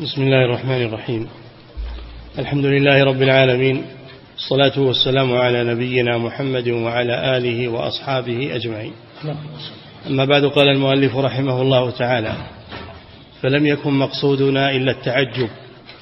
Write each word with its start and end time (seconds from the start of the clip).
بسم 0.00 0.22
الله 0.22 0.44
الرحمن 0.44 0.82
الرحيم. 0.82 1.28
الحمد 2.38 2.64
لله 2.64 3.04
رب 3.04 3.22
العالمين 3.22 3.84
الصلاة 4.36 4.80
والسلام 4.80 5.36
على 5.36 5.64
نبينا 5.64 6.18
محمد 6.18 6.68
وعلى 6.68 7.36
آله 7.36 7.68
وأصحابه 7.68 8.56
أجمعين. 8.56 8.92
أما 10.06 10.24
بعد 10.24 10.44
قال 10.44 10.68
المؤلف 10.68 11.16
رحمه 11.16 11.62
الله 11.62 11.90
تعالى 11.90 12.32
فلم 13.42 13.66
يكن 13.66 13.92
مقصودنا 13.92 14.70
إلا 14.70 14.90
التعجب 14.90 15.48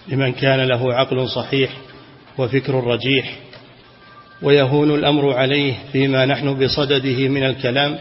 لمن 0.09 0.33
كان 0.33 0.61
له 0.61 0.95
عقل 0.95 1.29
صحيح 1.29 1.71
وفكر 2.39 2.75
رجيح 2.75 3.39
ويهون 4.43 4.95
الأمر 4.95 5.33
عليه 5.33 5.75
فيما 5.93 6.27
نحن 6.27 6.55
بصدده 6.55 7.29
من 7.29 7.43
الكلام 7.45 7.99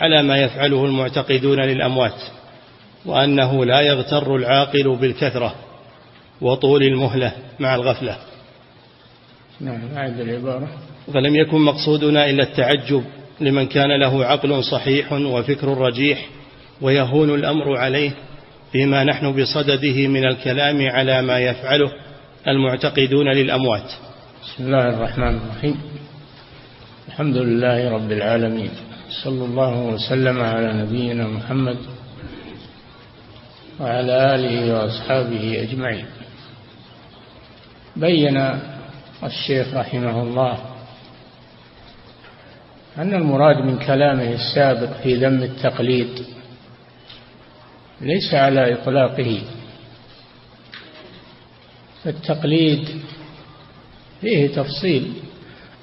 على 0.00 0.22
ما 0.22 0.36
يفعله 0.36 0.84
المعتقدون 0.84 1.60
للأموات. 1.60 2.20
وأنه 3.06 3.64
لا 3.64 3.80
يغتر 3.80 4.36
العاقل 4.36 4.96
بالكثرة 4.96 5.54
وطول 6.40 6.82
المهلة 6.82 7.32
مع 7.60 7.74
الغفلة. 7.74 8.16
نعم 9.60 9.80
أعد 9.96 10.20
العبارة. 10.20 10.68
فلم 11.14 11.36
يكن 11.36 11.60
مقصودنا 11.60 12.30
إلا 12.30 12.42
التعجب 12.42 13.04
لمن 13.40 13.66
كان 13.66 14.00
له 14.00 14.24
عقل 14.24 14.64
صحيح 14.64 15.12
وفكر 15.12 15.78
رجيح 15.78 16.26
ويهون 16.80 17.34
الأمر 17.34 17.76
عليه 17.76 18.10
فيما 18.72 19.04
نحن 19.04 19.32
بصدده 19.32 20.08
من 20.08 20.24
الكلام 20.26 20.88
على 20.90 21.22
ما 21.22 21.38
يفعله 21.38 21.92
المعتقدون 22.48 23.28
للأموات. 23.28 23.92
بسم 24.42 24.64
الله 24.64 24.88
الرحمن 24.88 25.36
الرحيم. 25.36 25.80
الحمد 27.08 27.36
لله 27.36 27.90
رب 27.90 28.12
العالمين. 28.12 28.70
صلى 29.24 29.44
الله 29.44 29.82
وسلم 29.82 30.40
على 30.40 30.72
نبينا 30.72 31.28
محمد 31.28 31.76
وعلى 33.80 34.34
آله 34.34 34.74
وأصحابه 34.74 35.62
أجمعين. 35.62 36.06
بين 37.96 38.36
الشيخ 39.24 39.74
رحمه 39.74 40.22
الله 40.22 40.58
أن 42.98 43.14
المراد 43.14 43.56
من 43.56 43.78
كلامه 43.78 44.32
السابق 44.32 44.92
في 45.02 45.14
ذم 45.14 45.42
التقليد 45.42 46.24
ليس 48.00 48.34
على 48.34 48.74
إطلاقه. 48.74 49.42
فالتقليد 52.04 52.88
فيه 54.20 54.48
تفصيل. 54.48 55.12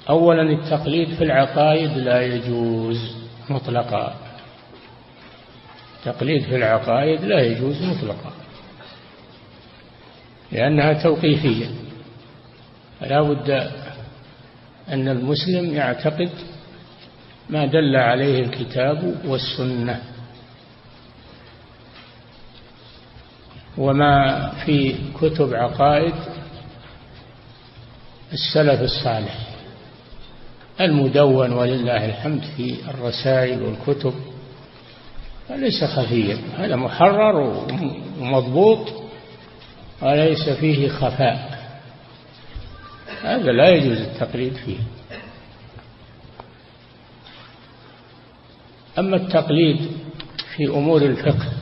أولا 0.08 0.42
التقليد 0.42 1.14
في 1.14 1.24
العقائد 1.24 1.98
لا 1.98 2.22
يجوز 2.22 3.16
مطلقا. 3.50 4.21
التقليد 6.06 6.42
في 6.42 6.56
العقائد 6.56 7.24
لا 7.24 7.40
يجوز 7.40 7.82
مطلقا 7.82 8.32
لأنها 10.52 10.92
توقيفية. 10.92 11.66
فلا 13.00 13.22
بد 13.22 13.50
أن 14.88 15.08
المسلم 15.08 15.74
يعتقد 15.74 16.30
ما 17.50 17.66
دل 17.66 17.96
عليه 17.96 18.40
الكتاب 18.40 19.14
والسنة 19.24 20.02
وما 23.78 24.48
في 24.64 24.94
كتب 25.20 25.54
عقائد 25.54 26.14
السلف 28.32 28.80
الصالح. 28.82 29.38
المدون 30.80 31.52
ولله 31.52 32.04
الحمد 32.04 32.42
في 32.56 32.76
الرسائل 32.90 33.62
والكتب. 33.62 34.31
ليس 35.56 35.84
خفيا. 35.84 36.38
هذا 36.58 36.76
محرر 36.76 37.64
ومضبوط 38.20 38.92
وليس 40.02 40.48
فيه 40.48 40.88
خفاء. 40.88 41.62
هذا 43.22 43.52
لا 43.52 43.68
يجوز 43.68 43.98
التقليد 44.00 44.54
فيه. 44.54 44.78
أما 48.98 49.16
التقليد 49.16 49.90
في 50.56 50.66
أمور 50.66 51.02
الفقه 51.02 51.52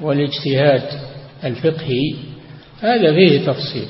والاجتهاد 0.00 1.00
الفقهي 1.44 2.14
هذا 2.80 3.14
فيه 3.14 3.46
تفصيل. 3.46 3.88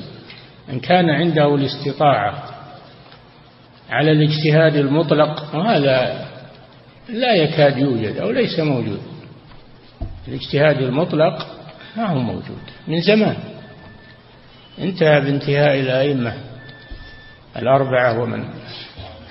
إن 0.69 0.79
كان 0.79 1.09
عنده 1.09 1.55
الاستطاعة 1.55 2.43
على 3.89 4.11
الاجتهاد 4.11 4.75
المطلق 4.75 5.55
وهذا 5.55 6.30
لا 7.09 7.35
يكاد 7.35 7.77
يوجد 7.77 8.17
أو 8.17 8.31
ليس 8.31 8.59
موجود. 8.59 9.01
الاجتهاد 10.27 10.77
المطلق 10.77 11.47
ما 11.97 12.07
هو 12.07 12.19
موجود 12.19 12.61
من 12.87 13.01
زمان. 13.01 13.37
انتهى 14.79 15.21
بانتهاء 15.21 15.79
الأئمة 15.79 16.33
الأربعة 17.57 18.19
ومن 18.19 18.45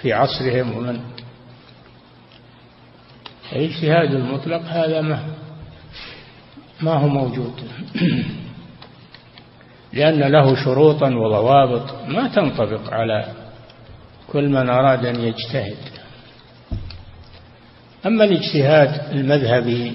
في 0.03 0.13
عصرهم 0.13 0.77
ومن. 0.77 1.01
الاجتهاد 3.53 4.15
المطلق 4.15 4.63
هذا 4.63 5.01
ما 5.01 5.25
ما 6.81 6.93
هو 6.93 7.09
موجود. 7.09 7.61
لأن 9.93 10.21
له 10.21 10.65
شروطا 10.65 11.09
وضوابط 11.09 12.09
ما 12.09 12.29
تنطبق 12.29 12.95
على 12.95 13.33
كل 14.29 14.49
من 14.49 14.69
أراد 14.71 15.07
أن 15.07 15.21
يجتهد. 15.21 16.00
أما 18.07 18.25
الاجتهاد 18.25 19.13
المذهبي 19.13 19.93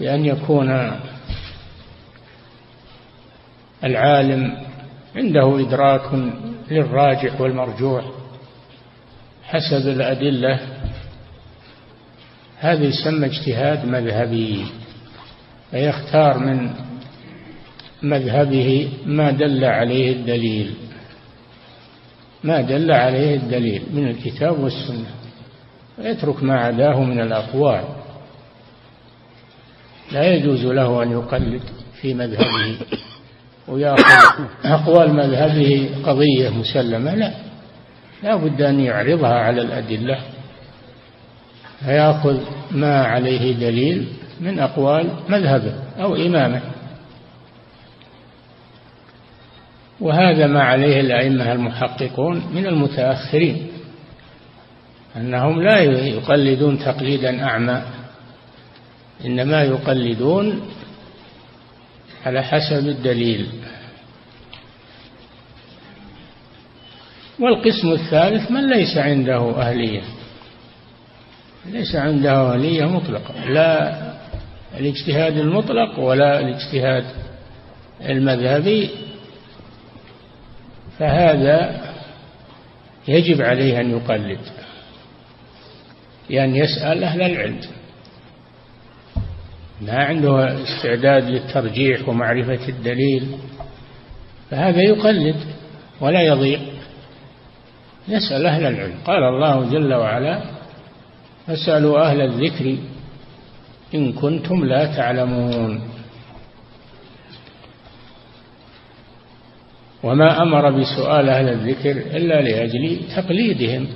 بأن 0.00 0.24
يكون 0.24 1.00
العالم 3.84 4.58
عنده 5.16 5.60
إدراك 5.60 6.32
للراجح 6.70 7.40
والمرجوح 7.40 8.04
حسب 9.44 9.88
الأدلة 9.88 10.60
هذا 12.58 12.84
يسمى 12.84 13.26
اجتهاد 13.26 13.86
مذهبي 13.86 14.66
فيختار 15.70 16.38
من 16.38 16.70
مذهبه 18.02 18.88
ما 19.06 19.30
دل 19.30 19.64
عليه 19.64 20.12
الدليل. 20.12 20.74
ما 22.44 22.60
دل 22.60 22.92
عليه 22.92 23.36
الدليل 23.36 23.82
من 23.92 24.08
الكتاب 24.08 24.60
والسنة. 24.60 25.21
ويترك 25.98 26.42
ما 26.42 26.60
عداه 26.60 27.00
من 27.02 27.20
الأقوال. 27.20 27.84
لا 30.12 30.34
يجوز 30.34 30.64
له 30.66 31.02
أن 31.02 31.10
يقلد 31.10 31.62
في 32.00 32.14
مذهبه 32.14 32.78
ويأخذ 33.68 34.44
أقوال 34.64 35.14
مذهبه 35.14 35.90
قضية 36.04 36.50
مسلمة 36.50 37.14
لا. 37.14 37.32
لا 38.22 38.36
بد 38.36 38.62
أن 38.62 38.80
يعرضها 38.80 39.34
على 39.34 39.62
الأدلة. 39.62 40.18
فيأخذ 41.84 42.40
ما 42.70 43.04
عليه 43.04 43.52
دليل 43.52 44.08
من 44.40 44.58
أقوال 44.58 45.10
مذهبه 45.28 45.74
أو 46.00 46.16
إمامه. 46.16 46.60
وهذا 50.00 50.46
ما 50.46 50.62
عليه 50.62 51.00
الأئمة 51.00 51.52
المحققون 51.52 52.42
من 52.54 52.66
المتأخرين. 52.66 53.71
أنهم 55.16 55.62
لا 55.62 55.80
يقلدون 55.80 56.78
تقليدا 56.78 57.44
أعمى 57.44 57.82
إنما 59.24 59.62
يقلدون 59.62 60.68
على 62.26 62.42
حسب 62.42 62.88
الدليل. 62.88 63.46
والقسم 67.40 67.92
الثالث 67.92 68.50
من 68.50 68.70
ليس 68.70 68.96
عنده 68.96 69.60
أهلية. 69.60 70.02
ليس 71.66 71.96
عنده 71.96 72.54
أهلية 72.54 72.84
مطلقة. 72.84 73.44
لا 73.44 74.02
الاجتهاد 74.80 75.36
المطلق 75.36 75.98
ولا 75.98 76.40
الاجتهاد 76.40 77.04
المذهبي. 78.00 78.90
فهذا 80.98 81.82
يجب 83.08 83.42
عليه 83.42 83.80
أن 83.80 83.90
يقلد. 83.90 84.61
لأن 86.32 86.56
يسأل 86.56 87.04
أهل 87.04 87.22
العلم 87.22 87.60
ما 89.80 90.04
عنده 90.04 90.62
استعداد 90.62 91.24
للترجيح 91.24 92.08
ومعرفة 92.08 92.68
الدليل 92.68 93.36
فهذا 94.50 94.82
يقلد 94.82 95.36
ولا 96.00 96.22
يضيع. 96.22 96.60
يسأل 98.08 98.46
أهل 98.46 98.66
العلم 98.66 98.94
قال 99.04 99.22
الله 99.22 99.70
جل 99.70 99.94
وعلا 99.94 100.42
فاسألوا 101.46 102.10
أهل 102.10 102.20
الذكر 102.20 102.76
إن 103.94 104.12
كنتم 104.12 104.64
لا 104.64 104.96
تعلمون. 104.96 105.80
وما 110.02 110.42
أمر 110.42 110.70
بسؤال 110.70 111.28
أهل 111.28 111.48
الذكر 111.48 111.90
إلا 111.90 112.40
لأجل 112.40 113.00
تقليدهم. 113.16 113.86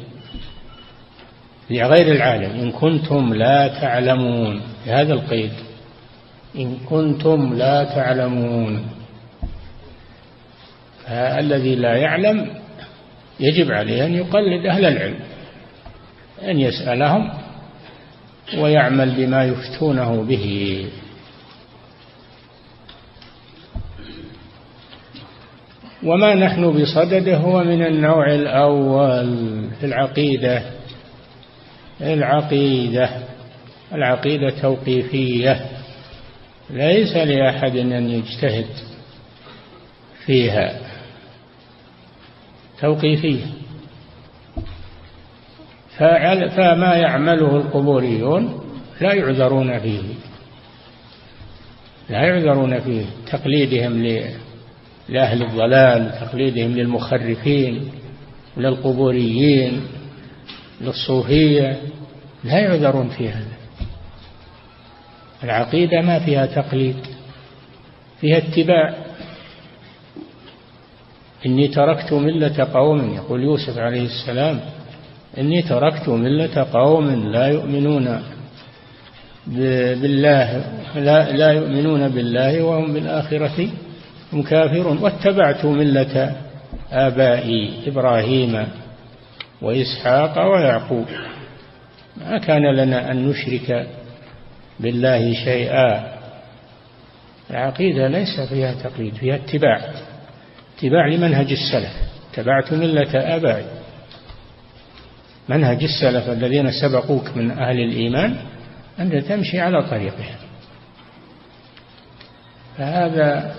لغير 1.70 2.12
العالم. 2.12 2.60
إن 2.60 2.72
كنتم 2.72 3.34
لا 3.34 3.68
تعلمون. 3.68 4.60
بهذا 4.86 5.12
القيد. 5.12 5.52
إن 6.58 6.76
كنتم 6.88 7.54
لا 7.54 7.84
تعلمون. 7.84 8.86
فالذي 11.06 11.74
لا 11.74 11.96
يعلم 11.96 12.50
يجب 13.40 13.72
عليه 13.72 14.06
أن 14.06 14.14
يقلد 14.14 14.66
أهل 14.66 14.84
العلم. 14.84 15.18
أن 16.44 16.60
يسألهم 16.60 17.30
ويعمل 18.58 19.10
بما 19.10 19.44
يفتونه 19.44 20.22
به. 20.22 20.86
وما 26.04 26.34
نحن 26.34 26.82
بصدده 26.82 27.36
هو 27.36 27.64
من 27.64 27.86
النوع 27.86 28.34
الأول 28.34 29.36
في 29.80 29.86
العقيدة. 29.86 30.75
العقيدة. 32.00 33.10
العقيدة 33.92 34.50
توقيفية. 34.50 35.66
ليس 36.70 37.16
لأحد 37.16 37.76
أن 37.76 38.10
يجتهد 38.10 38.66
فيها. 40.26 40.80
توقيفية. 42.80 43.44
فما 46.56 46.94
يعمله 46.96 47.56
القبوريون 47.56 48.60
لا 49.00 49.12
يعذرون 49.14 49.78
فيه. 49.78 50.02
لا 52.10 52.20
يعذرون 52.20 52.80
فيه. 52.80 53.04
تقليدهم 53.32 54.02
لأهل 55.08 55.42
الضلال 55.42 56.12
تقليدهم 56.20 56.72
للمخرفين 56.72 57.90
للقبوريين. 58.56 59.82
للصوفية 60.80 61.80
لا 62.44 62.58
يعذرون 62.58 63.08
في 63.08 63.28
هذا 63.28 63.56
العقيدة 65.44 66.00
ما 66.02 66.18
فيها 66.18 66.46
تقليد 66.46 66.96
فيها 68.20 68.38
اتباع. 68.38 68.94
إني 71.46 71.68
تركت 71.68 72.12
ملة 72.12 72.68
قوم 72.74 73.14
يقول 73.14 73.42
يوسف 73.42 73.78
عليه 73.78 74.06
السلام 74.06 74.60
إني 75.38 75.62
تركت 75.62 76.08
ملة 76.08 76.66
قوم 76.72 77.30
لا 77.32 77.46
يؤمنون 77.46 78.22
بالله 79.46 80.64
لا, 80.96 81.30
لا 81.36 81.50
يؤمنون 81.52 82.08
بالله 82.08 82.62
وهم 82.62 82.92
بالآخرة 82.92 83.68
هم 84.32 84.42
كافرون. 84.42 84.98
واتبعت 84.98 85.64
ملة 85.64 86.36
آبائي 86.92 87.70
إبراهيم 87.86 88.66
وإسحاق 89.62 90.38
ويعقوب. 90.38 91.06
ما 92.16 92.38
كان 92.38 92.74
لنا 92.76 93.10
أن 93.10 93.28
نشرك 93.28 93.86
بالله 94.80 95.34
شيئا. 95.44 96.16
العقيدة 97.50 98.08
ليس 98.08 98.40
فيها 98.48 98.74
تقليد 98.82 99.14
فيها 99.14 99.34
اتباع. 99.34 99.80
اتباع 100.78 101.06
لمنهج 101.06 101.52
السلف. 101.52 101.92
اتبعت 102.32 102.72
ملة 102.72 103.36
آبائي. 103.36 103.66
منهج 105.48 105.82
السلف 105.82 106.28
الذين 106.28 106.70
سبقوك 106.82 107.36
من 107.36 107.50
أهل 107.50 107.80
الإيمان 107.80 108.36
أنت 108.98 109.14
تمشي 109.14 109.60
على 109.60 109.82
طريقهم. 109.82 110.36
فهذا 112.78 113.54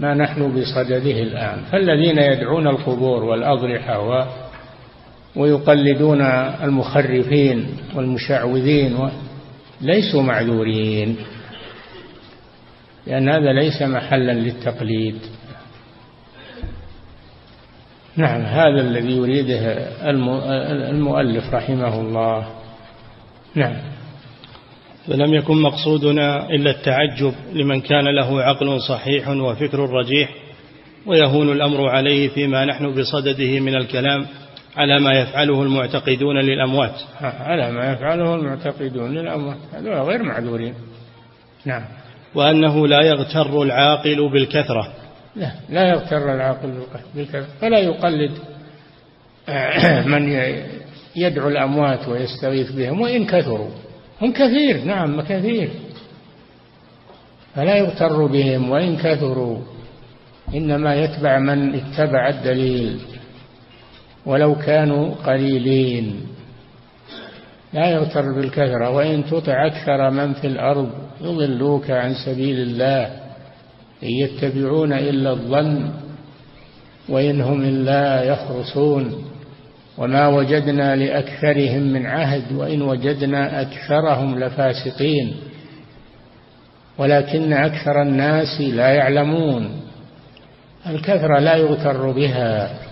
ما 0.00 0.14
نحن 0.14 0.60
بصدده 0.60 1.22
الآن. 1.22 1.62
فالذين 1.72 2.18
يدعون 2.18 2.66
القبور 2.66 3.24
والأضرحة 3.24 3.98
ويقلدون 5.36 6.20
المخرفين 6.62 7.66
والمشعوذين 7.94 9.10
ليسوا 9.80 10.22
معذورين. 10.22 11.16
لأن 13.06 13.28
هذا 13.28 13.52
ليس 13.52 13.82
محلا 13.82 14.32
للتقليد. 14.32 15.16
نعم 18.16 18.40
هذا 18.40 18.80
الذي 18.80 19.16
يريده 19.16 19.60
المؤلف 20.90 21.54
رحمه 21.54 22.00
الله. 22.00 22.46
نعم. 23.54 23.76
فلم 25.06 25.34
يكن 25.34 25.62
مقصودنا 25.62 26.50
إلا 26.50 26.70
التعجب 26.70 27.34
لمن 27.52 27.80
كان 27.80 28.04
له 28.08 28.42
عقل 28.42 28.80
صحيح 28.80 29.28
وفكر 29.28 29.78
رجيح 29.78 30.30
ويهون 31.06 31.52
الأمر 31.52 31.88
عليه 31.88 32.28
فيما 32.28 32.64
نحن 32.64 32.94
بصدده 32.94 33.60
من 33.60 33.76
الكلام. 33.76 34.26
على 34.76 35.00
ما 35.00 35.12
يفعله 35.20 35.62
المعتقدون 35.62 36.40
للأموات. 36.40 37.00
على 37.20 37.72
ما 37.72 37.92
يفعله 37.92 38.34
المعتقدون 38.34 39.14
للأموات. 39.14 39.56
هذول 39.74 39.94
غير 39.94 40.22
معذورين. 40.22 40.74
نعم. 41.64 41.84
وأنه 42.34 42.86
لا 42.86 43.06
يغتر 43.06 43.62
العاقل 43.62 44.30
بالكثرة. 44.32 44.92
لا 45.36 45.52
لا 45.68 45.88
يغتر 45.88 46.34
العاقل 46.34 46.82
بالكثرة. 47.14 47.46
فلا 47.60 47.78
يقلد 47.78 48.30
من 50.12 50.28
يدعو 51.16 51.48
الأموات 51.48 52.08
ويستغيث 52.08 52.72
بهم 52.72 53.00
وإن 53.00 53.26
كثروا. 53.26 53.70
هم 54.22 54.32
كثير 54.32 54.84
نعم 54.84 55.20
كثير. 55.20 55.70
فلا 57.54 57.76
يغتر 57.76 58.26
بهم 58.26 58.70
وإن 58.70 58.96
كثروا. 58.96 59.58
إنما 60.54 60.94
يتبع 60.94 61.38
من 61.38 61.74
اتبع 61.74 62.28
الدليل. 62.28 63.15
ولو 64.26 64.54
كانوا 64.54 65.14
قليلين. 65.14 66.20
لا 67.72 67.90
يغتر 67.90 68.32
بالكثرة 68.32 68.90
وإن 68.90 69.24
تطع 69.24 69.66
أكثر 69.66 70.10
من 70.10 70.32
في 70.32 70.46
الأرض 70.46 70.90
يضلوك 71.20 71.90
عن 71.90 72.14
سبيل 72.26 72.60
الله 72.60 73.04
إن 74.02 74.08
يتبعون 74.08 74.92
إلا 74.92 75.30
الظن 75.30 75.90
وإن 77.08 77.40
هم 77.40 77.62
إلا 77.62 78.24
يخرصون. 78.24 79.24
وما 79.98 80.28
وجدنا 80.28 80.96
لأكثرهم 80.96 81.82
من 81.82 82.06
عهد 82.06 82.52
وإن 82.52 82.82
وجدنا 82.82 83.60
أكثرهم 83.60 84.38
لفاسقين. 84.38 85.36
ولكن 86.98 87.52
أكثر 87.52 88.02
الناس 88.02 88.60
لا 88.60 88.88
يعلمون. 88.88 89.70
الكثرة 90.86 91.38
لا 91.38 91.56
يغتر 91.56 92.10
بها. 92.10 92.85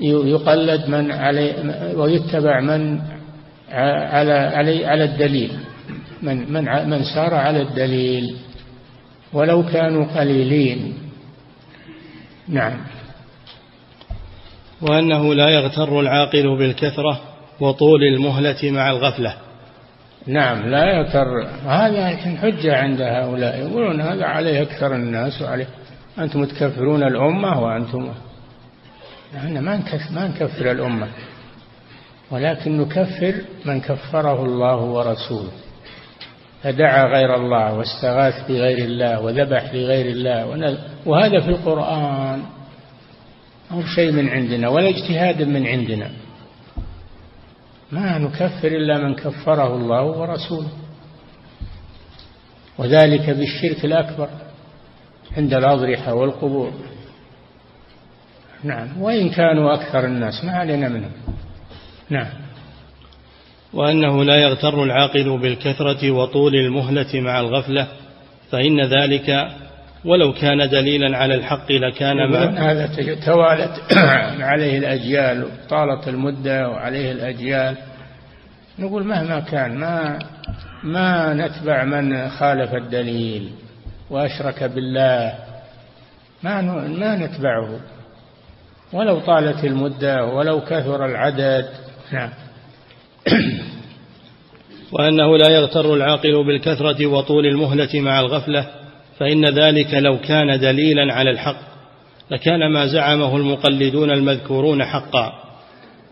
يقلد 0.00 0.88
من 0.88 1.12
علي 1.12 1.54
ويتبع 1.96 2.60
من 2.60 3.00
على 3.70 4.32
علي 4.32 4.86
على 4.86 5.04
الدليل. 5.04 5.52
من 6.22 6.52
من 6.52 6.90
من 6.90 7.04
سار 7.14 7.34
على 7.34 7.62
الدليل. 7.62 8.36
ولو 9.32 9.66
كانوا 9.66 10.04
قليلين. 10.04 10.94
نعم. 12.48 12.80
وأنه 14.82 15.34
لا 15.34 15.48
يغتر 15.48 16.00
العاقل 16.00 16.58
بالكثرة 16.58 17.20
وطول 17.60 18.02
المهلة 18.02 18.70
مع 18.70 18.90
الغفلة. 18.90 19.34
نعم 20.26 20.70
لا 20.70 20.84
يغتر. 20.84 21.46
هذا 21.66 22.10
الحين 22.10 22.38
حجة 22.38 22.76
عند 22.76 23.00
هؤلاء. 23.00 23.60
يقولون 23.60 24.00
هذا 24.00 24.24
عليه 24.24 24.62
أكثر 24.62 24.94
الناس 24.94 25.42
وعليه. 25.42 25.68
أنتم 26.18 26.44
تكفرون 26.44 27.02
الأمة 27.02 27.62
وأنتم 27.62 28.08
إحنا 29.36 29.60
ما 29.60 29.76
نكفر, 29.76 30.12
ما 30.14 30.28
نكفر 30.28 30.70
الأمة 30.70 31.08
ولكن 32.30 32.80
نكفر 32.80 33.34
من 33.64 33.80
كفره 33.80 34.44
الله 34.44 34.76
ورسوله. 34.76 35.52
فدعا 36.62 37.04
غير 37.04 37.34
الله 37.34 37.74
واستغاث 37.74 38.48
بغير 38.48 38.78
الله 38.78 39.20
وذبح 39.20 39.74
لغير 39.74 40.06
الله 40.06 40.46
وهذا 41.06 41.40
في 41.40 41.48
القرآن 41.48 42.42
أو 43.70 43.82
شيء 43.82 44.12
من 44.12 44.28
عندنا 44.28 44.68
ولا 44.68 44.88
اجتهاد 44.88 45.42
من 45.42 45.66
عندنا. 45.66 46.10
ما 47.92 48.18
نكفر 48.18 48.68
إلا 48.68 48.98
من 48.98 49.14
كفره 49.14 49.76
الله 49.76 50.02
ورسوله. 50.02 50.68
وذلك 52.78 53.30
بالشرك 53.30 53.84
الأكبر 53.84 54.28
عند 55.36 55.54
الأضرحة 55.54 56.14
والقبور. 56.14 56.72
نعم. 58.64 59.02
وإن 59.02 59.30
كانوا 59.30 59.74
أكثر 59.74 60.04
الناس 60.04 60.44
ما 60.44 60.52
علينا 60.52 60.88
منهم. 60.88 61.12
نعم. 62.10 62.28
وأنه 63.72 64.24
لا 64.24 64.36
يغتر 64.36 64.84
العاقل 64.84 65.38
بالكثرة 65.38 66.10
وطول 66.10 66.54
المهلة 66.54 67.20
مع 67.20 67.40
الغفلة 67.40 67.88
فإن 68.50 68.80
ذلك 68.80 69.48
ولو 70.04 70.32
كان 70.32 70.68
دليلا 70.68 71.16
على 71.16 71.34
الحق 71.34 71.72
لكان 71.72 72.30
ما 72.30 72.70
هذا 72.70 73.14
توالت 73.26 73.80
عليه 74.50 74.78
الأجيال 74.78 75.48
طالت 75.68 76.08
المدة 76.08 76.68
وعليه 76.68 77.12
الأجيال. 77.12 77.76
نقول 78.78 79.04
مهما 79.04 79.40
كان 79.40 79.78
ما 79.78 80.18
ما 80.82 81.34
نتبع 81.34 81.84
من 81.84 82.28
خالف 82.28 82.74
الدليل 82.74 83.50
وأشرك 84.10 84.64
بالله 84.64 85.34
ما 86.42 86.62
ما 86.88 87.16
نتبعه. 87.16 87.80
ولو 88.92 89.18
طالت 89.18 89.64
المدة 89.64 90.24
ولو 90.24 90.60
كثر 90.60 91.04
العدد. 91.06 91.68
نعم. 92.12 92.30
وأنه 94.92 95.36
لا 95.36 95.48
يغتر 95.48 95.94
العاقل 95.94 96.44
بالكثرة 96.46 97.06
وطول 97.06 97.46
المهلة 97.46 98.00
مع 98.00 98.20
الغفلة 98.20 98.66
فإن 99.18 99.44
ذلك 99.44 99.94
لو 99.94 100.18
كان 100.18 100.60
دليلا 100.60 101.14
على 101.14 101.30
الحق 101.30 101.60
لكان 102.30 102.72
ما 102.72 102.86
زعمه 102.86 103.36
المقلدون 103.36 104.10
المذكورون 104.10 104.84
حقا. 104.84 105.32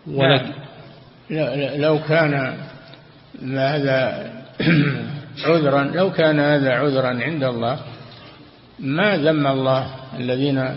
ولك 0.07 0.41
نعم. 0.41 1.81
لو 1.81 1.99
كان 2.07 2.57
هذا 3.57 4.29
عذرا 5.45 5.83
لو 5.83 6.11
كان 6.11 6.39
هذا 6.39 6.71
عذرا 6.71 7.07
عند 7.07 7.43
الله 7.43 7.79
ما 8.79 9.17
ذم 9.17 9.47
الله 9.47 9.87
الذين 10.19 10.75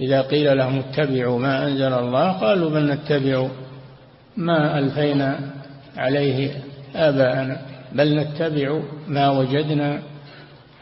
إذا 0.00 0.22
قيل 0.22 0.58
لهم 0.58 0.78
اتبعوا 0.78 1.38
ما 1.38 1.66
أنزل 1.66 1.92
الله 1.92 2.32
قالوا 2.32 2.70
بل 2.70 2.90
نتبع 2.90 3.48
ما 4.36 4.78
ألفينا 4.78 5.40
عليه 5.96 6.50
آباءنا 6.96 7.60
بل 7.92 8.16
نتبع 8.18 8.80
ما 9.08 9.30
وجدنا 9.30 10.02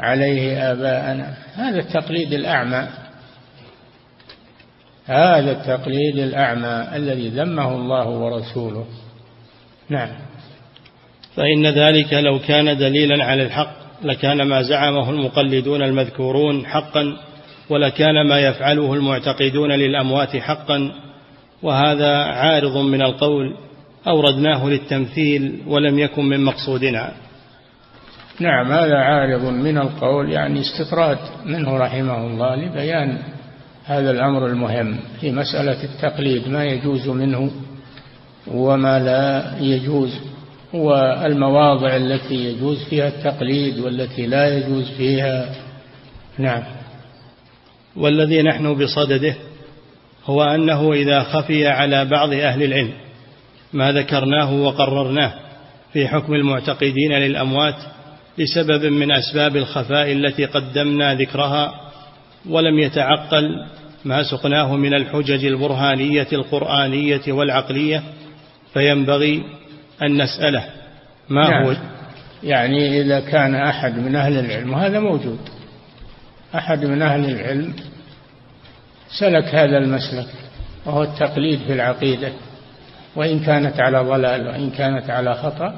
عليه 0.00 0.72
آباءنا. 0.72 1.34
هذا 1.54 1.78
التقليد 1.78 2.32
الأعمى 2.32 2.88
هذا 5.06 5.52
التقليد 5.52 6.18
الأعمى 6.18 6.96
الذي 6.96 7.28
ذمه 7.28 7.74
الله 7.74 8.08
ورسوله. 8.08 8.86
نعم. 9.88 10.08
فإن 11.36 11.66
ذلك 11.66 12.12
لو 12.12 12.38
كان 12.38 12.78
دليلا 12.78 13.24
على 13.24 13.42
الحق 13.42 13.74
لكان 14.02 14.42
ما 14.42 14.62
زعمه 14.62 15.10
المقلدون 15.10 15.82
المذكورون 15.82 16.66
حقا. 16.66 17.16
ولكان 17.72 18.28
ما 18.28 18.40
يفعله 18.40 18.94
المعتقدون 18.94 19.72
للأموات 19.72 20.36
حقا 20.36 20.92
وهذا 21.62 22.16
عارض 22.16 22.76
من 22.76 23.02
القول 23.02 23.56
أوردناه 24.06 24.68
للتمثيل 24.68 25.62
ولم 25.66 25.98
يكن 25.98 26.24
من 26.24 26.44
مقصودنا. 26.44 27.12
نعم 28.40 28.72
هذا 28.72 28.98
عارض 28.98 29.44
من 29.44 29.78
القول 29.78 30.32
يعني 30.32 30.60
استطراد 30.60 31.18
منه 31.44 31.76
رحمه 31.76 32.26
الله 32.26 32.56
لبيان 32.56 33.18
هذا 33.84 34.10
الأمر 34.10 34.46
المهم 34.46 34.96
في 35.20 35.32
مسألة 35.32 35.84
التقليد 35.84 36.48
ما 36.48 36.64
يجوز 36.64 37.08
منه 37.08 37.50
وما 38.46 38.98
لا 38.98 39.52
يجوز 39.60 40.20
والمواضع 40.74 41.96
التي 41.96 42.34
يجوز 42.34 42.84
فيها 42.84 43.08
التقليد 43.08 43.78
والتي 43.78 44.26
لا 44.26 44.56
يجوز 44.58 44.90
فيها. 44.90 45.54
نعم. 46.38 46.81
والذي 47.96 48.42
نحن 48.42 48.74
بصدده 48.74 49.34
هو 50.24 50.42
أنه 50.42 50.92
إذا 50.92 51.22
خفي 51.22 51.66
على 51.66 52.04
بعض 52.04 52.32
أهل 52.32 52.62
العلم 52.62 52.92
ما 53.72 53.92
ذكرناه 53.92 54.52
وقررناه 54.52 55.34
في 55.92 56.08
حكم 56.08 56.34
المعتقدين 56.34 57.12
للأموات 57.12 57.76
لسبب 58.38 58.84
من 58.84 59.12
أسباب 59.12 59.56
الخفاء 59.56 60.12
التي 60.12 60.44
قدمنا 60.44 61.14
ذكرها 61.14 61.90
ولم 62.48 62.78
يتعقل 62.78 63.66
ما 64.04 64.22
سقناه 64.22 64.76
من 64.76 64.94
الحجج 64.94 65.44
البرهانية 65.44 66.28
القرآنية 66.32 67.20
والعقلية 67.28 68.02
فينبغي 68.72 69.42
أن 70.02 70.22
نسأله 70.22 70.64
ما 71.28 71.50
نعم. 71.50 71.64
هو 71.64 71.76
يعني 72.42 73.00
إذا 73.00 73.20
كان 73.20 73.54
أحد 73.54 73.98
من 73.98 74.16
أهل 74.16 74.38
العلم 74.38 74.72
وهذا 74.72 75.00
موجود 75.00 75.38
أحد 76.54 76.84
من 76.84 77.02
أهل 77.02 77.30
العلم 77.30 77.74
سلك 79.20 79.44
هذا 79.44 79.78
المسلك 79.78 80.28
وهو 80.86 81.02
التقليد 81.02 81.58
في 81.58 81.72
العقيدة. 81.72 82.32
وإن 83.16 83.40
كانت 83.40 83.80
على 83.80 83.98
ضلال 83.98 84.46
وإن 84.46 84.70
كانت 84.70 85.10
على 85.10 85.34
خطأ 85.34 85.74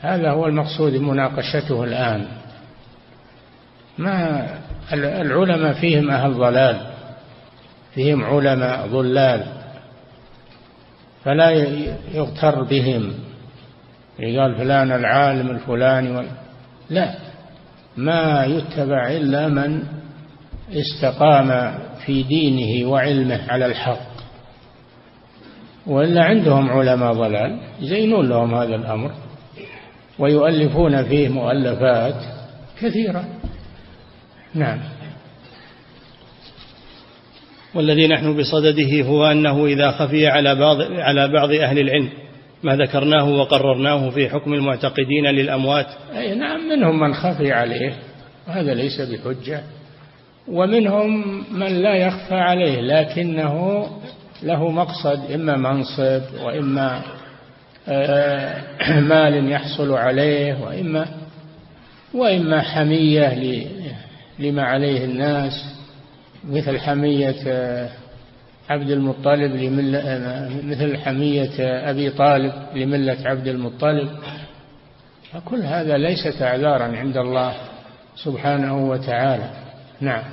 هذا 0.00 0.30
هو 0.30 0.46
المقصود 0.46 0.92
مناقشته 0.94 1.84
الآن. 1.84 2.26
ما 3.98 4.46
العلماء 4.92 5.72
فيهم 5.72 6.10
أهل 6.10 6.34
ضلال 6.34 6.86
فيهم 7.94 8.24
علماء 8.24 8.86
ضلال 8.86 9.44
فلا 11.24 11.50
يغتر 12.14 12.62
بهم. 12.62 13.14
قال 14.18 14.54
فلان 14.54 14.92
العالم 14.92 15.50
الفلاني 15.50 16.26
لا. 16.90 17.27
ما 17.98 18.44
يتبع 18.44 19.10
إلا 19.10 19.48
من 19.48 19.82
استقام 20.72 21.78
في 22.06 22.22
دينه 22.22 22.88
وعلمه 22.88 23.40
على 23.48 23.66
الحق. 23.66 24.08
وإلا 25.86 26.24
عندهم 26.24 26.70
علماء 26.70 27.12
ضلال 27.12 27.58
يزينون 27.80 28.28
لهم 28.28 28.54
هذا 28.54 28.74
الأمر 28.74 29.10
ويؤلفون 30.18 31.04
فيه 31.04 31.28
مؤلفات 31.28 32.22
كثيرة. 32.80 33.24
نعم. 34.54 34.78
والذي 37.74 38.06
نحن 38.06 38.36
بصدده 38.36 39.02
هو 39.02 39.26
أنه 39.26 39.66
إذا 39.66 39.90
خفي 39.90 40.26
على 40.26 40.54
بعض, 40.54 40.76
على 40.82 41.28
بعض 41.28 41.52
أهل 41.52 41.78
العلم 41.78 42.10
ما 42.62 42.76
ذكرناه 42.76 43.28
وقررناه 43.28 44.10
في 44.10 44.28
حكم 44.28 44.54
المعتقدين 44.54 45.26
للأموات. 45.26 45.86
أي 46.16 46.34
نعم 46.34 46.68
منهم 46.68 47.00
من 47.00 47.14
خفي 47.14 47.52
عليه 47.52 47.92
وهذا 48.48 48.74
ليس 48.74 49.00
بحجة. 49.00 49.62
ومنهم 50.48 51.44
من 51.52 51.82
لا 51.82 51.94
يخفى 51.94 52.34
عليه 52.34 52.80
لكنه 52.80 53.86
له 54.42 54.70
مقصد 54.70 55.32
إما 55.32 55.56
منصب 55.56 56.22
وإما 56.42 57.02
آه، 57.88 59.00
مال 59.00 59.52
يحصل 59.52 59.92
عليه 59.92 60.60
وإما 60.64 61.06
وإما 62.14 62.62
حمية 62.62 63.66
لما 64.38 64.62
عليه 64.62 65.04
الناس 65.04 65.52
مثل 66.44 66.78
حمية 66.78 67.36
آه، 67.46 67.88
عبد 68.68 68.90
المطلب 68.90 69.52
لملة 69.56 70.18
مثل 70.64 70.96
حمية 70.96 71.50
أبي 71.90 72.10
طالب 72.10 72.52
لملة 72.74 73.16
عبد 73.24 73.48
المطلب. 73.48 74.08
فكل 75.32 75.62
هذا 75.62 75.98
ليست 75.98 76.42
أعذارا 76.42 76.96
عند 76.96 77.16
الله 77.16 77.54
سبحانه 78.16 78.88
وتعالى. 78.90 79.50
نعم. 80.00 80.24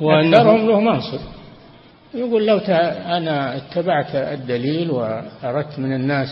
أكثرهم 0.00 0.66
له 0.66 0.80
منصب. 0.80 1.20
يقول 2.14 2.46
لو 2.46 2.58
أنا 2.58 3.56
اتبعت 3.56 4.14
الدليل 4.14 4.90
وأردت 4.90 5.78
من 5.78 5.92
الناس 5.92 6.28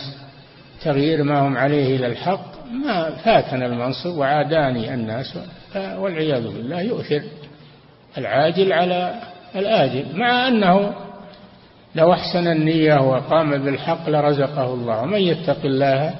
تغيير 0.83 1.23
ما 1.23 1.39
هم 1.39 1.57
عليه 1.57 1.95
إلى 1.95 2.07
الحق 2.07 2.65
ما 2.71 3.09
فاتنا 3.09 3.65
المنصب 3.65 4.17
وعاداني 4.17 4.93
الناس 4.93 5.37
والعياذ 5.75 6.43
بالله 6.43 6.81
يؤثر 6.81 7.23
العاجل 8.17 8.73
على 8.73 9.21
الآجل 9.55 10.05
مع 10.19 10.47
أنه 10.47 10.93
لو 11.95 12.13
أحسن 12.13 12.47
النية 12.47 12.95
وقام 13.01 13.57
بالحق 13.63 14.09
لرزقه 14.09 14.73
الله. 14.73 15.01
ومن 15.01 15.19
يتق 15.19 15.65
الله 15.65 16.13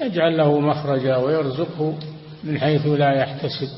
يجعل 0.00 0.36
له 0.36 0.60
مخرجا 0.60 1.16
ويرزقه 1.16 1.94
من 2.44 2.60
حيث 2.60 2.86
لا 2.86 3.12
يحتسب. 3.12 3.68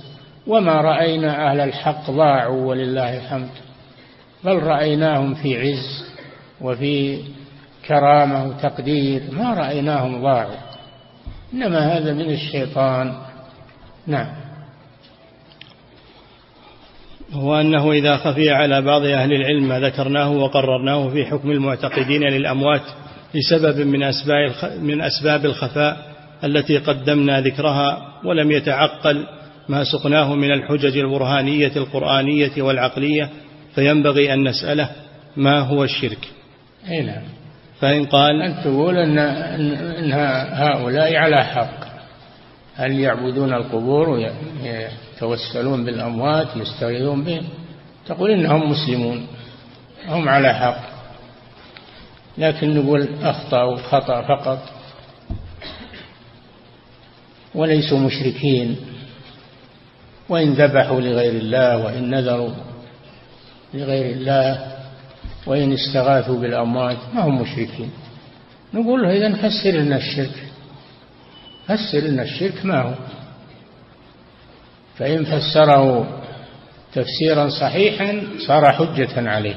وما 0.46 0.72
رأينا 0.72 1.50
أهل 1.50 1.60
الحق 1.60 2.10
ضاعوا 2.10 2.66
ولله 2.66 3.16
الحمد. 3.16 3.50
بل 4.44 4.62
رأيناهم 4.62 5.34
في 5.34 5.60
عز 5.60 6.04
وفي 6.60 7.18
كرامة 7.88 8.46
وتقدير. 8.46 9.22
ما 9.32 9.54
رأيناهم 9.54 10.22
ضاعوا. 10.22 10.56
إنما 11.54 11.96
هذا 11.96 12.12
من 12.12 12.30
الشيطان. 12.30 13.12
نعم. 14.06 14.45
هو 17.32 17.60
أنه 17.60 17.92
إذا 17.92 18.16
خفي 18.16 18.50
على 18.50 18.82
بعض 18.82 19.04
أهل 19.04 19.32
العلم 19.32 19.68
ما 19.68 19.80
ذكرناه 19.80 20.30
وقررناه 20.30 21.08
في 21.08 21.24
حكم 21.24 21.50
المعتقدين 21.50 22.22
للأموات 22.22 22.82
لسبب 23.34 23.86
من 23.86 24.02
أسباب 24.02 24.52
من 24.80 25.00
أسباب 25.00 25.44
الخفاء 25.44 25.96
التي 26.44 26.78
قدمنا 26.78 27.40
ذكرها 27.40 27.98
ولم 28.24 28.50
يتعقل 28.50 29.26
ما 29.68 29.84
سقناه 29.84 30.34
من 30.34 30.52
الحجج 30.52 30.98
البرهانية 30.98 31.72
القرآنية 31.76 32.62
والعقلية 32.62 33.30
فينبغي 33.74 34.34
أن 34.34 34.48
نسأله 34.48 34.90
ما 35.36 35.60
هو 35.60 35.84
الشرك. 35.84 36.28
أي 36.88 37.02
نعم. 37.02 37.22
فإن 37.80 38.04
قال 38.04 38.42
أن 38.42 38.64
تقول 38.64 38.96
أن, 38.96 39.18
هؤلاء 40.52 41.16
على 41.16 41.44
حق. 41.44 41.85
هل 42.76 43.00
يعبدون 43.00 43.54
القبور 43.54 44.08
ويتوسلون 44.08 45.84
بالأموات 45.84 46.56
يستغيثون 46.56 47.24
بهم 47.24 47.44
تقول 48.06 48.30
إنهم 48.30 48.70
مسلمون 48.70 49.26
هم 50.06 50.28
على 50.28 50.54
حق. 50.54 50.96
لكن 52.38 52.74
نقول 52.74 53.08
أخطأوا 53.22 53.76
خطأ 53.76 54.22
فقط. 54.22 54.58
وليسوا 57.54 57.98
مشركين. 57.98 58.76
وإن 60.28 60.52
ذبحوا 60.52 61.00
لغير 61.00 61.32
الله 61.32 61.76
وإن 61.84 62.10
نذروا 62.10 62.50
لغير 63.74 64.16
الله 64.16 64.76
وإن 65.46 65.72
استغاثوا 65.72 66.40
بالأموات 66.40 66.96
ما 67.14 67.22
هم 67.22 67.42
مشركين. 67.42 67.90
نقول 68.74 69.06
إذا 69.06 69.34
فسر 69.34 69.70
لنا 69.70 69.96
الشرك. 69.96 70.45
فسر 71.68 71.98
لنا 71.98 72.22
الشرك 72.22 72.64
ما 72.64 72.82
هو. 72.82 72.94
فإن 74.98 75.24
فسره 75.24 76.06
تفسيرا 76.92 77.48
صحيحا 77.48 78.22
صار 78.46 78.72
حجة 78.72 79.30
عليه. 79.30 79.56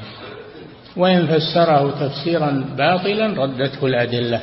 وإن 0.97 1.27
فسره 1.27 2.07
تفسيرا 2.07 2.65
باطلا 2.77 3.43
ردته 3.43 3.85
الأدلة. 3.85 4.41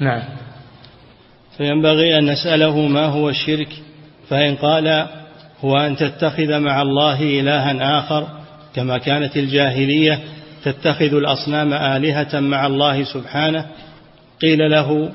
نعم. 0.00 0.22
فينبغي 1.56 2.18
أن 2.18 2.30
نسأله 2.30 2.86
ما 2.86 3.06
هو 3.06 3.28
الشرك 3.28 3.68
فإن 4.28 4.56
قال 4.56 5.06
هو 5.64 5.76
أن 5.76 5.96
تتخذ 5.96 6.58
مع 6.58 6.82
الله 6.82 7.22
إلها 7.22 7.98
آخر 7.98 8.28
كما 8.74 8.98
كانت 8.98 9.36
الجاهلية 9.36 10.20
تتخذ 10.64 11.14
الأصنام 11.14 11.72
آلهة 11.72 12.40
مع 12.40 12.66
الله 12.66 13.04
سبحانه. 13.04 13.66
قيل 14.42 14.70
له 14.70 15.12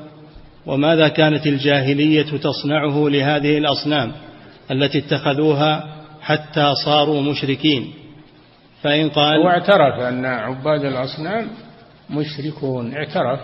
وماذا 0.66 1.08
كانت 1.08 1.48
الجاهلية 1.48 2.38
تصنعه 2.38 3.10
لهذه 3.10 3.58
الأصنام 3.58 4.12
التي 4.72 4.98
اتخذوها 4.98 5.96
حتى 6.22 6.74
صاروا 6.86 7.22
مشركين؟ 7.22 7.94
فإن 8.82 9.10
قال 9.10 9.42
هو 9.42 9.50
اعترف 9.50 10.00
أن 10.00 10.26
عباد 10.26 10.86
الأصنام 10.86 11.48
مشركون 12.10 12.94
اعترف. 12.96 13.40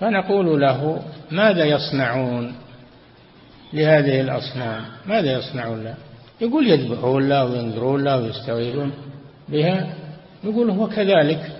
فنقول 0.00 0.60
له 0.60 1.02
ماذا 1.30 1.64
يصنعون 1.64 2.54
لهذه 3.72 4.20
الأصنام؟ 4.20 4.84
ماذا 5.06 5.38
يصنعون 5.38 5.84
لها؟ 5.84 5.96
يقول 6.40 6.70
يذبحون 6.70 7.28
لها 7.28 7.42
وينذرون 7.42 8.04
لها 8.04 8.16
ويستغيثون 8.16 8.92
بها. 9.48 9.94
يقول 10.44 10.70
هو 10.70 10.88
كذلك 10.88 11.52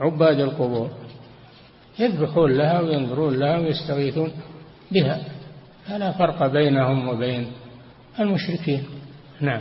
عباد 0.00 0.40
القبور. 0.40 0.90
يذبحون 2.00 2.52
لها 2.52 2.80
وينظرون 2.80 3.38
لها 3.38 3.58
ويستغيثون 3.58 4.32
بها. 4.92 5.18
فلا 5.88 6.12
فرق 6.12 6.46
بينهم 6.46 7.08
وبين 7.08 7.46
المشركين. 8.20 8.84
نعم. 9.40 9.60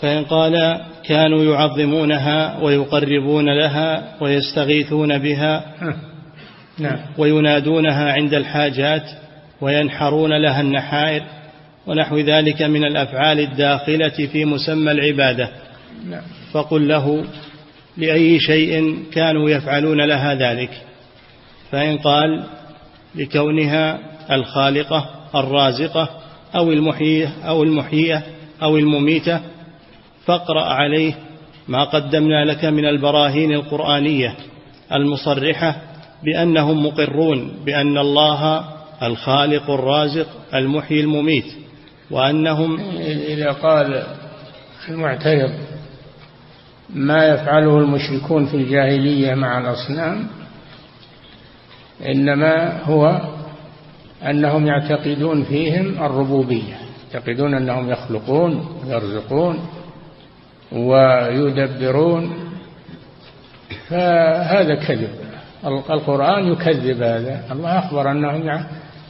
فإن 0.00 0.24
قال 0.24 0.80
كانوا 1.04 1.44
يعظمونها 1.44 2.58
ويقربون 2.62 3.58
لها 3.58 4.16
ويستغيثون 4.20 5.18
بها 5.18 5.64
نعم. 6.78 6.98
وينادونها 7.18 8.12
عند 8.12 8.34
الحاجات 8.34 9.02
وينحرون 9.60 10.42
لها 10.42 10.60
النحائر 10.60 11.22
ونحو 11.86 12.18
ذلك 12.18 12.62
من 12.62 12.84
الأفعال 12.84 13.40
الداخلة 13.40 14.26
في 14.32 14.44
مسمى 14.44 14.92
العبادة. 14.92 15.48
نعم. 16.10 16.22
فقل 16.52 16.88
له 16.88 17.24
لأي 17.96 18.40
شيء 18.40 18.96
كانوا 19.12 19.50
يفعلون 19.50 20.00
لها 20.00 20.34
ذلك. 20.34 20.70
فإن 21.72 21.98
قال 21.98 22.44
لكونها 23.14 23.98
الخالقة 24.30 25.10
الرازقة 25.34 26.08
أو 26.54 26.72
المحيية 26.72 27.32
أو 27.44 27.62
المحيية 27.62 28.22
أو 28.62 28.76
المميتة 28.76 29.40
فاقرأ 30.24 30.64
عليه 30.64 31.14
ما 31.68 31.84
قدمنا 31.84 32.44
لك 32.44 32.64
من 32.64 32.84
البراهين 32.84 33.52
القرآنية 33.52 34.34
المصرحة 34.92 35.76
بأنهم 36.24 36.86
مقرون 36.86 37.52
بأن 37.64 37.98
الله 37.98 38.64
الخالق 39.02 39.70
الرازق 39.70 40.26
المحيي 40.54 41.00
المميت 41.00 41.44
وأنهم 42.10 42.80
إذا 43.28 43.52
قال 43.52 44.02
المعترض 44.88 45.50
ما 46.94 47.26
يفعله 47.26 47.78
المشركون 47.78 48.46
في 48.46 48.56
الجاهلية 48.56 49.34
مع 49.34 49.58
الأصنام 49.58 50.26
إنما 52.06 52.82
هو 52.82 53.20
أنهم 54.22 54.66
يعتقدون 54.66 55.42
فيهم 55.44 56.04
الربوبية 56.04 56.74
يعتقدون 57.14 57.54
أنهم 57.54 57.90
يخلقون 57.90 58.68
ويرزقون 58.86 59.58
ويدبرون. 60.72 62.32
فهذا 63.88 64.74
كذب. 64.74 65.08
القرآن 65.90 66.52
يكذب 66.52 67.02
هذا. 67.02 67.44
الله 67.52 67.78
أخبر 67.78 68.10
أنهم 68.10 68.64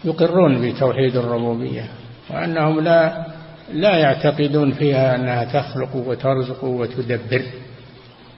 يقرون 0.05 0.71
بتوحيد 0.71 1.17
الربوبية 1.17 1.85
وأنهم 2.31 2.81
لا 2.81 3.27
لا 3.73 3.97
يعتقدون 3.99 4.73
فيها 4.73 5.15
أنها 5.17 5.45
تخلق 5.45 5.97
وترزق 5.97 6.65
وتدبر. 6.65 7.43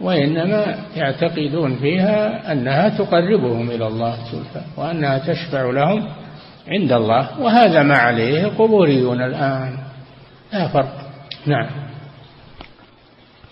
وإنما 0.02 0.78
يعتقدون 0.96 1.76
فيها 1.76 2.52
أنها 2.52 2.88
تقربهم 2.88 3.70
إلى 3.70 3.86
الله 3.86 4.16
زلفى 4.32 4.62
وأنها 4.76 5.18
تشفع 5.18 5.70
لهم 5.70 6.08
عند 6.68 6.92
الله 6.92 7.40
وهذا 7.40 7.82
ما 7.82 7.96
عليه 7.96 8.44
القبوريون 8.44 9.22
الآن. 9.22 9.78
لا 10.52 10.68
فرق. 10.68 10.92
نعم. 11.46 11.66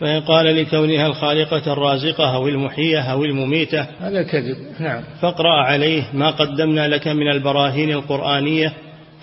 فإن 0.00 0.20
قال 0.20 0.56
لكونها 0.56 1.06
الخالقة 1.06 1.72
الرازقة 1.72 2.34
أو 2.34 2.48
المحيية 2.48 3.12
أو 3.12 3.24
المميتة 3.24 3.86
هذا 4.00 4.22
كذب. 4.22 4.56
نعم. 4.80 5.02
فاقرأ 5.20 5.62
عليه 5.64 6.02
ما 6.12 6.30
قدمنا 6.30 6.88
لك 6.88 7.08
من 7.08 7.30
البراهين 7.30 7.90
القرآنية 7.90 8.72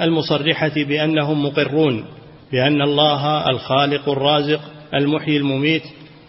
المصرحة 0.02 0.72
بأنهم 0.76 1.46
مقرون 1.46 2.06
بأن 2.52 2.82
الله 2.82 3.50
الخالق 3.50 4.10
الرازق 4.10 4.62
المحيي 4.94 5.38
المميت 5.38 5.84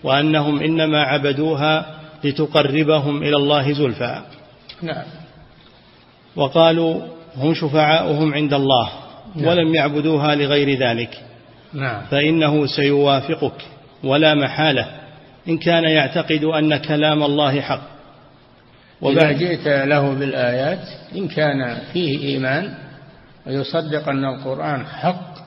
وأنهم 0.05 0.63
إنما 0.63 1.03
عبدوها 1.03 1.87
لتقربهم 2.25 3.23
إلى 3.23 3.37
الله 3.37 3.73
زلفى. 3.73 4.23
نعم. 4.83 5.05
وقالوا 6.37 7.01
هم 7.37 7.55
شفعاؤهم 7.55 8.35
عند 8.35 8.55
الله 8.55 8.91
نعم. 9.35 9.47
ولم 9.47 9.75
يعبدوها 9.75 10.35
لغير 10.35 10.79
ذلك. 10.79 11.23
نعم. 11.73 12.03
فإنه 12.11 12.67
سيوافقك 12.67 13.63
ولا 14.05 14.35
محالة 14.35 14.87
إن 15.49 15.59
كان 15.59 15.85
يعتقد 15.85 16.45
أن 16.45 16.77
كلام 16.77 17.23
الله 17.23 17.61
حق. 17.61 17.99
وإذا 19.01 19.33
جئت 19.33 19.69
له 19.69 20.15
بالآيات 20.15 20.89
إن 21.17 21.29
كان 21.29 21.79
فيه 21.93 22.29
إيمان 22.29 22.75
ويصدق 23.47 24.09
أن 24.09 24.25
القرآن 24.25 24.87
حق 24.87 25.39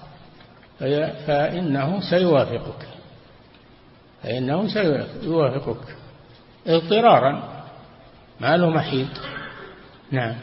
فإنه 1.27 2.01
سيوافقك. 2.09 2.90
فإنه 4.23 4.67
سيوافقك 4.67 5.95
اضطرارا 6.67 7.43
ما 8.41 8.57
له 8.57 8.69
محيط 8.69 9.07
نعم. 10.11 10.35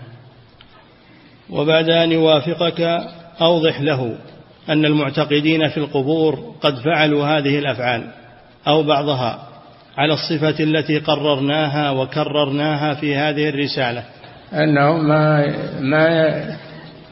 وبعد 1.51 1.89
أن 1.89 2.13
يوافقك 2.13 2.81
أوضح 3.41 3.81
له 3.81 4.17
أن 4.69 4.85
المعتقدين 4.85 5.69
في 5.69 5.77
القبور 5.77 6.55
قد 6.61 6.75
فعلوا 6.79 7.27
هذه 7.27 7.59
الأفعال 7.59 8.11
أو 8.67 8.83
بعضها 8.83 9.49
على 9.99 10.13
الصفة 10.13 10.65
التي 10.65 10.99
قررناها 10.99 11.91
وكررناها 11.91 12.95
في 12.95 13.17
هذه 13.17 13.49
الرسالة. 13.49 14.05
أنهم 14.53 15.09
ما 15.09 15.55
ما 15.81 16.09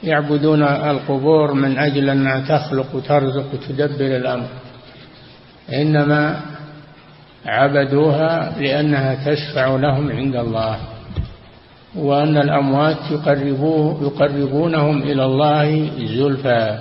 يعبدون 0.03 0.63
القبور 0.63 1.53
من 1.53 1.79
أجل 1.79 2.11
أنها 2.11 2.41
تخلق 2.41 2.95
وترزق 2.95 3.55
وتدبر 3.55 4.17
الأمر 4.17 4.49
إنما 5.73 6.41
عبدوها 7.47 8.61
لأنها 8.61 9.15
تشفع 9.15 9.67
لهم 9.77 10.13
عند 10.13 10.37
الله 10.37 10.79
وأن 11.97 12.37
الأموات 12.37 12.97
يقربوه 13.11 14.03
يقربونهم 14.03 15.03
إلى 15.03 15.25
الله 15.25 15.91
زلفى 15.99 16.79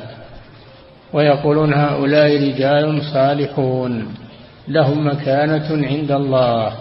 ويقولون 1.13 1.73
هؤلاء 1.73 2.35
رجال 2.35 3.01
صالحون 3.13 4.07
لهم 4.67 5.07
مكانة 5.07 5.87
عند 5.87 6.11
الله 6.11 6.73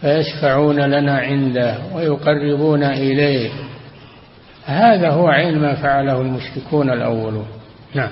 فيشفعون 0.00 0.80
لنا 0.80 1.18
عنده 1.18 1.78
ويقربون 1.94 2.82
إليه. 2.82 3.50
هذا 4.64 5.10
هو 5.10 5.28
عين 5.28 5.58
ما 5.58 5.74
فعله 5.74 6.20
المشركون 6.20 6.90
الأولون 6.90 7.46
نعم. 7.94 8.10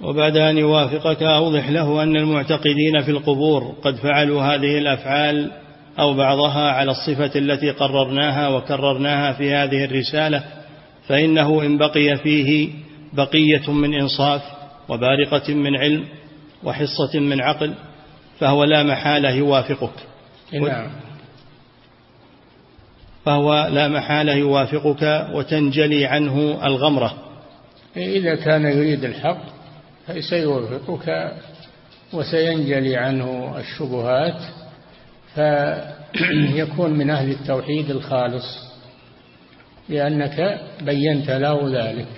وبعد 0.00 0.36
أن 0.36 0.58
يوافقك 0.58 1.22
أوضح 1.22 1.68
له 1.68 2.02
أن 2.02 2.16
المعتقدين 2.16 3.02
في 3.02 3.10
القبور 3.10 3.74
قد 3.82 3.96
فعلوا 3.96 4.42
هذه 4.42 4.78
الأفعال 4.78 5.50
أو 5.98 6.14
بعضها 6.14 6.70
على 6.70 6.90
الصفة 6.90 7.38
التي 7.38 7.70
قررناها 7.70 8.48
وكررناها 8.48 9.32
في 9.32 9.54
هذه 9.54 9.84
الرسالة 9.84 10.44
فإنه 11.06 11.62
إن 11.62 11.78
بقي 11.78 12.16
فيه 12.22 12.70
بقية 13.12 13.72
من 13.72 13.94
إنصاف 13.94 14.42
وبارقة 14.88 15.54
من 15.54 15.76
علم 15.76 16.04
وحصة 16.64 17.20
من 17.20 17.40
عقل 17.40 17.74
فهو 18.38 18.64
لا 18.64 18.82
محالة 18.82 19.30
يوافقك. 19.30 19.92
نعم. 20.52 20.90
فهو 23.24 23.68
لا 23.72 23.88
محالة 23.88 24.32
يوافقك 24.34 25.28
وتنجلي 25.34 26.06
عنه 26.06 26.66
الغمرة. 26.66 27.14
إذا 27.96 28.34
كان 28.34 28.64
يريد 28.64 29.04
الحق 29.04 29.57
سيوفقك 30.30 31.32
وسينجلي 32.12 32.96
عنه 32.96 33.54
الشبهات 33.58 34.40
فيكون 35.34 36.90
من 36.90 37.10
أهل 37.10 37.30
التوحيد 37.30 37.90
الخالص 37.90 38.68
لأنك 39.88 40.60
بينت 40.82 41.30
له 41.30 41.58
ذلك. 41.72 42.08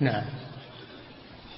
نعم. 0.00 0.24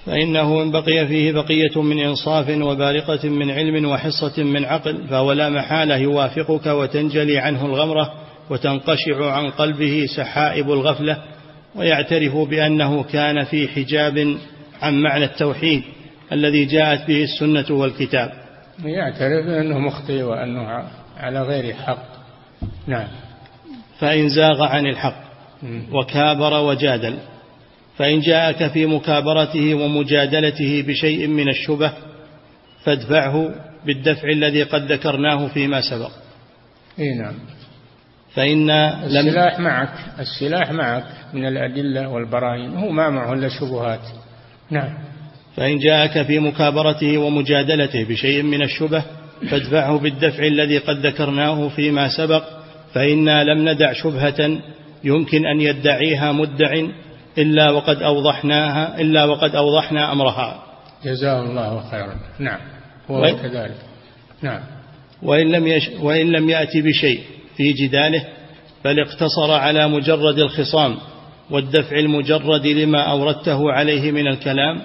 فإنه 0.07 0.63
إن 0.63 0.71
بقي 0.71 1.07
فيه 1.07 1.33
بقية 1.33 1.83
من 1.83 1.99
إنصاف 1.99 2.49
وبارقة 2.51 3.29
من 3.29 3.51
علم 3.51 3.85
وحصة 3.85 4.43
من 4.43 4.65
عقل 4.65 5.07
فهو 5.09 5.33
لا 5.33 5.49
محالة 5.49 5.97
يوافقك 5.97 6.67
وتنجلي 6.67 7.39
عنه 7.39 7.67
الغمرة 7.67 8.13
وتنقشع 8.51 9.33
عن 9.33 9.51
قلبه 9.51 10.07
سحائب 10.17 10.73
الغفلة 10.73 11.19
ويعترف 11.75 12.37
بأنه 12.37 13.03
كان 13.03 13.45
في 13.45 13.69
حجاب 13.69 14.37
عن 14.83 15.03
معنى 15.03 15.25
التوحيد 15.25 15.83
الذي 16.33 16.65
جاءت 16.65 17.09
به 17.09 17.25
السنة 17.25 17.79
والكتاب. 17.79 18.33
يعترف 18.85 19.47
أنه 19.47 19.79
مخطئ 19.79 20.23
وأنه 20.23 20.85
على 21.17 21.43
غير 21.43 21.75
حق. 21.75 22.07
نعم. 22.87 23.09
فإن 23.99 24.29
زاغ 24.29 24.63
عن 24.63 24.87
الحق 24.87 25.25
وكابر 25.93 26.61
وجادل 26.61 27.19
فإن 27.97 28.21
جاءك 28.21 28.73
في 28.73 28.87
مكابرته 28.87 29.75
ومجادلته 29.75 30.85
بشيء 30.89 31.27
من 31.27 31.49
الشبه 31.49 31.93
فادفعه 32.85 33.55
بالدفع 33.87 34.29
الذي 34.29 34.63
قد 34.63 34.93
ذكرناه 34.93 35.49
فيما 35.49 35.81
سبق. 35.81 36.11
إي 36.99 37.15
نعم. 37.15 37.35
فإن 38.35 38.71
السلاح 38.71 39.61
معك 39.61 39.95
السلاح 40.19 40.73
معك 40.73 41.05
من 41.33 41.47
الأدلة 41.47 42.09
والبراهين 42.09 42.77
هو 42.77 42.91
ما 42.91 43.11
معه 43.11 43.33
إلا 43.33 43.49
شبهات. 43.49 44.01
نعم. 44.75 44.95
فإن 45.57 45.79
جاءك 45.79 46.23
في 46.27 46.39
مكابرته 46.39 47.19
ومجادلته 47.19 48.05
بشيء 48.05 48.43
من 48.43 48.63
الشبه 48.63 49.05
فادفعه 49.51 49.99
بالدفع 49.99 50.47
الذي 50.47 50.79
قد 50.79 51.07
ذكرناه 51.07 51.69
فيما 51.69 52.09
سبق 52.09 52.45
فإنا 52.93 53.45
لم 53.45 53.69
ندع 53.69 53.93
شبهة 53.93 54.59
يمكن 55.05 55.47
أن 55.47 55.61
يدعيها 55.61 56.33
مدع 56.33 56.87
إلا 57.39 57.71
وقد 57.71 58.03
أوضحناها 58.03 59.01
إلا 59.01 59.25
وقد 59.25 59.55
أوضحنا 59.55 60.13
أمرها. 60.13 60.63
جزاه 61.05 61.43
الله 61.43 61.91
خيرا. 61.91 62.15
نعم. 62.39 62.61
هو. 63.11 63.23
كذلك. 63.23 63.77
نعم. 64.43 64.61
وإن 65.23 65.53
لم, 65.53 65.67
يش... 65.67 65.91
وإن 66.01 66.33
لم 66.33 66.51
يأتي 66.51 66.83
بشيء 66.83 67.21
في 67.57 67.73
جداله 67.73 68.25
بل 68.85 69.01
اقتصر 69.01 69.53
على 69.53 69.89
مجرد 69.89 70.39
الخصام. 70.39 70.97
والدفع 71.51 71.99
المجرد 71.99 72.67
لما 72.67 73.03
أوردته 73.11 73.73
عليه 73.73 74.13
من 74.13 74.27
الكلام 74.29 74.81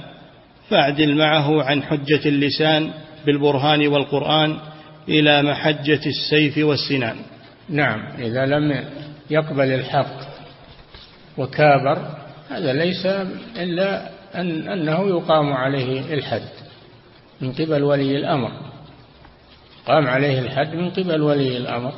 فاعدل 0.69 1.15
معه 1.17 1.63
عن 1.63 1.83
حجة 1.83 2.21
اللسان 2.25 2.91
بالبرهان 3.25 3.87
والقرآن 3.87 4.57
إلى 5.09 5.41
محجة 5.43 6.01
السيف 6.05 6.57
والسنان. 6.57 7.15
نعم 7.69 7.99
إذا 8.17 8.45
لم 8.45 8.85
يقبل 9.29 9.73
الحق 9.73 10.19
وكابر 11.37 12.15
هذا 12.49 12.73
ليس 12.73 13.05
إلا 13.57 14.09
أن 14.35 14.67
أنه 14.69 15.07
يقام 15.09 15.53
عليه 15.53 16.13
الحد 16.13 16.49
من 17.41 17.51
قبل 17.51 17.83
ولي 17.83 18.17
الأمر. 18.17 18.51
قام 19.87 20.07
عليه 20.07 20.39
الحد 20.39 20.75
من 20.75 20.89
قبل 20.89 21.21
ولي 21.21 21.57
الأمر. 21.57 21.93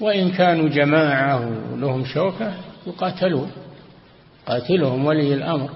وإن 0.00 0.30
كانوا 0.30 0.68
جماعة 0.68 1.38
لهم 1.76 2.04
شوكة 2.04 2.54
يقاتلون. 2.86 3.52
قاتلهم 4.46 5.06
ولي 5.06 5.34
الأمر. 5.34 5.70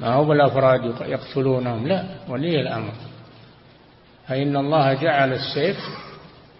ما 0.00 0.08
هو 0.08 0.24
بالأفراد 0.24 0.84
يقتلونهم 1.00 1.88
لا 1.88 2.04
ولي 2.28 2.60
الأمر. 2.60 2.92
فإن 4.28 4.56
الله 4.56 4.94
جعل 4.94 5.32
السيف 5.32 5.76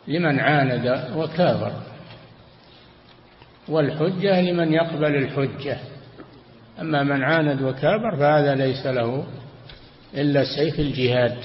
لمن 0.09 0.41
عاند 0.41 1.15
وكابر 1.17 1.73
والحجة 3.69 4.41
لمن 4.41 4.73
يقبل 4.73 5.17
الحجة. 5.17 5.79
أما 6.81 7.03
من 7.03 7.23
عاند 7.25 7.63
وكابر 7.63 8.17
فهذا 8.17 8.55
ليس 8.55 8.87
له 8.87 9.25
إلا 10.15 10.45
سيف 10.57 10.81
الجهاد 10.81 11.37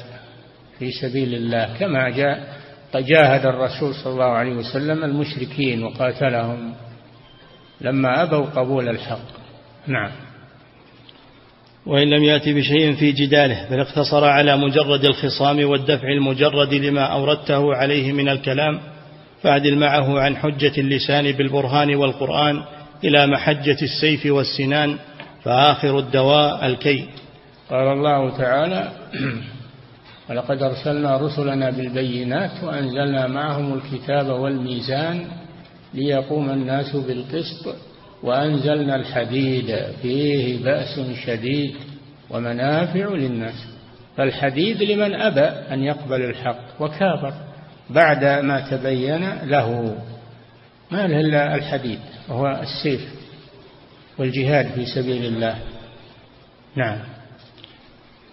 في 0.79 0.91
سبيل 0.91 1.34
الله 1.34 1.77
كما 1.79 2.10
جاء 2.10 2.62
جاهد 2.97 3.45
الرسول 3.45 3.95
صلى 3.95 4.13
الله 4.13 4.25
عليه 4.25 4.56
وسلم 4.56 5.03
المشركين 5.03 5.84
وقاتلهم 5.84 6.73
لما 7.82 8.23
أبوا 8.23 8.45
قبول 8.45 8.89
الحق. 8.89 9.27
نعم. 9.88 10.12
وإن 11.86 12.10
لم 12.10 12.23
يأتي 12.23 12.53
بشيء 12.53 12.93
في 12.95 13.12
جداله 13.12 13.69
بل 13.69 13.79
اقتصر 13.79 14.25
على 14.25 14.58
مجرد 14.58 15.06
الخصام 15.06 15.69
والدفع 15.69 16.08
المجرد 16.08 16.73
لما 16.73 17.06
أوردته 17.06 17.75
عليه 17.75 18.12
من 18.12 18.29
الكلام 18.29 18.79
فاعدل 19.41 19.77
معه 19.77 20.19
عن 20.19 20.36
حجة 20.36 20.71
اللسان 20.77 21.32
بالبرهان 21.32 21.95
والقرآن 21.95 22.63
إلى 23.03 23.27
محجة 23.27 23.77
السيف 23.82 24.25
والسنان 24.25 24.97
فآخر 25.43 25.99
الدواء 25.99 26.65
الكي. 26.65 27.06
قال 27.69 27.88
الله 27.88 28.38
تعالى 28.38 28.91
ولقد 30.30 30.64
أرسلنا 30.64 31.18
رسلنا 31.18 31.70
بالبينات 31.70 32.64
وأنزلنا 32.64 33.28
معهم 33.28 33.74
الكتاب 33.74 34.28
والميزان 34.28 35.28
ليقوم 35.94 36.50
الناس 36.50 36.96
بالقسط 36.96 37.76
وأنزلنا 38.24 38.96
الحديد. 38.96 39.78
فيه 40.02 40.64
بأس 40.64 41.00
شديد 41.26 41.76
ومنافع 42.30 43.10
للناس. 43.10 43.68
فالحديد 44.18 44.84
لمن 44.84 45.16
أبى 45.16 45.46
أن 45.74 45.84
يقبل 45.84 46.22
الحق 46.22 46.82
وكافر 46.82 47.34
بعد 47.90 48.26
ما 48.26 48.60
تبين 48.60 49.34
له. 49.44 49.98
ما 50.92 51.08
له 51.08 51.20
إلا 51.20 51.56
الحديد 51.56 52.00
وهو 52.30 52.48
السيف 52.62 53.14
والجهاد 54.18 54.66
في 54.66 54.86
سبيل 54.86 55.26
الله. 55.26 55.56
نعم. 56.76 57.12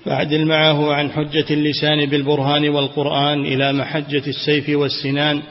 فاعدل 0.04 0.46
معه 0.46 0.92
عن 0.92 1.10
حجة 1.10 1.44
اللسان 1.50 2.06
بالبرهان 2.06 2.68
والقرآن 2.68 3.40
إلى 3.40 3.72
محجة 3.72 4.22
السيف 4.26 4.68
والسنان 4.68 5.42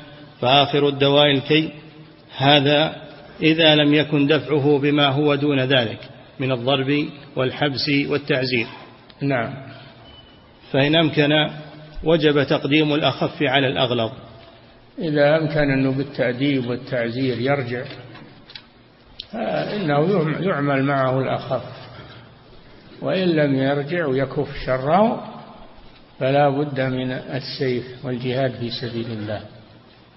فآخر 0.41 0.87
الدواء 0.87 1.31
الكي 1.31 1.69
هذا 2.37 2.95
إذا 3.41 3.75
لم 3.75 3.93
يكن 3.93 4.27
دفعه 4.27 4.79
بما 4.79 5.07
هو 5.07 5.35
دون 5.35 5.59
ذلك 5.59 5.99
من 6.39 6.51
الضرب 6.51 7.05
والحبس 7.35 7.89
والتعزير. 8.09 8.67
نعم. 9.21 9.53
فإن 10.71 10.95
أمكن 10.95 11.31
وجب 12.03 12.43
تقديم 12.43 12.93
الأخف 12.93 13.43
على 13.43 13.67
الأغلظ. 13.67 14.11
إذا 14.99 15.37
أمكن 15.37 15.71
أنه 15.71 15.91
بالتأديب 15.91 16.67
والتعزير 16.67 17.39
يرجع 17.39 17.83
فإنه 19.31 20.29
يعمل 20.39 20.83
معه 20.83 21.19
الأخف. 21.19 21.78
وإن 23.01 23.27
لم 23.27 23.55
يرجع 23.55 24.05
ويكف 24.05 24.47
شره 24.65 25.23
فلا 26.19 26.49
بد 26.49 26.81
من 26.81 27.11
السيف 27.11 28.05
والجهاد 28.05 28.51
في 28.51 28.69
سبيل 28.69 29.11
الله 29.11 29.41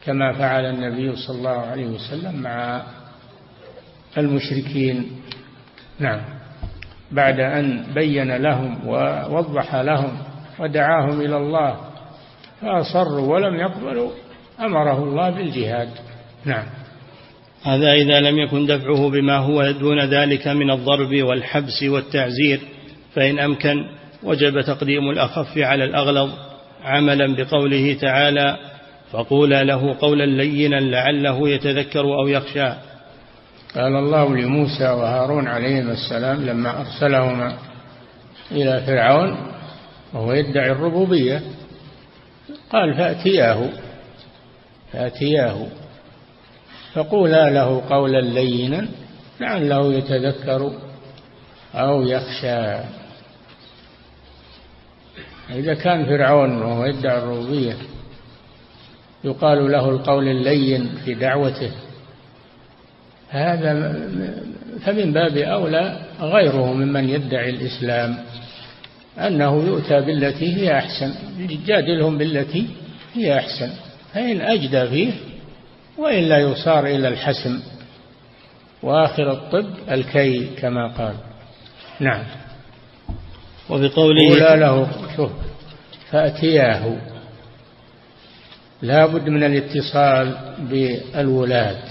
كما 0.05 0.33
فعل 0.33 0.65
النبي 0.65 1.17
صلى 1.17 1.39
الله 1.39 1.51
عليه 1.51 1.87
وسلم 1.87 2.43
مع 2.43 2.83
المشركين. 4.19 5.11
نعم. 5.99 6.21
بعد 7.13 7.41
أن 7.41 7.87
بين 7.95 8.37
لهم 8.37 8.89
ووضح 8.89 9.75
لهم 9.75 10.19
ودعاهم 10.59 11.21
إلى 11.21 11.37
الله 11.37 11.77
فأصروا 12.61 13.35
ولم 13.35 13.55
يقبلوا 13.55 14.11
أمره 14.61 15.05
الله 15.05 15.31
بالجهاد. 15.31 15.89
نعم. 16.45 16.82
هذا 17.65 17.93
إذا 17.93 18.21
لم 18.21 18.39
يكن 18.39 18.67
دفعه 18.67 19.11
بما 19.11 19.37
هو 19.37 19.71
دون 19.71 20.01
ذلك 20.01 20.49
من 20.49 20.71
الضرب 20.71 21.23
والحبس 21.23 21.83
والتعزير 21.83 22.61
فإن 23.15 23.39
أمكن 23.39 23.85
وجب 24.23 24.61
تقديم 24.61 25.11
الأخف 25.11 25.59
على 25.59 25.85
الأغلظ 25.85 26.31
عملا 26.85 27.37
بقوله 27.37 27.97
تعالى 28.01 28.57
فقولا 29.13 29.65
له 29.65 29.97
قولا 30.01 30.27
لينا 30.27 30.77
لعله 30.81 31.49
يتذكر 31.49 32.01
أو 32.01 32.29
يخشى. 32.29 32.69
قال 33.75 33.97
الله 33.97 34.37
لموسى 34.37 34.85
وهارون 34.85 35.49
عليهما 35.49 35.93
السلام 35.93 36.47
لما 36.47 36.81
أرسلهما 36.81 37.57
إلى 38.51 38.83
فرعون 38.87 39.37
وهو 40.13 40.33
يدعي 40.33 40.71
الربوبية 40.71 41.43
قال 42.71 42.95
فأتياه 42.95 43.69
فأتياه. 44.93 45.67
فقولا 46.95 47.51
له 47.51 47.83
قولا 47.91 48.21
لينا 48.21 48.89
لعله 49.41 49.95
يتذكر 49.95 50.73
أو 51.75 52.03
يخشى. 52.03 52.85
إذا 55.51 55.75
كان 55.75 56.05
فرعون 56.05 56.63
وهو 56.63 56.85
يدعي 56.85 57.19
الربوبية 57.19 57.77
يقال 59.25 59.73
له 59.73 59.89
القول 59.89 60.29
اللين 60.29 60.91
في 61.05 61.15
دعوته 61.15 61.71
هذا 63.31 63.93
فمن 64.85 65.13
باب 65.13 65.37
أولى 65.37 66.01
غيره 66.21 66.73
ممن 66.73 67.09
يدعي 67.09 67.51
الإسلام 67.51 68.17
أنه 69.19 69.65
يؤتى 69.65 70.01
بالتي 70.01 70.57
هي 70.57 70.79
أحسن 70.79 71.15
جادلهم 71.67 72.19
بالتي 72.19 72.67
هي 73.15 73.39
أحسن 73.39 73.71
فإن 74.15 74.41
أجدى 74.41 74.89
فيه 74.89 75.13
وإلا 75.99 76.39
يصار 76.39 76.87
إلى 76.87 77.09
الحسم 77.09 77.61
وآخر 78.83 79.33
الطب 79.33 79.75
الكي 79.91 80.47
كما 80.47 80.87
قال. 80.87 81.15
نعم. 82.01 82.25
وبقوله 83.71 84.29
قولا 84.29 84.57
له 84.57 84.89
شوف 85.17 85.31
فأتياه. 86.11 86.97
لا 88.83 89.07
بد 89.07 89.29
من 89.29 89.43
الاتصال 89.45 90.37
بالولاة 90.59 91.85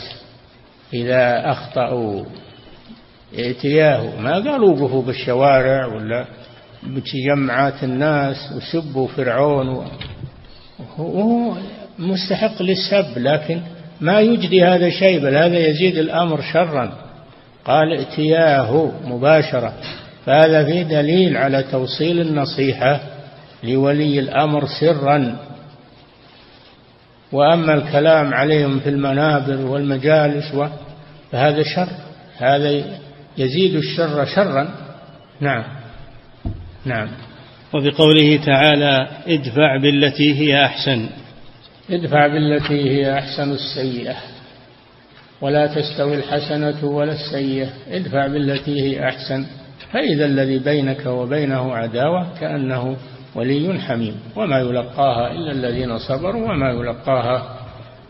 إذا 0.94 1.52
أخطأوا. 1.52 2.26
ائتياه. 3.36 4.20
ما 4.20 4.34
قالوا 4.34 4.70
وقفوا 4.70 5.02
بالشوارع 5.04 5.86
ولا 5.86 6.26
بتجمعات 6.84 7.84
الناس 7.84 8.36
وسبوا 8.56 9.08
فرعون 9.08 9.88
وهو 10.80 11.54
مستحق 12.00 12.62
للسب 12.62 13.18
لكن 13.18 13.62
ما 14.02 14.20
يجدي 14.20 14.64
هذا 14.64 14.90
شيء 14.90 15.20
بل 15.20 15.36
هذا 15.36 15.58
يزيد 15.58 15.98
الأمر 15.98 16.42
شرا. 16.54 16.94
قال 17.66 17.94
ائتياه 17.94 18.92
مباشرة. 19.06 19.74
فهذا 20.26 20.66
فيه 20.66 20.84
دليل 20.84 21.38
على 21.38 21.64
توصيل 21.64 22.22
النصيحة 22.22 23.00
لولي 23.64 24.20
الأمر 24.20 24.66
سرا. 24.80 25.36
وأما 27.32 27.74
الكلام 27.74 28.34
عليهم 28.34 28.80
في 28.80 28.90
المنابر 28.90 29.66
والمجالس 29.66 30.56
فهذا 31.32 31.64
شر. 31.64 31.90
هذا 32.38 32.84
يزيد 33.38 33.76
الشر 33.76 34.26
شرا. 34.26 34.70
نعم. 35.40 35.64
نعم. 36.86 37.08
وبقوله 37.74 38.38
تعالى 38.46 39.08
ادفع 39.28 39.78
بالتي 39.82 40.40
هي 40.40 40.66
أحسن. 40.66 41.10
ادفع 41.92 42.28
بالتي 42.28 42.90
هي 42.90 43.14
أحسن 43.14 43.52
السيئة 43.52 44.16
ولا 45.42 45.68
تستوي 45.68 46.16
الحسنة 46.16 46.86
ولا 46.86 47.12
السيئة 47.12 47.70
ادفع 47.92 48.28
بالتي 48.28 48.82
هي 48.82 49.10
أحسن. 49.10 49.46
فإذا 49.92 50.26
الذي 50.26 50.60
بينك 50.60 51.06
وبينه 51.06 51.76
عداوة 51.76 52.28
كأنه 52.40 52.98
ولي 53.36 53.80
حميم 53.80 54.16
وما 54.36 54.60
يلقاها 54.60 55.32
إلا 55.32 55.52
الذين 55.52 55.98
صبروا 55.98 56.52
وما 56.52 56.70
يلقاها 56.72 57.58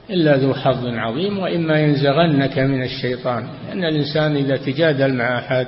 إلا 0.09 0.37
ذو 0.37 0.53
حظ 0.53 0.87
عظيم. 0.87 1.39
وإما 1.39 1.79
ينزغنك 1.79 2.59
من 2.59 2.83
الشيطان 2.83 3.47
لأن 3.67 3.83
الإنسان 3.83 4.35
إذا 4.35 4.57
تجادل 4.57 5.13
مع 5.13 5.39
أحد 5.39 5.67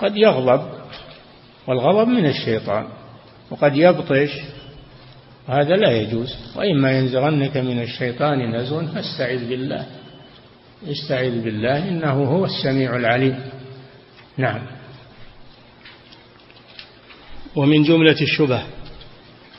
قد 0.00 0.16
يغضب 0.16 0.62
والغضب 1.66 2.08
من 2.08 2.26
الشيطان 2.26 2.84
وقد 3.50 3.76
يبطش 3.76 4.30
وهذا 5.50 5.76
لا 5.76 5.90
يجوز. 5.90 6.36
وإما 6.56 6.98
ينزغنك 6.98 7.56
من 7.56 7.82
الشيطان 7.82 8.56
نزغ 8.56 8.86
فاستعذ 8.86 9.48
بالله. 9.48 9.86
استعذ 10.88 11.42
بالله 11.42 11.88
إنه 11.88 12.12
هو 12.12 12.44
السميع 12.44 12.96
العليم. 12.96 13.38
نعم. 14.38 14.60
ومن 17.56 17.82
جملة 17.82 18.16
الشبه 18.22 18.62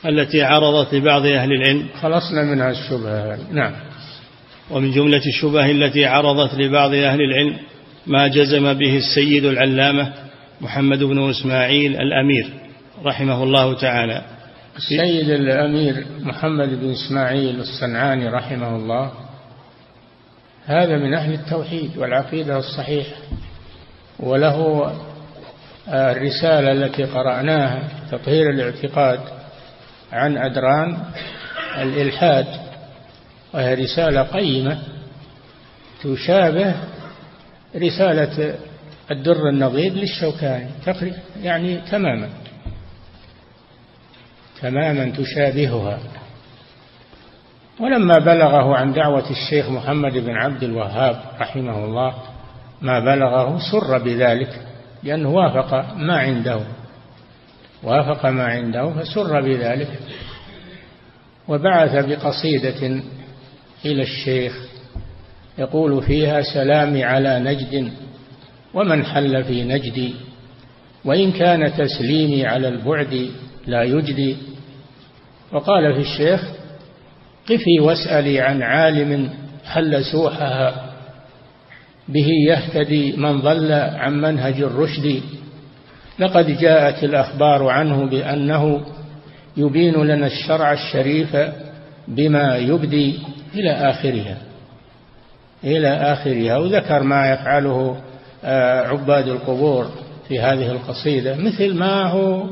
التي 0.06 0.42
عرضت 0.42 0.94
لبعض 0.94 1.26
أهل 1.26 1.52
العلم. 1.52 1.86
خلصنا 2.00 2.42
منها 2.42 2.70
الشبهة. 2.70 3.38
نعم. 3.52 3.72
ومن 4.70 4.90
جملة 4.90 5.22
الشبه 5.26 5.70
التي 5.70 6.06
عرضت 6.06 6.54
لبعض 6.54 6.94
أهل 6.94 7.20
العلم 7.20 7.56
ما 8.06 8.28
جزم 8.28 8.74
به 8.74 8.96
السيد 8.96 9.44
العلامة 9.44 10.12
محمد 10.60 11.02
بن 11.02 11.30
إسماعيل 11.30 11.96
الأمير 11.96 12.50
رحمه 13.04 13.42
الله 13.42 13.74
تعالى. 13.74 14.31
السيد 14.76 15.30
الأمير 15.30 16.06
محمد 16.20 16.68
بن 16.68 16.90
إسماعيل 16.90 17.60
الصنعاني 17.60 18.28
رحمه 18.28 18.76
الله. 18.76 19.12
هذا 20.66 20.96
من 20.96 21.14
أهل 21.14 21.32
التوحيد 21.32 21.98
والعقيدة 21.98 22.58
الصحيحة 22.58 23.16
وله 24.20 24.90
الرسالة 25.88 26.72
التي 26.72 27.04
قرأناها 27.04 27.88
تطهير 28.10 28.50
الاعتقاد 28.50 29.20
عن 30.12 30.36
أدران 30.36 30.98
الإلحاد 31.78 32.46
وهي 33.54 33.74
رسالة 33.74 34.22
قيمة 34.22 34.78
تشابه 36.02 36.74
رسالة 37.76 38.54
الدر 39.10 39.48
النضيد 39.48 39.94
للشوكاني 39.94 40.68
يعني 41.42 41.80
تماما. 41.90 42.28
تماما 44.62 45.10
تشابهها. 45.10 45.98
ولما 47.80 48.18
بلغه 48.18 48.76
عن 48.76 48.92
دعوة 48.92 49.30
الشيخ 49.30 49.70
محمد 49.70 50.12
بن 50.12 50.30
عبد 50.30 50.62
الوهاب 50.62 51.22
رحمه 51.40 51.84
الله 51.84 52.14
ما 52.82 53.00
بلغه 53.00 53.58
سر 53.72 53.98
بذلك 53.98 54.60
لأنه 55.02 55.28
وافق 55.28 55.94
ما 55.96 56.18
عنده. 56.18 56.60
وافق 57.82 58.26
ما 58.26 58.44
عنده 58.44 58.90
فسر 58.90 59.40
بذلك. 59.40 59.98
وبعث 61.48 62.04
بقصيدة 62.04 63.02
إلى 63.84 64.02
الشيخ 64.02 64.52
يقول 65.58 66.02
فيها 66.02 66.42
سلامي 66.42 67.04
على 67.04 67.38
نجد 67.38 67.92
ومن 68.74 69.04
حل 69.04 69.44
في 69.44 69.64
نجدي 69.64 70.14
وإن 71.04 71.32
كان 71.32 71.72
تسليمي 71.72 72.46
على 72.46 72.68
البعد 72.68 73.30
لا 73.66 73.82
يجدي 73.82 74.36
وقال 75.52 75.94
في 75.94 76.00
الشيخ 76.00 76.40
قفي 77.50 77.80
واسألي 77.80 78.40
عن 78.40 78.62
عالم 78.62 79.30
حل 79.64 80.04
سوحها 80.04 80.92
به 82.08 82.28
يهتدي 82.48 83.16
من 83.16 83.40
ضل 83.40 83.72
عن 83.72 84.20
منهج 84.20 84.60
الرشد. 84.60 85.22
لقد 86.18 86.58
جاءت 86.58 87.04
الأخبار 87.04 87.68
عنه 87.68 88.06
بأنه 88.06 88.80
يبين 89.56 89.94
لنا 89.94 90.26
الشرع 90.26 90.72
الشريف 90.72 91.36
بما 92.08 92.56
يبدي 92.56 93.18
إلى 93.54 93.70
آخرها. 93.70 94.36
إلى 95.64 95.88
آخرها 95.88 96.56
وذكر 96.56 97.02
ما 97.02 97.32
يفعله 97.32 97.96
آه، 98.44 98.80
عباد 98.80 99.28
القبور 99.28 99.90
في 100.28 100.40
هذه 100.40 100.70
القصيدة 100.70 101.36
مثل 101.36 101.74
ما 101.74 102.06
هو 102.06 102.46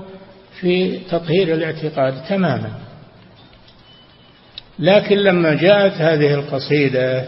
في 0.61 0.99
تطهير 0.99 1.55
الاعتقاد 1.55 2.23
تماما. 2.29 2.71
لكن 4.81 5.17
لما 5.17 5.55
جاءت 5.55 5.93
هذه 5.93 6.35
القصيدة 6.35 7.25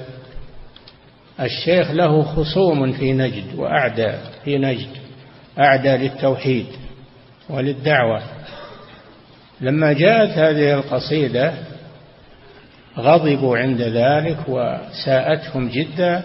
الشيخ 1.40 1.90
له 1.90 2.22
خصوم 2.22 2.92
في 2.92 3.12
نجد 3.12 3.54
وأعداء 3.56 4.20
في 4.44 4.58
نجد 4.58 4.88
أعداء 5.58 5.96
للتوحيد 5.96 6.66
وللدعوة. 7.50 8.22
لما 9.60 9.92
جاءت 9.92 10.30
هذه 10.30 10.74
القصيدة 10.74 11.52
غضبوا 12.98 13.58
عند 13.58 13.80
ذلك 13.80 14.38
وساءتهم 14.48 15.68
جدا 15.68 16.22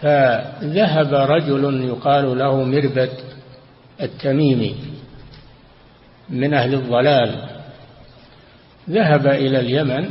فذهب 0.00 1.14
رجل 1.14 1.84
يقال 1.84 2.38
له 2.38 2.64
مربد 2.64 3.10
التميمي 4.02 4.76
من 6.30 6.54
أهل 6.54 6.74
الضلال. 6.74 7.59
ذهب 8.90 9.26
إلى 9.26 9.60
اليمن 9.60 10.10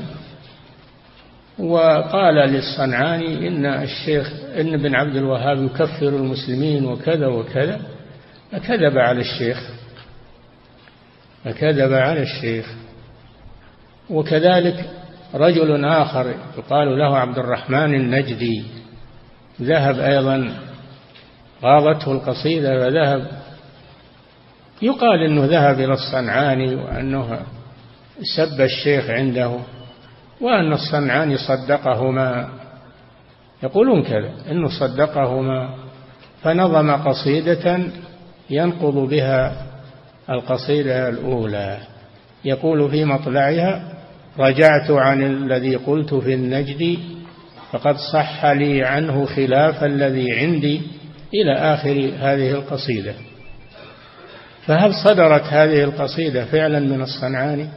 وقال 1.59 2.35
للصنعاني 2.35 3.47
إن 3.47 3.65
الشيخ 3.65 4.31
إن 4.59 4.73
ابن 4.73 4.95
عبد 4.95 5.15
الوهاب 5.15 5.63
يكفر 5.63 6.07
المسلمين 6.07 6.85
وكذا 6.85 7.27
وكذا 7.27 7.81
فكذب 8.51 8.97
على 8.97 9.19
الشيخ 9.19 9.69
فكذب 11.45 11.93
على 11.93 12.21
الشيخ. 12.21 12.65
وكذلك 14.09 14.89
رجل 15.33 15.85
آخر 15.85 16.33
يقال 16.57 16.99
له 16.99 17.17
عبد 17.17 17.37
الرحمن 17.37 17.95
النجدي 17.95 18.63
ذهب 19.61 19.99
أيضا 19.99 20.53
غاضته 21.63 22.11
القصيدة 22.11 22.79
فذهب 22.79 23.27
يقال 24.81 25.23
أنه 25.23 25.45
ذهب 25.45 25.79
إلى 25.79 25.93
الصنعاني 25.93 26.75
وأنه 26.75 27.39
سب 28.35 28.61
الشيخ 28.61 29.09
عنده 29.09 29.59
وأن 30.41 30.73
الصنعاني 30.73 31.37
صدقهما. 31.37 32.49
يقولون 33.63 34.03
كذا 34.03 34.31
أنه 34.51 34.69
صدقهما 34.79 35.75
فنظم 36.41 36.91
قصيدة 36.91 37.79
ينقض 38.49 38.95
بها 39.09 39.65
القصيدة 40.29 41.09
الأولى. 41.09 41.77
يقول 42.45 42.91
في 42.91 43.05
مطلعها 43.05 43.93
رجعت 44.39 44.91
عن 44.91 45.23
الذي 45.23 45.75
قلت 45.75 46.13
في 46.13 46.33
النجد 46.33 46.99
فقد 47.71 47.95
صح 48.13 48.45
لي 48.45 48.83
عنه 48.83 49.25
خلاف 49.25 49.83
الذي 49.83 50.31
عندي 50.31 50.81
إلى 51.33 51.53
آخر 51.53 52.11
هذه 52.19 52.51
القصيدة. 52.51 53.13
فهل 54.65 54.93
صدرت 54.93 55.43
هذه 55.43 55.83
القصيدة 55.83 56.45
فعلا 56.45 56.79
من 56.79 57.01
الصنعاني 57.01 57.69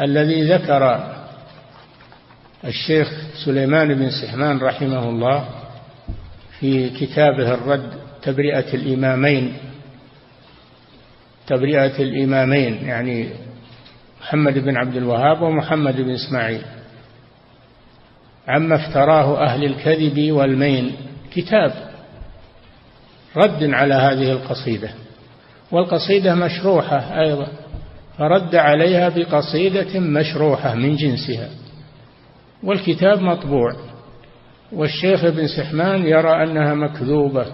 الذي 0.00 0.52
ذكر 0.52 1.12
الشيخ 2.64 3.08
سليمان 3.44 3.94
بن 3.94 4.10
سحمان 4.10 4.58
رحمه 4.58 5.08
الله 5.08 5.48
في 6.60 6.90
كتابه 6.90 7.54
الرد 7.54 7.92
تبرئة 8.22 8.74
الإمامين. 8.74 9.56
تبرئة 11.46 12.02
الإمامين 12.02 12.74
يعني 12.84 13.28
محمد 14.20 14.58
بن 14.58 14.76
عبد 14.76 14.96
الوهاب 14.96 15.42
ومحمد 15.42 15.96
بن 15.96 16.10
إسماعيل. 16.10 16.62
عما 18.48 18.74
افتراه 18.74 19.44
أهل 19.44 19.64
الكذب 19.64 20.32
والمين. 20.32 20.96
كتاب 21.34 21.90
رد 23.36 23.64
على 23.64 23.94
هذه 23.94 24.32
القصيدة. 24.32 24.90
والقصيدة 25.70 26.34
مشروحة 26.34 27.20
أيضا. 27.20 27.46
فرد 28.20 28.54
عليها 28.54 29.08
بقصيدة 29.08 30.00
مشروحة 30.00 30.74
من 30.74 30.96
جنسها. 30.96 31.48
والكتاب 32.62 33.20
مطبوع. 33.20 33.72
والشيخ 34.72 35.24
ابن 35.24 35.46
سحمان 35.46 36.06
يرى 36.06 36.44
أنها 36.44 36.74
مكذوبة 36.74 37.46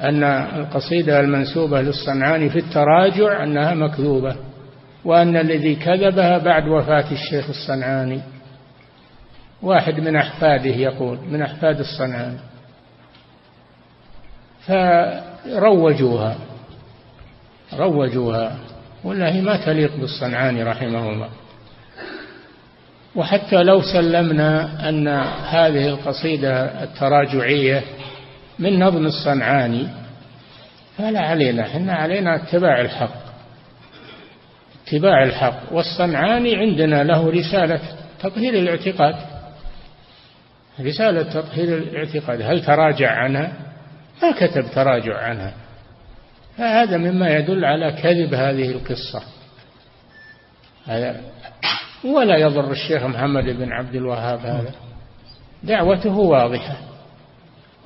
أن 0.00 0.24
القصيدة 0.24 1.20
المنسوبة 1.20 1.82
للصنعاني 1.82 2.50
في 2.50 2.58
التراجع 2.58 3.44
أنها 3.44 3.74
مكذوبة 3.74 4.36
وأن 5.04 5.36
الذي 5.36 5.74
كذبها 5.74 6.38
بعد 6.38 6.68
وفاة 6.68 7.12
الشيخ 7.12 7.48
الصنعاني. 7.48 8.20
واحد 9.62 10.00
من 10.00 10.16
أحفاده 10.16 10.70
يقول 10.70 11.18
من 11.30 11.42
أحفاد 11.42 11.78
الصنعاني. 11.78 12.38
فروجوها 14.66 16.36
روجوها. 17.74 18.56
هي 19.04 19.40
ما 19.40 19.56
تليق 19.56 19.96
بالصنعاني 19.96 20.62
رحمه 20.62 21.10
الله. 21.10 21.28
وحتى 23.16 23.62
لو 23.62 23.82
سلمنا 23.82 24.88
أن 24.88 25.08
هذه 25.48 25.88
القصيدة 25.88 26.82
التراجعية 26.82 27.82
من 28.58 28.78
نظم 28.78 29.06
الصنعاني 29.06 29.88
فلا 30.98 31.20
علينا 31.20 31.62
إحنا 31.62 31.94
علينا 31.94 32.36
اتباع 32.36 32.80
الحق 32.80 33.20
اتباع 34.86 35.24
الحق. 35.24 35.72
والصنعاني 35.72 36.56
عندنا 36.56 37.04
له 37.04 37.30
رسالة 37.30 37.80
تطهير 38.22 38.54
الاعتقاد. 38.54 39.14
رسالة 40.80 41.22
تطهير 41.22 41.78
الاعتقاد 41.78 42.42
هل 42.42 42.64
تراجع 42.64 43.10
عنها؟ 43.10 43.52
ما 44.22 44.32
كتب 44.32 44.64
تراجع 44.74 45.18
عنها. 45.18 45.54
فهذا 46.60 46.96
مما 46.96 47.28
يدل 47.28 47.64
على 47.64 47.92
كذب 47.92 48.34
هذه 48.34 48.70
القصة. 48.70 49.22
هذا 50.86 51.20
ولا 52.04 52.36
يضر 52.36 52.70
الشيخ 52.70 53.02
محمد 53.02 53.44
بن 53.44 53.72
عبد 53.72 53.94
الوهاب 53.94 54.38
هذا. 54.38 54.74
دعوته 55.62 56.16
واضحة. 56.18 56.76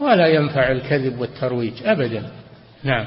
ولا 0.01 0.27
ينفع 0.27 0.73
الكذب 0.73 1.21
والترويج 1.21 1.73
أبدا. 1.85 2.31
نعم. 2.85 3.07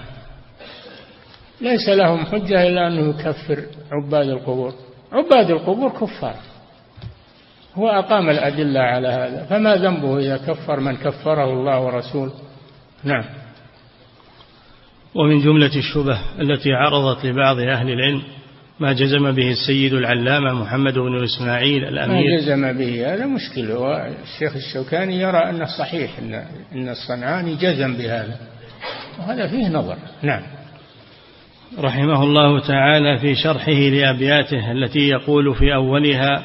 ليس 1.62 1.90
لهم 1.90 2.26
حجة 2.26 2.68
إلا 2.68 2.88
أنه 2.88 3.10
يكفر 3.10 3.66
عباد 3.92 4.28
القبور. 4.30 4.74
عباد 5.12 5.50
القبور 5.50 5.90
كفار. 5.90 6.36
هو 7.76 7.90
أقام 7.90 8.30
الأدلة 8.30 8.80
على 8.80 9.08
هذا. 9.08 9.46
فما 9.50 9.76
ذنبه 9.76 10.18
إذا 10.20 10.38
كفر 10.38 10.80
من 10.80 10.98
كفره 10.98 11.54
الله 11.54 11.80
ورسوله؟ 11.80 12.34
نعم. 13.04 13.47
ومن 15.18 15.40
جملة 15.40 15.72
الشبه 15.76 16.20
التي 16.40 16.74
عرضت 16.74 17.26
لبعض 17.26 17.60
أهل 17.60 17.90
العلم 17.90 18.22
ما 18.80 18.94
جزم 18.94 19.32
به 19.32 19.52
السيد 19.52 19.94
العلامة 19.94 20.54
محمد 20.54 20.94
بن 20.94 21.24
إسماعيل 21.24 21.84
الأمير. 21.84 22.32
ما 22.32 22.38
جزم 22.38 22.78
به 22.78 23.14
هذا 23.14 23.26
مشكل 23.26 23.72
الشيخ 24.24 24.56
الشوكاني 24.56 25.20
يرى 25.20 25.50
أنه 25.50 25.66
صحيح 25.80 26.20
أن, 26.20 26.34
إن 26.76 26.90
الصنعاني 26.90 27.56
جزم 27.56 27.98
بهذا. 27.98 28.38
وهذا 29.20 29.48
فيه 29.48 29.68
نظر. 29.68 29.98
نعم. 30.24 30.42
رحمه 31.80 32.24
الله 32.24 32.60
تعالى 32.60 33.18
في 33.18 33.36
شرحه 33.36 33.72
لأبياته 33.72 34.72
التي 34.72 35.00
يقول 35.00 35.56
في 35.56 35.74
أولها 35.74 36.44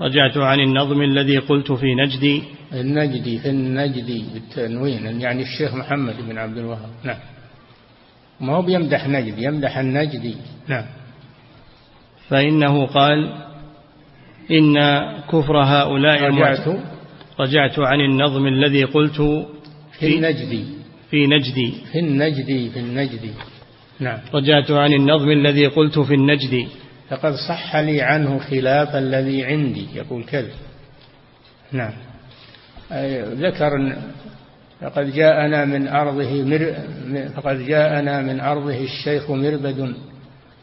رجعت 0.00 0.36
عن 0.36 0.60
النظم 0.60 1.02
الذي 1.02 1.38
قلت 1.38 1.72
في 1.72 1.94
نجدي 1.94 2.42
النجدي 2.72 3.38
في 3.38 3.50
النجدي 3.50 4.24
بالتنوين 4.34 5.20
يعني 5.20 5.42
الشيخ 5.42 5.74
محمد 5.74 6.14
بن 6.28 6.38
عبد 6.38 6.58
الوهاب. 6.58 6.90
نعم. 7.04 7.16
ما 8.40 8.56
هو 8.56 8.62
بيمدح 8.62 9.08
نجد 9.08 9.38
يمدح 9.38 9.78
النجدي 9.78 10.36
نعم. 10.68 10.84
فإنه 12.28 12.86
قال 12.86 13.32
إن 14.50 14.74
كفر 15.32 15.62
هؤلاء 15.62 16.22
رجعت. 16.22 16.68
رجعت 17.40 17.78
عن 17.78 18.00
النظم 18.00 18.46
الذي 18.46 18.84
قلت 18.84 19.20
في, 19.20 19.46
في 20.00 20.16
النجدي 20.16 20.64
في 21.10 21.26
نجدي 21.26 21.74
في 21.92 21.98
النجدي 21.98 22.70
في 22.70 22.78
النجدي 22.78 23.30
نعم. 24.00 24.18
رجعت 24.34 24.70
عن 24.70 24.92
النظم 24.92 25.30
الذي 25.30 25.66
قلت 25.66 25.98
في 25.98 26.14
النجدي 26.14 26.68
فقد 27.08 27.32
صح 27.48 27.76
لي 27.76 28.02
عنه 28.02 28.38
خلاف 28.38 28.96
الذي 28.96 29.44
عندي 29.44 29.86
يقول 29.94 30.24
كذا 30.24 30.52
نعم. 31.72 31.92
ذكر 33.34 33.96
فقد 34.80 35.12
جاءنا 35.12 35.64
من 35.64 35.88
أرضه 35.88 36.42
مر 36.42 36.74
فقد 37.36 37.66
جاءنا 37.66 38.22
من 38.22 38.40
أرضه 38.40 38.80
الشيخ 38.84 39.30
مربد 39.30 39.94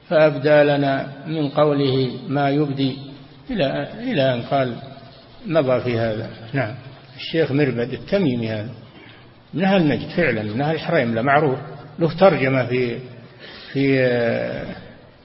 فأبدى 0.10 0.64
لنا 0.64 1.08
من 1.28 1.50
قوله 1.50 2.12
ما 2.28 2.50
يبدي 2.50 2.98
إلى 3.52 3.88
إلى 4.00 4.34
أن 4.34 4.42
قال 4.42 4.76
مضى 5.46 5.82
في 5.82 6.00
هذا. 6.00 6.30
نعم. 6.54 6.76
الشيخ 7.16 7.52
مربد 7.52 7.94
التميمي 7.94 8.50
هذا. 8.50 8.70
من 9.54 9.64
أهل 9.64 9.88
نجد 9.88 10.10
فعلا 10.10 10.44
من 10.44 10.62
أهل 10.62 10.76
الحريم 10.76 11.26
معروف. 11.26 11.60
له 12.00 12.18
ترجمة 12.20 12.66
في 12.66 13.00
في 13.74 14.00
آه، 14.02 14.66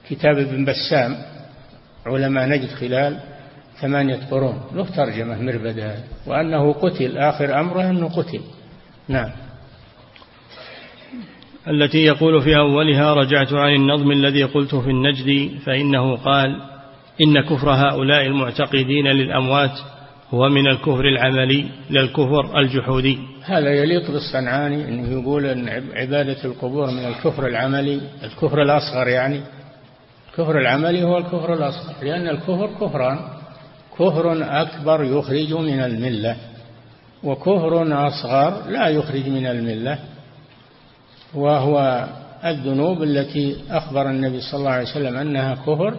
كتاب 0.09 0.37
ابن 0.37 0.65
بسام 0.65 1.15
علماء 2.05 2.49
نجد 2.49 2.69
خلال 2.69 3.19
ثمانية 3.81 4.19
قرون. 4.31 4.61
له 4.73 4.85
ترجمة 4.85 5.41
مربد 5.41 5.79
هذا. 5.79 6.03
وأنه 6.27 6.73
قتل 6.73 7.17
آخر 7.17 7.59
أمره 7.59 7.89
أنه 7.89 8.09
قتل. 8.09 8.41
نعم. 9.07 9.29
التي 11.67 11.97
يقول 11.97 12.41
في 12.41 12.57
أولها 12.57 13.13
رجعت 13.13 13.53
عن 13.53 13.75
النظم 13.75 14.11
الذي 14.11 14.43
قلت 14.43 14.75
في 14.75 14.89
النجد 14.89 15.59
فإنه 15.65 16.15
قال 16.15 16.61
إن 17.21 17.41
كفر 17.41 17.69
هؤلاء 17.69 18.25
المعتقدين 18.25 19.07
للأموات 19.07 19.71
هو 20.33 20.49
من 20.49 20.67
الكفر 20.67 21.05
العملي 21.05 21.65
للكفر 21.89 22.59
الجحودي. 22.59 23.19
هذا 23.43 23.69
يليق 23.69 24.11
بالصنعاني 24.11 24.87
أنه 24.87 25.21
يقول 25.21 25.45
أن 25.45 25.69
عبادة 25.93 26.45
القبور 26.45 26.87
من 26.91 27.05
الكفر 27.05 27.47
العملي 27.47 28.01
الكفر 28.23 28.61
الأصغر 28.61 29.07
يعني. 29.07 29.41
الكفر 30.29 30.59
العملي 30.59 31.03
هو 31.03 31.17
الكفر 31.17 31.53
الأصغر 31.53 31.93
لأن 32.03 32.27
الكفر 32.27 32.69
كفران. 32.81 33.19
كفر 33.99 34.37
أكبر 34.61 35.03
يخرج 35.03 35.53
من 35.53 35.79
الملة. 35.79 36.37
وكفر 37.23 38.07
أصغر 38.07 38.69
لا 38.69 38.87
يخرج 38.87 39.27
من 39.29 39.45
الملة 39.45 39.99
وهو 41.33 42.07
الذنوب 42.45 43.03
التي 43.03 43.57
أخبر 43.69 44.09
النبي 44.09 44.41
صلى 44.41 44.59
الله 44.59 44.71
عليه 44.71 44.83
وسلم 44.83 45.17
أنها 45.17 45.55
كفر 45.55 45.97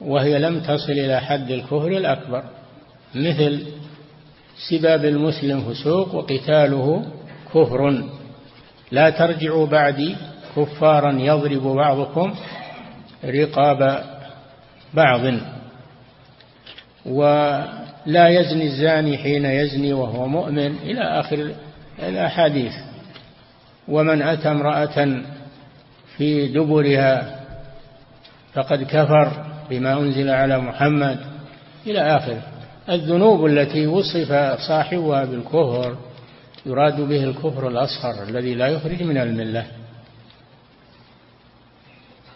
وهي 0.00 0.38
لم 0.38 0.60
تصل 0.60 0.92
إلى 0.92 1.20
حد 1.20 1.50
الكفر 1.50 1.88
الأكبر 1.88 2.42
مثل 3.14 3.66
سباب 4.70 5.04
المسلم 5.04 5.60
فسوق 5.60 6.14
وقتاله 6.14 7.06
كفر 7.54 8.04
لا 8.90 9.10
ترجعوا 9.10 9.66
بعدي 9.66 10.16
كفارا 10.56 11.12
يضرب 11.12 11.62
بعضكم 11.62 12.34
رقاب 13.24 14.04
بعض. 14.94 15.22
ولا 18.06 18.28
يزني 18.28 18.66
الزاني 18.66 19.18
حين 19.18 19.44
يزني 19.44 19.92
وهو 19.92 20.28
مؤمن 20.28 20.76
إلى 20.76 21.00
آخر 21.00 21.50
الأحاديث. 21.98 22.72
ومن 23.88 24.22
أتى 24.22 24.48
امرأة 24.50 25.22
في 26.16 26.48
دبرها 26.48 27.40
فقد 28.52 28.82
كفر 28.82 29.46
بما 29.70 29.92
أنزل 29.92 30.30
على 30.30 30.58
محمد 30.58 31.18
إلى 31.86 32.16
آخره 32.16 32.42
الذنوب 32.88 33.46
التي 33.46 33.86
وصف 33.86 34.32
صاحبها 34.68 35.24
بالكفر 35.24 35.96
يراد 36.66 37.00
به 37.00 37.24
الكفر 37.24 37.68
الأصغر 37.68 38.22
الذي 38.28 38.54
لا 38.54 38.66
يخرج 38.66 39.02
من 39.02 39.18
الملة. 39.18 39.66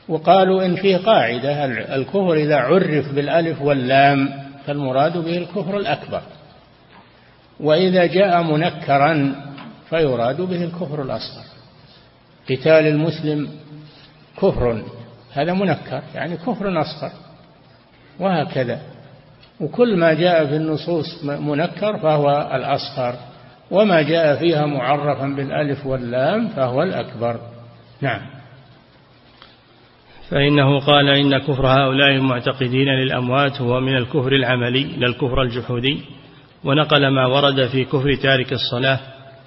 وقالوا 0.09 0.65
إن 0.65 0.77
فيه 0.77 0.97
قاعدة 0.97 1.65
الكفر 1.95 2.35
إذا 2.35 2.57
عرف 2.57 3.15
بالألف 3.15 3.63
واللام 3.63 4.50
فالمراد 4.71 5.19
به 5.19 5.39
الكفر 5.39 5.77
الأكبر. 5.77 6.23
وإذا 7.61 8.07
جاء 8.07 8.43
منكرا 8.43 9.35
فيراد 9.89 10.41
به 10.41 10.65
الكفر 10.65 11.03
الأصغر. 11.03 11.45
قتال 12.51 12.87
المسلم 12.87 13.49
كفر 14.37 14.83
هذا 15.33 15.53
منكر 15.53 16.03
يعني 16.15 16.37
كفر 16.37 16.81
أصغر. 16.81 17.11
وهكذا. 18.21 18.81
وكل 19.61 19.97
ما 19.97 20.15
جاء 20.15 20.47
في 20.47 20.57
النصوص 20.57 21.25
منكر 21.25 21.99
فهو 21.99 22.51
الأصغر 22.55 23.15
وما 23.71 24.03
جاء 24.03 24.37
فيها 24.37 24.67
معرفا 24.67 25.27
بالألف 25.27 25.87
واللام 25.87 26.49
فهو 26.49 26.83
الأكبر. 26.83 27.41
نعم. 28.01 28.40
فإنه 30.31 30.81
قال 30.81 31.09
إن 31.09 31.39
كفر 31.39 31.67
هؤلاء 31.67 32.11
المعتقدين 32.11 32.89
للأموات 32.89 33.61
هو 33.61 33.81
من 33.81 33.97
الكفر 33.97 34.33
العملي 34.33 34.85
لا 34.85 35.07
الكفر 35.07 35.43
الجحودي 35.43 36.01
ونقل 36.65 37.09
ما 37.09 37.27
ورد 37.27 37.67
في 37.67 37.85
كفر 37.85 38.15
تارك 38.15 38.53
الصلاة 38.53 38.99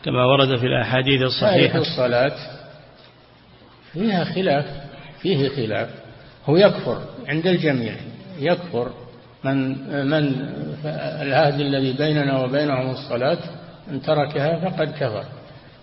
كما 0.06 0.26
ورد 0.26 0.58
في 0.58 0.66
الأحاديث 0.66 1.22
الصحيحة. 1.22 1.74
تارك 1.74 1.76
الصلاة 1.76 2.36
فيها 3.94 4.24
خلاف 4.24 4.66
فيه 5.22 5.50
خلاف. 5.50 5.90
هو 6.46 6.58
يكفر 6.58 7.02
عند 7.28 7.48
الجميع 7.48 7.94
يكفر 8.40 8.92
من 9.44 9.70
من 10.10 10.36
العهد 11.22 11.60
الذي 11.60 11.94
بيننا 11.94 12.40
وبينهم 12.40 12.92
الصلاة 12.92 13.38
من 13.92 14.02
تركها 14.02 14.70
فقد 14.70 14.92
كفر. 14.92 15.24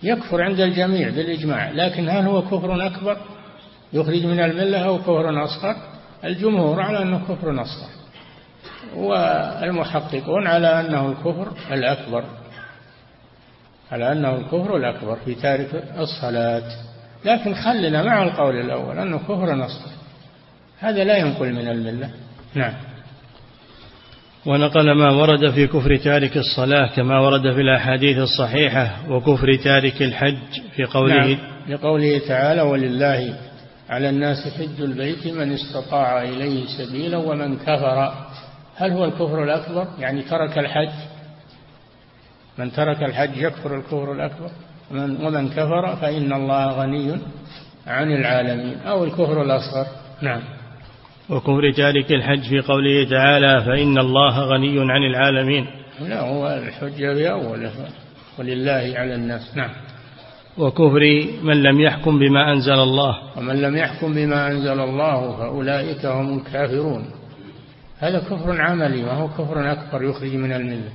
يكفر 0.03 0.42
عند 0.42 0.61
الجميع 0.61 1.09
بالإجماع 1.09 1.70
لكن 1.70 2.09
هل 2.09 2.24
هو 2.24 2.42
كفر 2.42 2.86
أكبر؟ 2.86 3.16
يخرج 3.93 4.26
من 4.26 4.41
الملة 4.41 4.78
أو 4.78 4.99
كفر 4.99 5.45
أصغر 5.45 5.76
الجمهور 6.24 6.80
على 6.80 7.03
أنه 7.03 7.18
كفر 7.28 7.62
أصغر 7.62 7.91
والمحققون 8.97 10.47
على 10.47 10.80
أنه 10.80 11.09
الكفر 11.09 11.53
الأكبر. 11.72 12.24
على 13.93 14.12
أنه 14.12 14.36
الكفر 14.36 14.76
الأكبر 14.76 15.16
في 15.24 15.34
تارك 15.34 15.84
الصلاة. 15.99 16.72
لكن 17.24 17.55
خلنا 17.55 18.03
مع 18.03 18.22
القول 18.22 18.57
الأول 18.57 18.99
أنه 18.99 19.18
كفر 19.18 19.64
أصغر 19.64 19.93
هذا 20.80 21.05
لا 21.05 21.16
ينقل 21.16 21.53
من 21.53 21.68
الملة. 21.68 22.11
نعم. 22.55 22.72
ونقل 24.47 24.93
ما 24.93 25.11
ورد 25.11 25.51
في 25.51 25.66
كفر 25.66 25.97
تارك 25.97 26.36
الصلاة 26.36 26.86
كما 26.97 27.20
ورد 27.20 27.55
في 27.55 27.61
الأحاديث 27.61 28.18
الصحيحة 28.18 29.11
وكفر 29.11 29.57
تارك 29.64 30.03
الحج 30.03 30.61
في 30.76 30.84
قوله 30.84 31.26
نعم. 31.26 31.38
لقوله 31.68 32.18
تعالى 32.28 32.62
ولله 32.62 33.49
على 33.91 34.09
الناس 34.09 34.36
حج 34.59 34.82
البيت 34.82 35.26
من 35.26 35.53
استطاع 35.53 36.22
إليه 36.22 36.66
سبيلا 36.78 37.16
ومن 37.16 37.57
كفر. 37.57 38.12
هل 38.76 38.91
هو 38.93 39.05
الكفر 39.05 39.45
الأكبر؟ 39.45 39.86
يعني 39.99 40.22
ترك 40.22 40.59
الحج. 40.59 40.93
من 42.59 42.72
ترك 42.72 43.03
الحج 43.03 43.36
يكفر 43.36 43.76
الكفر 43.78 44.12
الأكبر. 44.12 44.51
ومن 44.91 45.49
كفر 45.49 45.97
فإن 45.97 46.32
الله 46.32 46.66
غني 46.66 47.18
عن 47.86 48.12
العالمين. 48.12 48.78
أو 48.78 49.05
الكفر 49.05 49.43
الأصغر. 49.43 49.86
نعم. 50.22 50.41
وكفر 51.30 51.72
تارك 51.72 52.12
الحج 52.12 52.43
في 52.43 52.61
قوله 52.61 53.11
تعالى 53.11 53.64
فإن 53.64 53.99
الله 53.99 54.38
غني 54.41 54.80
عن 54.93 55.03
العالمين. 55.03 55.66
لا 56.01 56.20
هو 56.20 56.49
الحجة 56.49 57.14
بأول 57.14 57.70
ولله 58.38 58.95
على 58.97 59.14
الناس. 59.14 59.57
نعم. 59.57 59.70
وكفر 60.61 61.26
من 61.42 61.62
لم 61.62 61.80
يحكم 61.80 62.18
بما 62.18 62.52
أنزل 62.52 62.72
الله. 62.72 63.18
ومن 63.36 63.61
لم 63.61 63.76
يحكم 63.76 64.14
بما 64.14 64.48
أنزل 64.48 64.80
الله 64.80 65.36
فأولئك 65.36 66.06
هم 66.06 66.38
الكافرون. 66.38 67.11
هذا 67.98 68.18
كفر 68.18 68.61
عملي 68.61 69.04
وهو 69.04 69.28
كفر 69.28 69.72
أكبر 69.72 70.02
يخرج 70.02 70.34
من 70.34 70.52
الملة. 70.52 70.92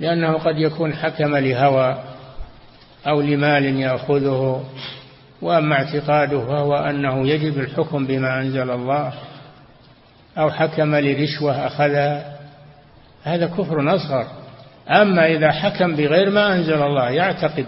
لأنه 0.00 0.32
قد 0.32 0.58
يكون 0.58 0.94
حكم 0.94 1.36
لهوى 1.36 1.98
أو 3.06 3.20
لمال 3.20 3.64
يأخذه 3.64 4.64
وأما 5.42 5.74
اعتقاده 5.74 6.40
فهو 6.40 6.74
أنه 6.74 7.28
يجب 7.28 7.58
الحكم 7.58 8.06
بما 8.06 8.40
أنزل 8.40 8.70
الله 8.70 9.12
أو 10.38 10.50
حكم 10.50 10.94
لرشوة 10.94 11.66
أخذها. 11.66 12.38
هذا 13.22 13.46
كفر 13.46 13.94
أصغر. 13.94 14.26
أما 14.90 15.26
إذا 15.26 15.50
حكم 15.50 15.96
بغير 15.96 16.30
ما 16.30 16.56
أنزل 16.56 16.82
الله 16.82 17.10
يعتقد 17.10 17.66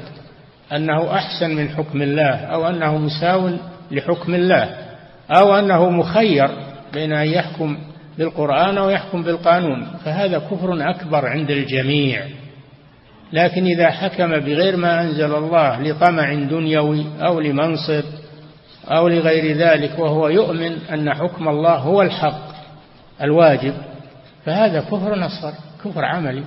أنه 0.72 1.14
أحسن 1.14 1.50
من 1.50 1.68
حكم 1.68 2.02
الله 2.02 2.34
أو 2.34 2.68
أنه 2.68 2.98
مساو 2.98 3.50
لحكم 3.90 4.34
الله 4.34 4.76
أو 5.30 5.54
أنه 5.58 5.90
مخير 5.90 6.48
بين 6.92 7.12
أن 7.12 7.26
يحكم 7.26 7.78
بالقرآن 8.18 8.78
أو 8.78 8.90
يحكم 8.90 9.22
بالقانون. 9.22 9.86
فهذا 10.04 10.38
كفر 10.38 10.90
أكبر 10.90 11.26
عند 11.26 11.50
الجميع. 11.50 12.24
لكن 13.32 13.64
إذا 13.64 13.90
حكم 13.90 14.28
بغير 14.28 14.76
ما 14.76 15.02
أنزل 15.02 15.34
الله 15.34 15.80
لطمع 15.80 16.34
دنيوي 16.34 17.06
أو 17.20 17.40
لمنصب 17.40 18.04
أو 18.88 19.08
لغير 19.08 19.56
ذلك 19.56 19.98
وهو 19.98 20.28
يؤمن 20.28 20.78
أن 20.92 21.14
حكم 21.14 21.48
الله 21.48 21.74
هو 21.74 22.02
الحق 22.02 22.50
الواجب 23.22 23.74
فهذا 24.44 24.80
كفر 24.80 25.26
أصغر 25.26 25.52
كفر 25.84 26.04
عملي. 26.04 26.44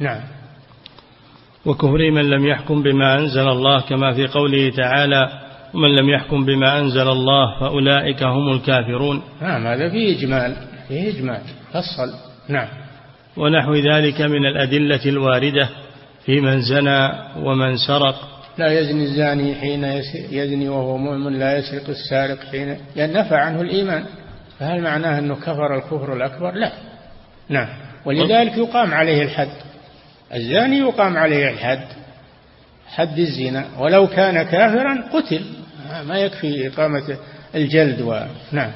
نعم. 0.00 0.20
وكفر 1.66 2.10
من 2.10 2.30
لم 2.30 2.46
يحكم 2.46 2.82
بما 2.82 3.18
أنزل 3.18 3.48
الله 3.48 3.80
كما 3.80 4.12
في 4.12 4.26
قوله 4.26 4.70
تعالى 4.70 5.28
ومن 5.74 5.96
لم 5.96 6.08
يحكم 6.08 6.44
بما 6.44 6.78
أنزل 6.78 7.08
الله 7.08 7.60
فأولئك 7.60 8.22
هم 8.22 8.52
الكافرون. 8.52 9.22
نعم 9.42 9.66
هذا 9.66 9.90
فيه 9.90 10.18
إجمال 10.18 10.56
فيه 10.88 11.10
إجمال 11.10 11.40
فصل. 11.72 12.12
نعم. 12.48 12.68
ونحو 13.36 13.74
ذلك 13.74 14.20
من 14.20 14.46
الأدلة 14.46 15.04
الواردة 15.06 15.68
في 16.24 16.40
من 16.40 16.60
زنى 16.60 17.10
ومن 17.36 17.76
سرق. 17.76 18.14
لا 18.58 18.80
يزني 18.80 19.04
الزاني 19.04 19.54
حين 19.54 19.84
يزني 20.30 20.68
وهو 20.68 20.96
مؤمن 20.96 21.38
لا 21.38 21.58
يسرق 21.58 21.88
السارق 21.88 22.38
حين 22.50 22.76
لأن 22.96 23.12
نفى 23.12 23.34
عنه 23.34 23.60
الإيمان. 23.60 24.04
فهل 24.58 24.82
معناه 24.82 25.18
أنه 25.18 25.34
كفر 25.34 25.76
الكفر 25.76 26.16
الأكبر؟ 26.16 26.52
لا. 26.54 26.72
نعم. 27.48 27.68
ولذلك 28.04 28.58
يقام 28.58 28.94
عليه 28.94 29.22
الحد. 29.22 29.65
الزاني 30.34 30.78
يقام 30.78 31.16
عليه 31.16 31.50
الحد 31.50 31.86
حد 32.86 33.18
الزنا. 33.18 33.66
ولو 33.78 34.06
كان 34.06 34.42
كافرا 34.42 35.04
قتل. 35.12 35.44
ما 36.08 36.18
يكفي 36.18 36.68
إقامة 36.68 37.16
الجلد 37.54 38.00
و... 38.00 38.20
نعم. 38.52 38.70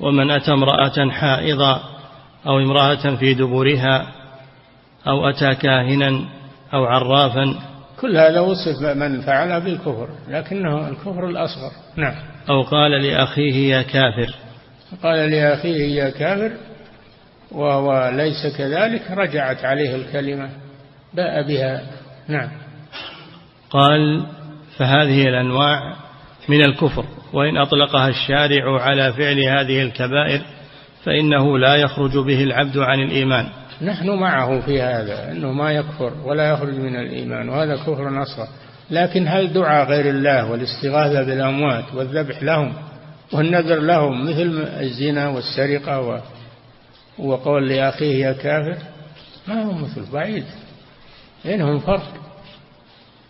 ومن 0.00 0.30
أتى 0.30 0.52
امرأة 0.52 1.10
حائضا 1.10 1.80
أو 2.46 2.58
امرأة 2.58 3.16
في 3.16 3.34
دبرها 3.34 4.12
أو 5.06 5.28
أتى 5.28 5.54
كاهنا 5.54 6.24
أو 6.74 6.84
عرافا. 6.84 7.58
كل 8.00 8.16
هذا 8.16 8.40
وصف 8.40 8.82
من 8.82 9.20
فعل 9.20 9.60
بالكفر 9.60 10.08
لكنه 10.28 10.88
الكفر 10.88 11.28
الأصغر. 11.28 11.70
نعم. 11.96 12.14
أو 12.50 12.62
قال 12.62 12.90
لأخيه 13.02 13.76
يا 13.76 13.82
كافر. 13.82 14.34
قال 15.02 15.30
لأخيه 15.30 16.02
يا 16.02 16.10
كافر 16.10 16.52
وهو 17.54 18.10
ليس 18.14 18.56
كذلك 18.58 19.10
رجعت 19.10 19.64
عليه 19.64 19.94
الكلمة 19.94 20.50
باء 21.14 21.48
بها. 21.48 21.82
نعم. 22.28 22.50
قال 23.70 24.26
فهذه 24.78 25.22
الأنواع 25.22 25.96
من 26.48 26.64
الكفر 26.64 27.04
وإن 27.32 27.56
أطلقها 27.56 28.08
الشارع 28.08 28.82
على 28.82 29.12
فعل 29.12 29.38
هذه 29.38 29.82
الكبائر 29.82 30.40
فإنه 31.04 31.58
لا 31.58 31.74
يخرج 31.76 32.18
به 32.26 32.44
العبد 32.44 32.78
عن 32.78 33.00
الإيمان. 33.00 33.48
نحن 33.82 34.10
معه 34.10 34.60
في 34.60 34.82
هذا 34.82 35.32
أنه 35.32 35.52
ما 35.52 35.72
يكفر 35.72 36.12
ولا 36.24 36.50
يخرج 36.50 36.74
من 36.74 36.96
الإيمان 36.96 37.48
وهذا 37.48 37.76
كفر 37.76 38.22
أصغر. 38.22 38.48
لكن 38.90 39.28
هل 39.28 39.52
دعاء 39.52 39.88
غير 39.88 40.10
الله 40.10 40.50
والاستغاثة 40.50 41.22
بالأموات 41.22 41.84
والذبح 41.94 42.42
لهم 42.42 42.72
والنذر 43.32 43.80
لهم 43.80 44.24
مثل 44.24 44.68
الزنا 44.80 45.28
والسرقة 45.28 46.00
و... 46.00 46.20
وقول 47.18 47.68
لأخيه 47.68 48.26
يا 48.26 48.32
كافر 48.32 48.76
ما 49.48 49.62
هو 49.62 49.72
مثل 49.72 50.12
بعيد. 50.12 50.44
بينهم 51.44 51.78
فرق؟ 51.78 52.12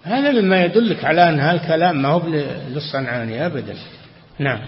هذا 0.03 0.41
مما 0.41 0.64
يدلك 0.64 1.05
على 1.05 1.28
أن 1.28 1.41
هالكلام 1.41 2.03
ما 2.03 2.09
هو 2.09 2.22
للصنعاني 2.68 3.47
أبدا. 3.47 3.74
نعم. 4.39 4.61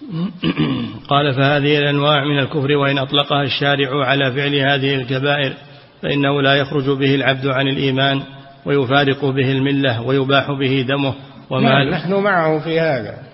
قال 1.10 1.34
فهذه 1.34 1.78
الأنواع 1.78 2.24
من 2.24 2.38
الكفر 2.38 2.72
وإن 2.72 2.98
أطلقها 2.98 3.42
الشارع 3.42 4.06
على 4.06 4.32
فعل 4.32 4.54
هذه 4.54 4.94
الكبائر 4.94 5.54
فإنه 6.02 6.42
لا 6.42 6.54
يخرج 6.54 6.98
به 6.98 7.14
العبد 7.14 7.46
عن 7.46 7.68
الإيمان 7.68 8.22
ويفارق 8.66 9.24
به 9.24 9.52
الملة 9.52 10.02
ويباح 10.02 10.50
به 10.50 10.84
دمه 10.88 11.14
وماله 11.50 11.84
نعم 11.84 11.88
نحن 11.88 12.14
معه 12.14 12.58
في 12.58 12.80
هذا. 12.80 13.29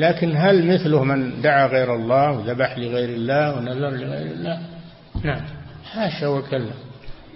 لكن 0.00 0.36
هل 0.36 0.74
مثله 0.74 1.04
من 1.04 1.42
دعا 1.42 1.66
غير 1.66 1.94
الله 1.94 2.30
وذبح 2.30 2.78
لغير 2.78 3.08
الله 3.08 3.56
ونذر 3.56 3.90
لغير 3.90 4.32
الله؟ 4.32 4.60
نعم. 5.24 5.40
حاشا 5.84 6.26
وكلا. 6.26 6.72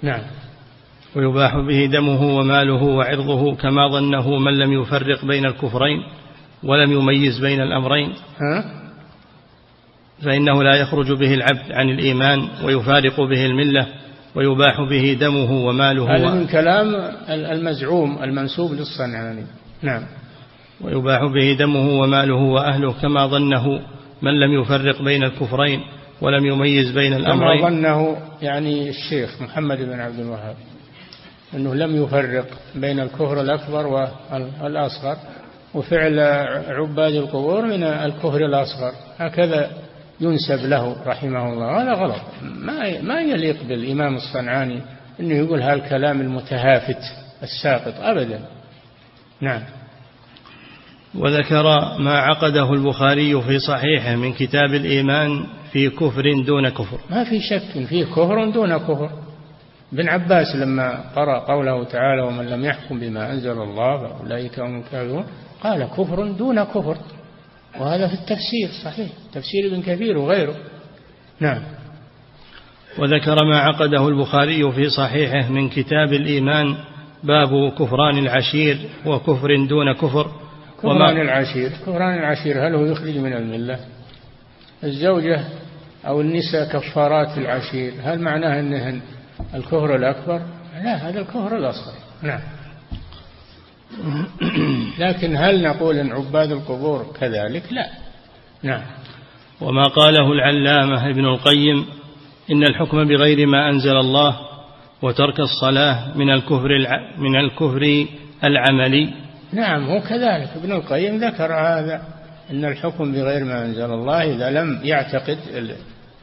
نعم. 0.02 0.20
ويباح 1.16 1.56
به 1.56 1.86
دمه 1.86 2.36
وماله 2.36 2.82
وعرضه 2.82 3.54
كما 3.54 3.88
ظنه 3.88 4.38
من 4.38 4.58
لم 4.58 4.72
يفرق 4.72 5.24
بين 5.24 5.46
الكفرين 5.46 5.98
ولم 6.62 6.92
يميز 6.92 7.40
بين 7.40 7.60
الأمرين. 7.60 8.12
ها؟ 8.40 8.64
فإنه 10.24 10.62
لا 10.62 10.76
يخرج 10.76 11.12
به 11.12 11.34
العبد 11.34 11.72
عن 11.72 11.90
الإيمان 11.90 12.48
ويفارق 12.64 13.20
به 13.20 13.46
الملة 13.46 13.86
ويباح 14.34 14.80
به 14.80 15.16
دمه 15.20 15.52
وماله 15.52 16.16
هذا 16.16 16.34
من 16.34 16.46
كلام 16.46 16.94
المزعوم 17.28 18.22
المنسوب 18.22 18.72
للصنعاني. 18.72 19.44
نعم. 19.82 20.02
ويباح 20.80 21.24
به 21.24 21.56
دمه 21.58 22.00
وماله 22.00 22.34
وأهله 22.34 22.92
كما 22.92 23.26
ظنه 23.26 23.80
من 24.22 24.40
لم 24.40 24.60
يفرق 24.60 25.02
بين 25.02 25.24
الكفرين 25.24 25.80
ولم 26.20 26.46
يميز 26.46 26.90
بين 26.90 27.12
الأمرين. 27.12 27.60
كما 27.60 27.68
ظنه 27.68 28.16
يعني 28.42 28.88
الشيخ 28.88 29.42
محمد 29.42 29.78
بن 29.78 30.00
عبد 30.00 30.18
الوهاب 30.18 30.56
أنه 31.54 31.74
لم 31.74 32.02
يفرق 32.02 32.46
بين 32.74 33.00
الكفر 33.00 33.40
الأكبر 33.40 33.86
والأصغر 33.86 35.16
وفعل 35.74 36.18
عباد 36.68 37.14
القبور 37.14 37.66
من 37.66 37.82
الكفر 37.82 38.46
الأصغر. 38.46 38.92
هكذا 39.18 39.70
ينسب 40.20 40.66
له 40.66 40.96
رحمه 41.06 41.52
الله. 41.52 41.82
هذا 41.82 41.92
غلط. 41.92 42.22
ما 42.42 43.02
ما 43.02 43.20
يليق 43.20 43.64
بالإمام 43.68 44.16
الصنعاني 44.16 44.80
أنه 45.20 45.34
يقول 45.34 45.62
هالكلام 45.62 46.20
المتهافت 46.20 47.00
الساقط 47.42 47.94
أبدا. 48.00 48.40
نعم. 49.40 49.62
وذكر 51.18 51.64
ما 51.98 52.18
عقده 52.18 52.72
البخاري 52.72 53.42
في 53.42 53.58
صحيحه 53.58 54.16
من 54.16 54.32
كتاب 54.32 54.74
الإيمان 54.74 55.46
في 55.72 55.90
كفر 55.90 56.22
دون 56.46 56.68
كفر. 56.68 56.98
ما 57.10 57.24
في 57.24 57.40
شك 57.40 57.86
فيه 57.88 58.04
كفر 58.04 58.50
دون 58.50 58.78
كفر. 58.78 59.10
ابن 59.92 60.08
عباس 60.08 60.56
لما 60.56 61.04
قرأ 61.16 61.38
قوله 61.38 61.84
تعالى 61.84 62.22
ومن 62.22 62.46
لم 62.46 62.64
يحكم 62.64 63.00
بما 63.00 63.32
أنزل 63.32 63.62
الله 63.62 63.98
فأولئك 63.98 64.60
هم 64.60 64.78
الكافرون 64.78 65.24
قال 65.62 65.84
كفر 65.84 66.32
دون 66.32 66.64
كفر 66.64 66.96
وهذا 67.80 68.08
في 68.08 68.14
التفسير 68.14 68.68
صحيح. 68.84 69.08
تفسير 69.32 69.66
ابن 69.66 69.82
كثير 69.82 70.18
وغيره. 70.18 70.54
نعم. 71.40 71.62
وذكر 72.98 73.44
ما 73.44 73.58
عقده 73.58 74.08
البخاري 74.08 74.72
في 74.72 74.90
صحيحه 74.90 75.48
من 75.48 75.68
كتاب 75.68 76.12
الإيمان 76.12 76.74
باب 77.24 77.72
كفران 77.78 78.18
العشير 78.18 78.78
وكفر 79.06 79.66
دون 79.68 79.92
كفر. 79.92 80.43
كفران 80.78 81.20
العشير. 81.20 81.70
كفران 81.70 82.18
العشير 82.18 82.66
هل 82.66 82.74
هو 82.74 82.84
يخرج 82.84 83.18
من 83.18 83.32
الملة؟ 83.32 83.78
الزوجة 84.84 85.44
أو 86.06 86.20
النساء 86.20 86.68
كفارات 86.72 87.38
العشير 87.38 87.92
هل 88.02 88.20
معناه 88.20 88.60
أنهن 88.60 89.00
الكفر 89.54 89.96
الأكبر؟ 89.96 90.40
لا 90.84 91.08
هذا 91.08 91.20
الكفر 91.20 91.56
الأصغر. 91.56 91.94
نعم. 92.22 92.40
لكن 95.04 95.36
هل 95.36 95.62
نقول 95.62 95.98
إن 95.98 96.12
عباد 96.12 96.52
القبور 96.52 97.06
كذلك؟ 97.20 97.62
لا. 97.72 97.86
نعم. 98.62 98.82
وما 99.60 99.84
قاله 99.84 100.32
العلامة 100.32 101.10
ابن 101.10 101.24
القيم 101.24 101.86
إن 102.50 102.64
الحكم 102.64 103.04
بغير 103.04 103.46
ما 103.46 103.70
أنزل 103.70 103.96
الله 103.96 104.36
وترك 105.02 105.40
الصلاة 105.40 106.18
من 106.18 106.30
الكفر 106.30 106.68
من 107.18 107.36
الكفر 107.36 108.06
العملي. 108.44 109.23
نعم 109.53 109.84
هو 109.84 110.01
كذلك. 110.01 110.49
ابن 110.57 110.72
القيم 110.72 111.16
ذكر 111.16 111.53
هذا 111.53 112.03
أن 112.51 112.64
الحكم 112.64 113.12
بغير 113.12 113.45
ما 113.45 113.64
أنزل 113.64 113.84
الله 113.84 114.22
إذا 114.22 114.51
لم 114.51 114.80
يعتقد 114.82 115.38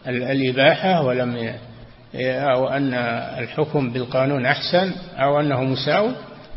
الإباحة 0.07 1.03
ولم 1.03 1.53
أو 2.15 2.67
أن 2.67 2.93
الحكم 3.39 3.89
بالقانون 3.93 4.45
أحسن 4.45 4.91
أو 5.17 5.39
أنه 5.39 5.63
مساوي 5.63 6.11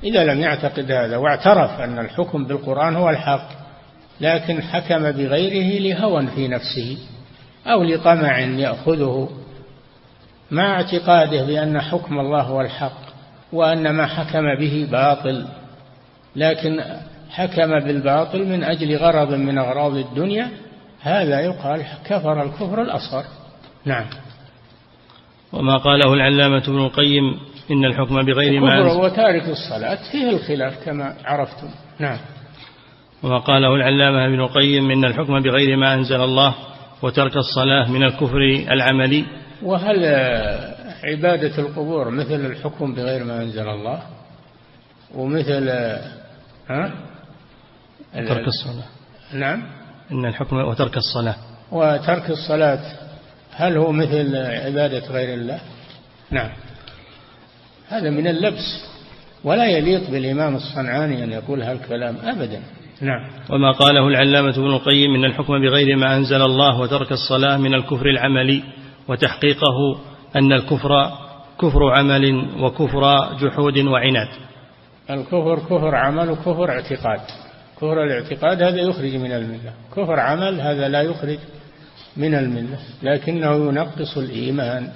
إذا 0.04 0.24
لم 0.24 0.40
يعتقد 0.40 0.90
هذا 0.90 1.16
واعترف 1.16 1.80
أن 1.80 1.98
الحكم 1.98 2.44
بالقرآن 2.44 2.96
هو 2.96 3.10
الحق 3.10 3.48
لكن 4.20 4.62
حكم 4.62 5.12
بغيره 5.12 5.80
لهوى 5.80 6.26
في 6.26 6.48
نفسه 6.48 6.98
أو 7.66 7.82
لطمع 7.82 8.40
يأخذه. 8.40 9.28
مع 10.50 10.74
اعتقاده 10.74 11.44
بأن 11.44 11.80
حكم 11.80 12.20
الله 12.20 12.42
هو 12.42 12.60
الحق 12.60 13.00
وأن 13.52 13.90
ما 13.90 14.06
حكم 14.06 14.42
به 14.60 14.88
باطل. 14.90 15.46
لكن 16.36 16.80
حكم 17.30 17.80
بالباطل 17.80 18.46
من 18.46 18.64
أجل 18.64 18.96
غرض 18.96 19.34
من 19.34 19.58
أغراض 19.58 19.96
الدنيا 19.96 20.48
هذا 21.00 21.40
يقال 21.40 21.84
كفر 22.04 22.42
الكفر 22.42 22.82
الأصغر. 22.82 23.24
نعم. 23.84 24.04
وما 25.52 25.76
قاله 25.76 26.14
العلامة 26.14 26.62
ابن 26.68 26.78
القيم 26.78 27.40
إن 27.70 27.84
الحكم 27.84 28.22
بغير 28.22 28.60
ما 28.60 28.78
أنزل 28.78 29.00
وتارك 29.00 29.48
الصلاة 29.48 29.98
فيه 30.12 30.30
الخلاف 30.30 30.84
كما 30.84 31.14
عرفتم. 31.24 31.68
نعم. 31.98 32.18
وما 33.22 33.38
قاله 33.38 33.74
العلامة 33.74 34.26
ابن 34.26 34.40
القيم 34.40 34.90
إن 34.90 35.04
الحكم 35.04 35.40
بغير 35.40 35.76
ما 35.76 35.94
أنزل 35.94 36.20
الله 36.20 36.54
وترك 37.02 37.36
الصلاة 37.36 37.90
من 37.90 38.02
الكفر 38.04 38.40
العملي. 38.70 39.24
وهل 39.62 40.04
عبادة 41.04 41.58
القبور 41.58 42.10
مثل 42.10 42.46
الحكم 42.46 42.94
بغير 42.94 43.24
ما 43.24 43.42
أنزل 43.42 43.68
الله؟ 43.68 44.02
ومثل 45.14 45.70
ها؟ 46.68 46.92
ترك 48.14 48.46
الصلاة. 48.48 48.84
نعم. 49.34 49.62
إن 50.12 50.26
الحكم 50.26 50.56
وترك 50.56 50.96
الصلاة. 50.96 51.36
وترك 51.72 52.30
الصلاة 52.30 52.80
هل 53.52 53.76
هو 53.76 53.92
مثل 53.92 54.36
عبادة 54.36 55.06
غير 55.10 55.34
الله؟ 55.34 55.60
نعم. 56.30 56.50
هذا 57.88 58.10
من 58.10 58.26
اللبس. 58.26 58.94
ولا 59.44 59.66
يليق 59.66 60.10
بالإمام 60.10 60.56
الصنعاني 60.56 61.24
أن 61.24 61.32
يقول 61.32 61.62
هالكلام 61.62 62.16
أبدا. 62.22 62.62
نعم. 63.00 63.30
وما 63.50 63.72
قاله 63.72 64.08
العلامة 64.08 64.50
ابن 64.50 64.66
القيم 64.66 65.10
من 65.10 65.24
الحكم 65.24 65.60
بغير 65.60 65.96
ما 65.96 66.16
أنزل 66.16 66.42
الله 66.42 66.80
وترك 66.80 67.12
الصلاة 67.12 67.56
من 67.56 67.74
الكفر 67.74 68.06
العملي 68.06 68.62
وتحقيقه 69.08 70.00
أن 70.36 70.52
الكفر 70.52 70.88
كفر 71.60 71.90
عمل 71.90 72.48
وكفر 72.60 73.34
جحود 73.36 73.78
وعناد. 73.78 74.28
الكفر 75.10 75.58
كفر 75.58 75.94
عمل 75.94 76.30
وكفر 76.30 76.70
اعتقاد. 76.70 77.20
كفر 77.76 78.04
الاعتقاد 78.04 78.62
هذا 78.62 78.80
يخرج 78.80 79.16
من 79.16 79.32
الملة. 79.32 79.72
كفر 79.96 80.20
عمل 80.20 80.60
هذا 80.60 80.88
لا 80.88 81.02
يخرج 81.02 81.38
من 82.16 82.34
الملة 82.34 82.78
لكنه 83.02 83.54
ينقص 83.54 84.18
الإيمان. 84.18 84.88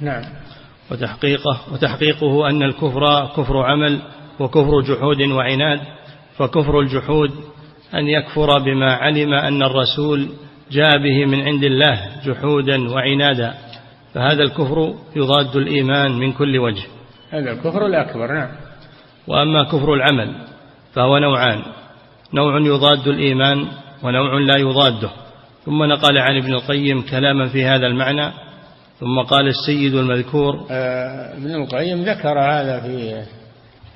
نعم. 0.00 0.24
وتحقيقه 0.90 1.60
وتحقيقه 1.72 2.50
أن 2.50 2.62
الكفر 2.62 3.26
كفر 3.36 3.56
عمل 3.62 4.02
وكفر 4.40 4.80
جحود 4.80 5.20
وعناد 5.20 5.80
فكفر 6.36 6.80
الجحود 6.80 7.30
أن 7.94 8.08
يكفر 8.08 8.58
بما 8.58 8.92
علم 8.92 9.34
أن 9.34 9.62
الرسول 9.62 10.28
جاء 10.70 10.98
به 10.98 11.24
من 11.26 11.40
عند 11.40 11.64
الله 11.64 12.08
جحودا 12.26 12.90
وعنادا. 12.90 13.54
فهذا 14.14 14.42
الكفر 14.42 14.94
يضاد 15.16 15.56
الإيمان 15.56 16.12
من 16.12 16.32
كل 16.32 16.58
وجه. 16.58 16.84
هذا 17.30 17.52
الكفر 17.52 17.86
الأكبر 17.86 18.32
نعم. 18.32 18.48
وأما 19.26 19.64
كفر 19.64 19.94
العمل 19.94 20.34
فهو 20.94 21.18
نوعان. 21.18 21.62
نوع 22.34 22.60
يضاد 22.60 23.08
الإيمان 23.08 23.66
ونوع 24.02 24.38
لا 24.38 24.56
يضاده. 24.58 25.10
ثم 25.64 25.84
نقل 25.84 26.18
عن 26.18 26.36
ابن 26.36 26.54
القيم 26.54 27.02
كلاما 27.02 27.48
في 27.48 27.64
هذا 27.64 27.86
المعنى 27.86 28.32
ثم 29.00 29.20
قال 29.20 29.48
السيد 29.48 29.94
المذكور 29.94 30.66
آه، 30.70 31.32
ابن 31.32 31.54
القيم 31.54 32.02
ذكر 32.02 32.38
هذا 32.38 32.80
في 32.80 33.22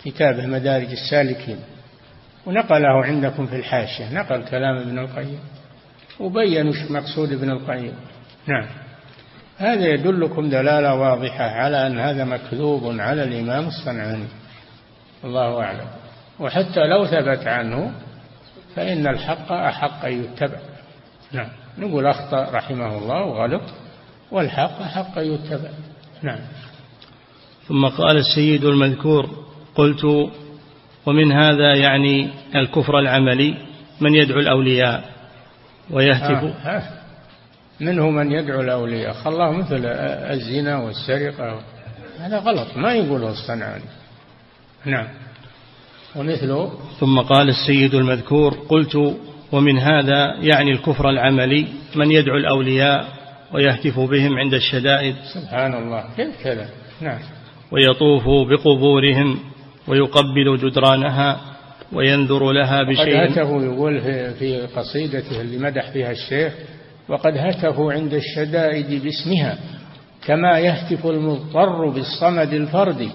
كتابه 0.05 0.47
مدارج 0.47 0.91
السالكين 0.91 1.59
ونقله 2.47 3.05
عندكم 3.05 3.47
في 3.47 3.57
الحاشية. 3.57 4.15
نقل 4.15 4.43
كلام 4.43 4.77
ابن 4.77 4.99
القيم 4.99 5.39
وبين 6.21 6.73
مقصود 6.91 7.33
ابن 7.33 7.51
القيم. 7.51 7.93
نعم. 8.47 8.67
هذا 9.59 9.87
يدلكم 9.87 10.49
دلالة 10.49 10.95
واضحة 10.95 11.45
على 11.45 11.87
أن 11.87 11.99
هذا 11.99 12.25
مكذوب 12.25 13.01
على 13.01 13.23
الإمام 13.23 13.67
الصنعاني. 13.67 14.27
الله 15.25 15.63
أعلم. 15.63 15.87
وحتى 16.41 16.87
لو 16.87 17.07
ثبت 17.07 17.47
عنه 17.47 17.93
فإن 18.77 19.07
الحق 19.07 19.53
أحق 19.53 20.05
أن 20.05 20.25
يتبع. 20.25 20.59
نعم. 21.33 21.49
نقول 21.79 22.07
أخطأ 22.07 22.51
رحمه 22.53 22.99
الله 22.99 23.25
وغلط 23.25 23.63
والحق 24.31 24.83
حق 24.83 25.19
يتبع. 25.19 25.71
نعم. 26.23 26.39
ثم 27.69 27.87
قال 27.87 28.17
السيد 28.17 28.65
المذكور 28.65 29.31
قلت 29.75 30.05
ومن 31.07 31.33
هذا 31.33 31.75
يعني 31.75 32.31
الكفر 32.55 32.99
العملي 32.99 33.55
من 34.01 34.15
يدعو 34.15 34.41
الأولياء 34.41 35.05
ويهتف 35.91 36.45
آه 36.45 36.77
آه 36.77 36.83
منه 37.81 38.11
من 38.11 38.33
يدعو 38.33 38.61
الأولياء. 38.61 39.13
خلاه 39.13 39.53
مثل 39.53 39.87
الزنا 40.31 40.77
والسرقة. 40.77 41.61
هذا 42.21 42.39
غلط 42.39 42.77
ما 42.77 42.95
يقوله 42.95 43.31
الصنعاني. 43.31 43.85
نعم. 44.87 45.07
ومثله 46.17 46.73
ثم 47.01 47.21
قال 47.21 47.49
السيد 47.49 47.95
المذكور 47.95 48.55
قلت 48.69 49.17
ومن 49.53 49.79
هذا 49.79 50.35
يعني 50.41 50.71
الكفر 50.71 51.11
العملي 51.11 51.67
من 51.97 52.13
يدعو 52.13 52.37
الأولياء 52.37 53.09
ويهتف 53.53 54.01
بهم 54.01 54.39
عند 54.39 54.55
الشدائد؟ 54.55 55.15
سبحان 55.35 55.75
الله. 55.75 56.05
كيف 56.17 56.43
كذا؟ 56.45 56.69
نعم. 57.01 57.19
ويطوف 57.73 58.25
بقبورهم 58.25 59.39
ويقبل 59.89 60.59
جدرانها 60.59 61.41
وينذر 61.93 62.53
لها 62.53 62.83
بشيء. 62.83 63.27
قد 63.27 63.39
هتفوا 63.39 63.63
يقول 63.63 64.01
في, 64.01 64.35
في 64.35 64.67
قصيدته 64.67 65.41
اللي 65.41 65.59
مدح 65.59 65.91
فيها 65.91 66.11
الشيخ 66.11 66.53
وقد 67.09 67.33
هتفوا 67.37 67.93
عند 67.93 68.15
الشدائد 68.15 69.03
باسمها 69.03 69.59
كما 70.27 70.59
يهتف 70.59 71.07
المضطر 71.07 71.89
بالصمد 71.89 72.53
الفردي. 72.53 73.11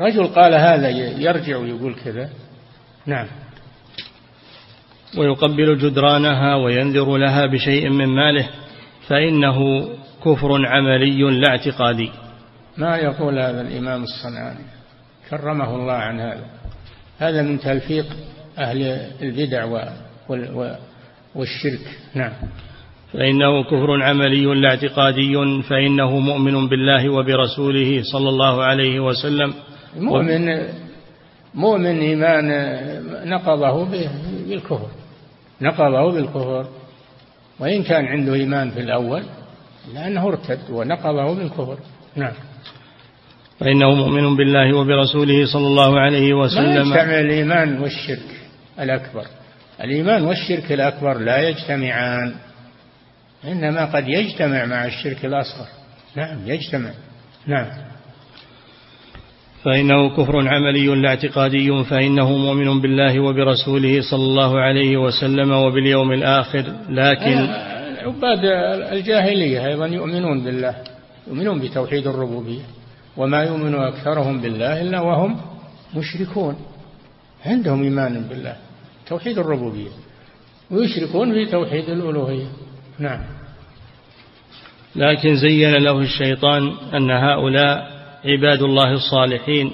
رجل 0.00 0.26
قال 0.26 0.54
هذا 0.54 0.88
يرجع 1.20 1.56
ويقول 1.56 1.94
كذا. 2.04 2.30
نعم. 3.06 3.26
ويقبل 5.18 5.78
جدرانها 5.78 6.54
وينذر 6.56 7.16
لها 7.16 7.46
بشيء 7.46 7.90
من 7.90 8.06
ماله 8.06 8.48
فإنه 9.08 9.88
كفر 10.24 10.66
عملي 10.66 11.22
لا 11.40 11.48
اعتقادي. 11.48 12.10
ما 12.78 12.96
يقول 12.96 13.38
هذا 13.38 13.60
الإمام 13.60 14.02
الصنعاني؟ 14.02 14.64
كرمه 15.30 15.74
الله 15.76 15.92
عن 15.92 16.20
هذا. 16.20 16.46
هذا 17.18 17.42
من 17.42 17.58
تلفيق 17.58 18.06
أهل 18.58 18.82
البدع 19.22 19.64
والشرك. 21.34 21.86
نعم. 22.14 22.32
فإنه 23.12 23.64
كفر 23.64 24.02
عملي 24.02 24.44
لا 24.44 24.68
اعتقادي 24.68 25.62
فإنه 25.68 26.18
مؤمن 26.18 26.68
بالله 26.68 27.08
وبرسوله 27.08 28.02
صلى 28.12 28.28
الله 28.28 28.62
عليه 28.62 29.00
وسلم. 29.00 29.54
مؤمن 29.96 30.58
مؤمن 31.54 32.00
إيمان 32.00 32.48
نقضه 33.28 33.84
بالكفر. 33.84 34.88
نقضه 35.60 36.12
بالكفر. 36.12 36.66
وإن 37.60 37.82
كان 37.82 38.04
عنده 38.04 38.34
إيمان 38.34 38.70
في 38.70 38.80
الأول 38.80 39.22
لأنه 39.94 40.28
ارتد 40.28 40.70
ونقضه 40.70 41.34
بالكفر. 41.34 41.78
نعم. 42.16 42.32
فإنه 43.60 43.94
مؤمن 43.94 44.36
بالله 44.36 44.76
وبرسوله 44.76 45.46
صلى 45.52 45.66
الله 45.66 46.00
عليه 46.00 46.34
وسلم. 46.34 46.64
لا 46.64 46.80
يجتمع 46.80 47.20
الإيمان 47.20 47.80
والشرك 47.80 48.40
الأكبر. 48.80 49.26
الإيمان 49.80 50.22
والشرك 50.22 50.72
الأكبر 50.72 51.18
لا 51.18 51.48
يجتمعان. 51.48 52.34
إنما 53.44 53.84
قد 53.84 54.08
يجتمع 54.08 54.64
مع 54.64 54.86
الشرك 54.86 55.24
الأصغر. 55.24 55.66
نعم 56.16 56.38
يجتمع. 56.46 56.90
نعم. 57.46 57.93
فإنه 59.64 60.16
كفر 60.16 60.48
عملي 60.48 60.86
لا 60.86 61.08
اعتقادي 61.08 61.84
فإنه 61.84 62.36
مؤمن 62.36 62.80
بالله 62.80 63.20
وبرسوله 63.20 64.00
صلى 64.10 64.22
الله 64.22 64.60
عليه 64.60 64.96
وسلم 64.96 65.50
وباليوم 65.52 66.12
الآخر. 66.12 66.64
لكن 66.88 67.38
عباد 68.04 68.44
الجاهلية 68.92 69.66
أيضا 69.66 69.86
يؤمنون 69.86 70.44
بالله 70.44 70.74
يؤمنون 71.28 71.60
بتوحيد 71.60 72.06
الربوبية 72.06 72.62
وما 73.16 73.42
يؤمن 73.42 73.74
أكثرهم 73.74 74.40
بالله 74.40 74.82
إلا 74.82 75.00
وهم 75.00 75.40
مشركون. 75.96 76.56
عندهم 77.46 77.82
إيمان 77.82 78.24
بالله 78.28 78.56
توحيد 79.06 79.38
الربوبية 79.38 79.90
ويشركون 80.70 81.32
في 81.32 81.46
توحيد 81.46 81.88
الألوهية. 81.88 82.46
نعم. 82.98 83.20
لكن 84.96 85.36
زين 85.36 85.74
له 85.74 86.00
الشيطان 86.00 86.72
أن 86.94 87.10
هؤلاء 87.10 87.93
عباد 88.24 88.62
الله 88.62 88.92
الصالحين 88.92 89.72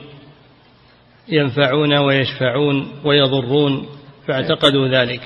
ينفعون 1.29 1.97
ويشفعون 1.97 2.93
ويضرون 3.05 3.87
فاعتقدوا 4.29 4.89
ذلك. 4.89 5.21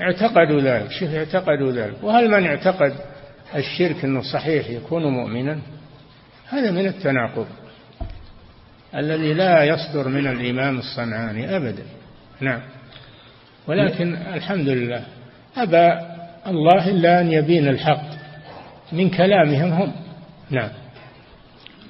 اعتقدوا 0.00 0.60
ذلك 0.60 0.90
شوف 0.90 1.14
اعتقدوا 1.14 1.72
ذلك. 1.72 1.94
وهل 2.02 2.28
من 2.30 2.46
اعتقد 2.46 2.94
الشرك 3.54 4.04
إنه 4.04 4.22
صحيح 4.32 4.70
يكون 4.70 5.04
مؤمنا؟ 5.04 5.58
هذا 6.48 6.70
من 6.70 6.86
التناقض. 6.86 7.46
الذي 8.94 9.34
لا 9.34 9.64
يصدر 9.64 10.08
من 10.08 10.26
الامام 10.26 10.78
الصنعاني 10.78 11.56
ابدا. 11.56 11.84
نعم. 12.40 12.60
ولكن 13.66 14.16
الحمد 14.16 14.68
لله 14.68 15.04
ابى 15.56 16.00
الله 16.46 16.90
إلا 16.90 17.20
أن 17.20 17.32
يبين 17.32 17.68
الحق 17.68 18.04
من 18.92 19.10
كلامهم 19.10 19.72
هم. 19.72 19.92
نعم. 20.50 20.70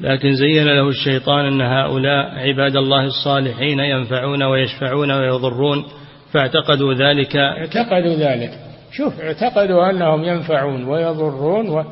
لكن 0.01 0.34
زين 0.34 0.66
له 0.66 0.88
الشيطان 0.88 1.46
أن 1.46 1.61
هؤلاء 1.61 2.38
عباد 2.38 2.76
الله 2.76 3.05
الصالحين 3.05 3.80
ينفعون 3.80 4.42
ويشفعون 4.42 5.11
ويضرون 5.11 5.84
فاعتقدوا 6.32 6.94
ذلك. 6.94 7.36
اعتقدوا 7.36 8.14
ذلك. 8.14 8.51
شوف 8.92 9.20
اعتقدوا 9.20 9.90
أنهم 9.90 10.24
ينفعون 10.24 10.84
ويضرون 10.84 11.68
و... 11.68 11.84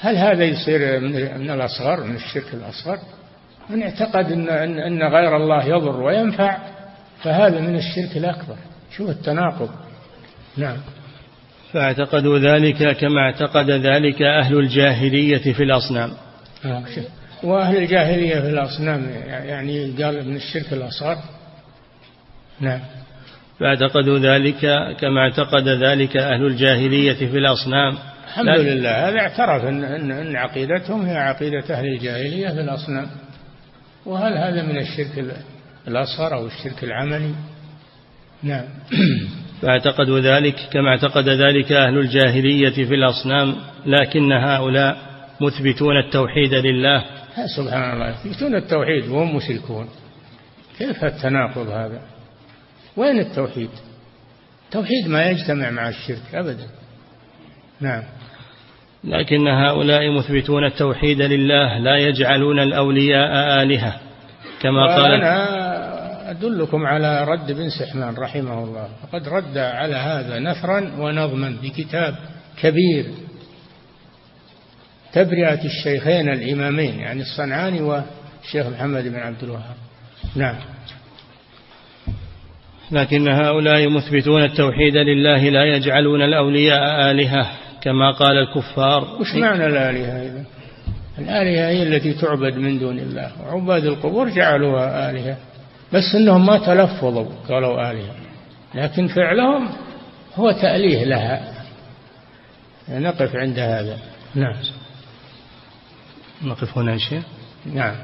هل 0.00 0.16
هذا 0.16 0.44
يصير 0.44 1.00
من 1.38 1.50
الأصغر 1.50 2.04
من 2.04 2.16
الشرك 2.16 2.54
الأصغر؟ 2.54 2.98
من 3.70 3.82
اعتقد 3.82 4.32
أن, 4.32 4.48
أن, 4.78 5.02
غير 5.02 5.36
الله 5.36 5.64
يضر 5.64 6.00
وينفع 6.00 6.58
فهذا 7.22 7.60
من 7.60 7.76
الشرك 7.76 8.16
الأكبر. 8.16 8.56
شوف 8.96 9.10
التناقض. 9.10 9.70
نعم. 10.56 10.76
فاعتقدوا 11.72 12.38
ذلك 12.38 12.96
كما 12.96 13.20
اعتقد 13.20 13.70
ذلك 13.70 14.22
أهل 14.22 14.58
الجاهلية 14.58 15.52
في 15.52 15.62
الأصنام. 15.62 16.10
آه 16.64 16.82
وأهل 17.42 17.76
الجاهلية 17.76 18.40
في 18.40 18.48
الأصنام 18.48 19.10
يعني 19.26 19.90
قال 20.02 20.28
من 20.28 20.36
الشرك 20.36 20.72
الأصغر. 20.72 21.16
نعم. 22.60 22.80
فأعتقدوا 23.60 24.18
ذلك 24.18 24.60
كما 25.00 25.20
اعتقد 25.20 25.68
ذلك 25.68 26.16
أهل 26.16 26.46
الجاهلية 26.46 27.26
في 27.26 27.38
الأصنام 27.38 27.98
الحمد 28.26 28.58
لله 28.58 29.08
هذا 29.08 29.20
اعترف 29.20 29.64
أن, 29.64 29.84
أن, 29.84 30.10
أن 30.10 30.36
عقيدتهم 30.36 31.06
هي 31.06 31.16
عقيدة 31.16 31.64
أهل 31.70 31.86
الجاهلية 31.86 32.48
في 32.48 32.60
الأصنام 32.60 33.06
وهل 34.06 34.32
هذا 34.32 34.62
من 34.62 34.78
الشرك 34.78 35.24
الأصغر 35.88 36.34
أو 36.34 36.46
الشرك 36.46 36.84
العملي؟ 36.84 37.34
نعم. 38.42 38.64
فأعتقدوا 39.62 40.20
ذلك 40.20 40.54
كما 40.72 40.88
اعتقد 40.88 41.28
ذلك 41.28 41.72
أهل 41.72 41.98
الجاهلية 41.98 42.86
في 42.86 42.94
الأصنام 42.94 43.54
لكن 43.86 44.32
هؤلاء 44.32 44.96
مثبتون 45.40 45.96
التوحيد 45.96 46.54
لله. 46.54 47.04
سبحان 47.56 47.92
الله. 47.92 48.10
يثبتون 48.10 48.54
التوحيد 48.54 49.08
وهم 49.08 49.36
مشركون. 49.36 49.88
كيف 50.78 51.04
التناقض 51.04 51.68
هذا؟ 51.68 52.00
وين 52.96 53.18
التوحيد؟ 53.20 53.70
التوحيد 54.66 55.08
ما 55.08 55.30
يجتمع 55.30 55.70
مع 55.70 55.88
الشرك 55.88 56.34
أبدا. 56.34 56.66
نعم. 57.80 58.02
لكن 59.04 59.48
هؤلاء 59.48 60.18
مثبتون 60.18 60.64
التوحيد 60.64 61.20
لله 61.20 61.78
لا 61.78 61.96
يجعلون 61.96 62.58
الأولياء 62.58 63.62
آلهة 63.62 64.00
كما 64.60 64.96
قال 64.96 65.12
أنا 65.12 66.30
أدلكم 66.30 66.86
على 66.86 67.24
رد 67.24 67.52
بن 67.52 67.68
سحمان 67.70 68.14
رحمه 68.14 68.64
الله. 68.64 68.88
فقد 69.02 69.28
رد 69.28 69.58
على 69.58 69.96
هذا 69.96 70.38
نثرا 70.38 70.92
ونظما 70.98 71.56
بكتاب 71.62 72.14
كبير. 72.62 73.06
تبرئة 75.12 75.64
الشيخين 75.64 76.28
الإمامين 76.28 77.00
يعني 77.00 77.22
الصنعاني 77.22 77.80
والشيخ 77.80 78.66
محمد 78.66 79.04
بن 79.04 79.16
عبد 79.16 79.42
الوهاب. 79.42 79.76
نعم. 80.36 80.56
لكن 82.90 83.28
هؤلاء 83.28 83.88
مثبتون 83.88 84.44
التوحيد 84.44 84.96
لله 84.96 85.48
لا 85.48 85.64
يجعلون 85.64 86.22
الأولياء 86.22 87.10
آلهة 87.10 87.52
كما 87.80 88.12
قال 88.12 88.38
الكفار. 88.38 89.20
وش 89.20 89.34
معنى 89.34 89.66
الآلهة 89.66 90.22
إذا 90.22 90.44
الآلهة 91.18 91.68
هي 91.68 91.82
التي 91.82 92.12
تعبد 92.12 92.56
من 92.56 92.78
دون 92.78 92.98
الله. 92.98 93.32
وعباد 93.42 93.84
القبور 93.84 94.28
جعلوها 94.28 95.10
آلهة 95.10 95.36
بس 95.92 96.14
أنهم 96.14 96.46
ما 96.46 96.58
تلفظوا 96.58 97.26
قالوا 97.48 97.90
آلهة. 97.90 98.14
لكن 98.74 99.06
فعلهم 99.06 99.68
هو 100.34 100.52
تأليه 100.52 101.04
لها. 101.04 101.52
نقف 102.88 103.36
عند 103.36 103.58
هذا. 103.58 103.98
نعم. 104.34 104.56
نقف 106.42 106.78
هنا 106.78 106.98
شيء؟ 106.98 107.22
نعم. 107.66 107.94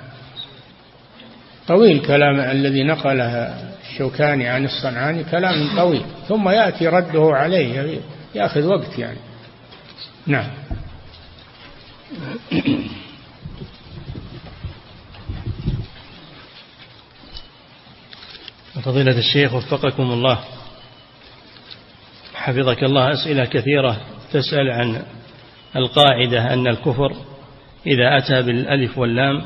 طويل 1.68 2.06
كلام 2.06 2.40
الذي 2.40 2.82
نقله 2.82 3.54
الشوكاني 3.90 4.48
عن 4.48 4.64
الصنعاني 4.64 5.24
كلام 5.24 5.76
طويل 5.76 6.02
ثم 6.28 6.48
يأتي 6.48 6.88
رده 6.88 7.30
عليه 7.32 8.00
يأخذ 8.34 8.66
وقت 8.66 8.98
يعني. 8.98 9.18
نعم. 10.26 10.48
فضيلة 18.84 19.18
الشيخ 19.18 19.54
وفقكم 19.54 20.02
الله. 20.02 20.38
حفظك 22.34 22.84
الله 22.84 23.12
أسئلة 23.12 23.44
كثيرة 23.44 24.00
تسأل 24.32 24.70
عن 24.70 25.02
القاعدة 25.76 26.52
أن 26.52 26.66
الكفر 26.66 27.16
إذا 27.88 28.18
أتى 28.18 28.42
بالألف 28.42 28.98
واللام 28.98 29.42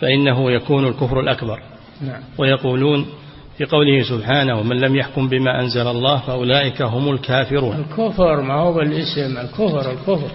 فإنه 0.00 0.52
يكون 0.52 0.86
الكفر 0.86 1.20
الأكبر. 1.20 1.60
نعم. 2.00 2.22
ويقولون 2.38 3.06
في 3.58 3.64
قوله 3.64 4.02
سبحانه 4.02 4.58
ومن 4.58 4.80
لم 4.80 4.96
يحكم 4.96 5.28
بما 5.28 5.60
أنزل 5.60 5.86
الله 5.86 6.20
فأولئك 6.20 6.82
هم 6.82 7.12
الكافرون. 7.12 7.76
الكفر 7.76 8.40
ما 8.40 8.54
هو 8.54 8.72
بالاسم 8.72 9.38
الكفر 9.38 9.92
الكفر. 9.92 10.30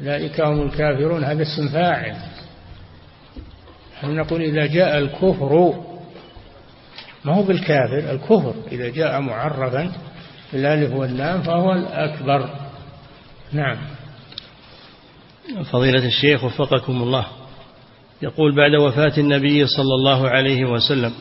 أولئك 0.00 0.40
هم 0.40 0.62
الكافرون. 0.62 1.24
هذا 1.24 1.42
اسم 1.42 1.68
فاعل. 1.68 2.16
نقول 4.04 4.42
إذا 4.42 4.66
جاء 4.66 4.98
الكفر 4.98 5.74
ما 7.24 7.34
هو 7.34 7.42
بالكافر؟ 7.42 8.12
الكفر. 8.12 8.54
إذا 8.72 8.88
جاء 8.88 9.20
معرفا 9.20 9.92
بالألف 10.52 10.94
واللام 10.94 11.42
فهو 11.42 11.72
الأكبر. 11.72 12.48
نعم. 13.52 13.76
فضيلة 15.72 16.06
الشيخ 16.06 16.44
وفقكم 16.44 17.02
الله. 17.02 17.26
يقول 18.22 18.56
بعد 18.56 18.74
وفاة 18.74 19.12
النبي 19.18 19.66
صلى 19.66 19.94
الله 19.94 20.28
عليه 20.28 20.64
وسلم 20.64 21.12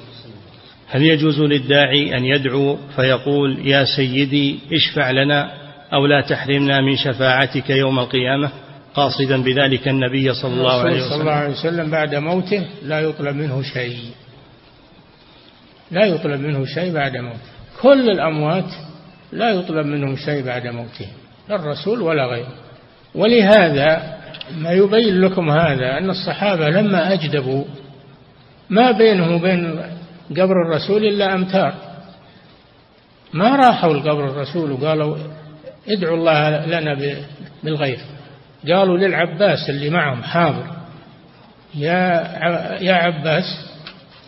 هل 0.88 1.02
يجوز 1.04 1.40
للداعي 1.40 2.18
أن 2.18 2.26
يدعو 2.26 2.78
فيقول 2.96 3.68
يا 3.68 3.86
سيدي 3.96 4.60
اشفع 4.74 5.12
لنا 5.12 5.52
أو 5.94 6.06
لا 6.06 6.22
تحرمنا 6.22 6.82
من 6.82 6.96
شفاعتك 6.96 7.70
يوم 7.70 8.00
القيامة؟ 8.00 8.52
قاصدا 8.94 9.44
بذلك 9.44 9.88
النبي 9.88 10.34
صلى 10.34 10.54
الله 10.54 10.80
عليه 10.80 10.96
وسلم 10.96 11.10
صلى 11.10 11.22
الله 11.22 11.32
عليه 11.32 11.50
وسلم 11.50 11.92
بعد 11.92 12.16
موته 12.16 12.66
لا 12.84 13.00
يطلب 13.00 13.36
منه 13.36 13.62
شيء. 13.62 14.00
لا 15.92 16.06
يطلب 16.06 16.40
منه 16.40 16.66
شيء 16.66 16.94
بعد 16.94 17.18
موته. 17.18 17.50
كل 17.82 18.10
الأموات 18.10 18.72
لا 19.32 19.52
يطلب 19.52 19.86
منهم 19.86 20.16
شيء 20.16 20.46
بعد 20.46 20.68
موتهم 20.68 21.14
لا 21.50 21.56
الرسول 21.56 22.02
ولا 22.02 22.26
غيره. 22.26 22.54
ولهذا 23.16 24.20
ما 24.58 24.72
يبين 24.72 25.22
لكم 25.22 25.50
هذا 25.50 25.98
أن 25.98 26.10
الصحابة 26.10 26.70
لما 26.70 27.14
أجدبوا 27.14 27.64
ما 28.70 28.92
بينهم 28.92 29.34
وبين 29.34 29.82
قبر 30.32 30.66
الرسول 30.66 31.06
إلا 31.06 31.36
أمتار 31.36 31.74
ما 33.34 33.56
راحوا 33.56 33.94
لقبر 33.94 34.30
الرسول 34.30 34.72
وقالوا 34.72 35.18
ادعوا 35.90 36.18
الله 36.18 36.66
لنا 36.66 37.18
بالغيث. 37.64 38.00
قالوا 38.68 38.98
للعباس 38.98 39.70
اللي 39.70 39.90
معهم 39.90 40.24
حاضر 40.24 40.66
يا 41.76 41.98
يا 42.82 42.94
عباس 42.94 43.44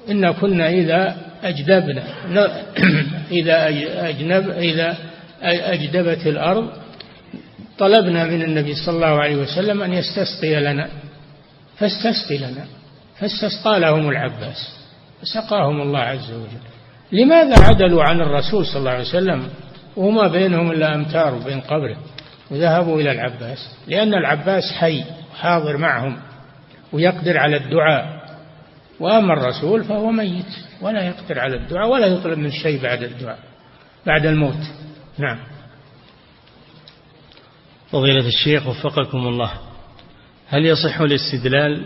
إن 0.09 0.31
كنا 0.31 0.69
إذا 0.69 1.17
أجدبنا 1.43 2.03
إذا 3.41 3.67
أجنب 4.09 4.49
إذا 4.49 4.97
أجدبت 5.43 6.27
الأرض 6.27 6.69
طلبنا 7.81 8.25
من 8.25 8.41
النبي 8.41 8.75
صلى 8.75 8.95
الله 8.95 9.21
عليه 9.21 9.35
وسلم 9.35 9.81
أن 9.81 9.93
يستسقي 9.93 10.55
لنا. 10.55 10.89
فاستسقي 11.77 12.37
لنا. 12.37 12.65
فاستسقى 13.19 13.79
لهم 13.79 14.09
العباس. 14.09 14.75
فسقاهم 15.21 15.81
الله 15.81 15.99
عز 15.99 16.31
وجل. 16.31 16.61
لماذا 17.11 17.63
عدلوا 17.63 18.03
عن 18.03 18.21
الرسول 18.21 18.65
صلى 18.65 18.79
الله 18.79 18.91
عليه 18.91 19.01
وسلم 19.01 19.49
وما 19.97 20.27
بينهم 20.27 20.71
إلا 20.71 20.95
أمتار 20.95 21.35
بين 21.35 21.61
قبره؟ 21.61 21.97
وذهبوا 22.51 23.01
إلى 23.01 23.11
العباس. 23.11 23.75
لأن 23.87 24.13
العباس 24.13 24.63
حي 24.73 25.03
حاضر 25.39 25.77
معهم 25.77 26.17
ويقدر 26.93 27.37
على 27.37 27.57
الدعاء. 27.57 28.21
وأما 28.99 29.33
الرسول 29.33 29.83
فهو 29.83 30.11
ميت 30.11 30.45
ولا 30.81 31.03
يقدر 31.03 31.39
على 31.39 31.55
الدعاء 31.55 31.89
ولا 31.89 32.07
يطلب 32.07 32.37
من 32.37 32.51
شيء 32.51 32.81
بعد 32.81 33.03
الدعاء 33.03 33.39
بعد 34.05 34.25
الموت. 34.25 34.63
نعم. 35.17 35.37
فضيلة 37.91 38.27
الشيخ 38.27 38.67
وفقكم 38.67 39.17
الله 39.17 39.51
هل 40.47 40.65
يصح 40.65 41.01
الاستدلال 41.01 41.85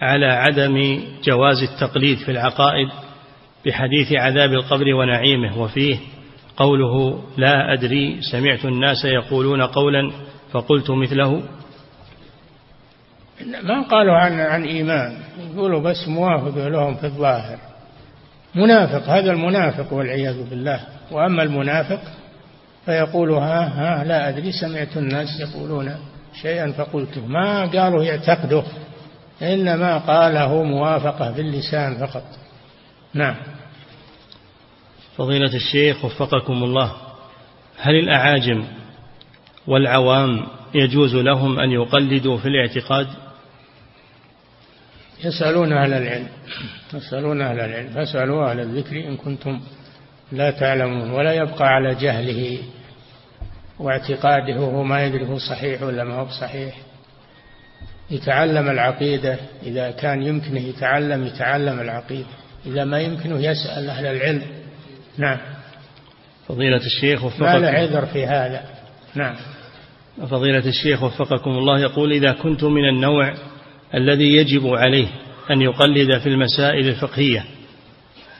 على 0.00 0.26
عدم 0.26 1.02
جواز 1.24 1.62
التقليد 1.62 2.18
في 2.18 2.30
العقائد 2.30 2.88
بحديث 3.66 4.12
عذاب 4.12 4.52
القبر 4.52 4.94
ونعيمه؟ 4.94 5.62
وفيه 5.62 5.98
قوله 6.56 7.22
لا 7.36 7.72
أدري 7.72 8.18
سمعت 8.32 8.64
الناس 8.64 9.04
يقولون 9.04 9.62
قولا 9.62 10.12
فقلت 10.52 10.90
مثله. 10.90 11.42
ما 13.62 13.82
قالوا 13.82 14.14
عن 14.14 14.40
عن 14.40 14.64
إيمان 14.64 15.18
يقولوا 15.54 15.80
بس 15.80 16.08
موافق 16.08 16.68
لهم 16.68 16.94
في 16.94 17.06
الظاهر. 17.06 17.58
منافق 18.54 19.08
هذا 19.08 19.30
المنافق 19.30 19.92
والعياذ 19.92 20.50
بالله. 20.50 20.80
وأما 21.10 21.42
المنافق 21.42 22.00
فيقول 22.86 23.30
ها 23.30 23.68
ها 23.68 24.04
لا 24.04 24.28
أدري 24.28 24.52
سمعت 24.52 24.96
الناس 24.96 25.40
يقولون 25.40 25.96
شيئا 26.42 26.72
فقلته 26.72 27.26
ما 27.26 27.66
قالوا 27.66 28.04
يعتقده 28.04 28.62
إنما 29.42 29.98
قاله 29.98 30.62
موافقة 30.62 31.30
باللسان 31.30 32.06
فقط. 32.06 32.24
نعم. 33.14 33.36
فضيلة 35.16 35.54
الشيخ 35.54 36.04
وفقكم 36.04 36.64
الله 36.64 36.92
هل 37.78 37.94
الأعاجم 37.94 38.64
والعوام 39.66 40.46
يجوز 40.74 41.14
لهم 41.14 41.60
أن 41.60 41.70
يقلدوا 41.70 42.38
في 42.38 42.48
الاعتقاد؟ 42.48 43.06
يسألون 45.24 45.72
أهل 45.72 45.92
العلم 45.92 46.28
يسألون 46.94 47.42
أهل 47.42 47.60
العلم 47.60 47.90
فاسألوا 47.90 48.50
أهل 48.50 48.60
الذكر 48.60 49.08
إن 49.08 49.16
كنتم 49.16 49.60
لا 50.32 50.50
تعلمون 50.50 51.10
ولا 51.10 51.32
يبقى 51.32 51.68
على 51.68 51.94
جهله 51.94 52.58
واعتقاده 53.78 54.60
وهو 54.60 54.82
ما 54.82 55.04
يدري 55.04 55.26
هو 55.26 55.38
صحيح 55.38 55.82
ولا 55.82 56.04
ما 56.04 56.14
هو 56.14 56.28
صحيح 56.28 56.74
يتعلم 58.10 58.70
العقيدة 58.70 59.38
إذا 59.62 59.90
كان 59.90 60.22
يمكنه 60.22 60.60
يتعلم 60.60 61.26
يتعلم 61.26 61.80
العقيدة. 61.80 62.28
إذا 62.66 62.84
ما 62.84 63.00
يمكنه 63.00 63.38
يسأل 63.38 63.90
أهل 63.90 64.06
العلم. 64.06 64.42
نعم. 65.18 65.38
فضيلة 66.48 66.80
الشيخ 66.86 67.24
وفقكم. 67.24 67.44
ما 67.44 67.58
له 67.58 67.68
عذر 67.68 68.06
في 68.06 68.26
هذا. 68.26 68.64
نعم. 69.14 69.34
فضيلة 70.30 70.66
الشيخ 70.66 71.02
وفقكم 71.02 71.50
الله 71.50 71.80
يقول 71.80 72.12
إذا 72.12 72.32
كنت 72.32 72.64
من 72.64 72.88
النوع 72.88 73.34
الذي 73.94 74.36
يجب 74.36 74.66
عليه 74.66 75.08
أن 75.50 75.62
يقلد 75.62 76.18
في 76.18 76.28
المسائل 76.28 76.88
الفقهية 76.88 77.44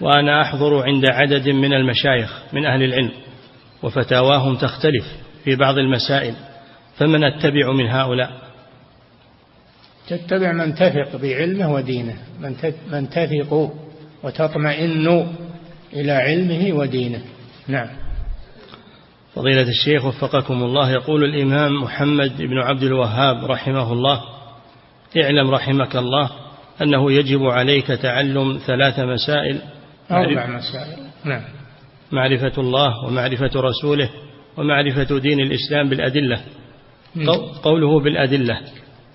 وأنا 0.01 0.43
أحضر 0.43 0.83
عند 0.83 1.07
عدد 1.07 1.49
من 1.49 1.73
المشايخ 1.73 2.43
من 2.53 2.67
أهل 2.67 2.83
العلم 2.83 3.11
وفتاواهم 3.83 4.57
تختلف 4.57 5.05
في 5.45 5.57
بعض 5.57 5.79
المسائل 5.79 6.35
فمن 6.97 7.25
أتبع 7.25 7.73
من 7.73 7.87
هؤلاء؟ 7.87 8.31
تتبع 10.09 10.53
من 10.53 10.75
تثق 10.75 11.17
بعلمه 11.17 11.73
ودينه 11.73 12.17
من 12.93 13.09
تثق 13.11 13.73
وتطمئن 14.23 15.27
إلى 15.93 16.13
علمه 16.13 16.79
ودينه. 16.79 17.23
نعم. 17.69 17.89
فضيلة 19.35 19.69
الشيخ 19.69 20.05
وفقكم 20.05 20.63
الله 20.63 20.91
يقول 20.91 21.25
الإمام 21.25 21.83
محمد 21.83 22.43
بن 22.43 22.59
عبد 22.59 22.83
الوهاب 22.83 23.45
رحمه 23.45 23.93
الله 23.93 24.21
اعلم 25.23 25.51
رحمك 25.51 25.97
الله 25.97 26.31
أنه 26.83 27.13
يجب 27.13 27.43
عليك 27.43 27.87
تعلم 27.87 28.61
ثلاث 28.67 29.01
مسائل 29.01 29.61
أربع 30.13 30.47
مسائل. 30.47 30.99
نعم. 31.25 31.43
معرفة 32.13 32.53
الله 32.59 33.05
ومعرفة 33.07 33.51
رسوله 33.61 34.11
ومعرفة 34.57 35.19
دين 35.19 35.41
الإسلام 35.41 35.89
بالأدلة. 35.89 36.41
قوله 37.63 38.01
بالأدلة. 38.01 38.61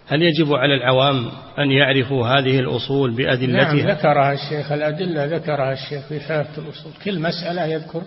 هل 0.07 0.21
يجب 0.21 0.53
على 0.53 0.75
العوام 0.75 1.31
أن 1.59 1.71
يعرفوا 1.71 2.27
هذه 2.27 2.59
الأصول 2.59 3.11
بأدلتها؟ 3.11 3.73
نعم 3.73 3.77
ذكرها 3.77 4.33
الشيخ. 4.33 4.71
الأدلة 4.71 5.25
ذكرها 5.25 5.73
الشيخ 5.73 6.07
في 6.07 6.19
ثلاثة 6.19 6.61
الأصول. 6.61 6.91
كل 7.05 7.19
مسألة 7.19 7.65
يذكر 7.65 8.01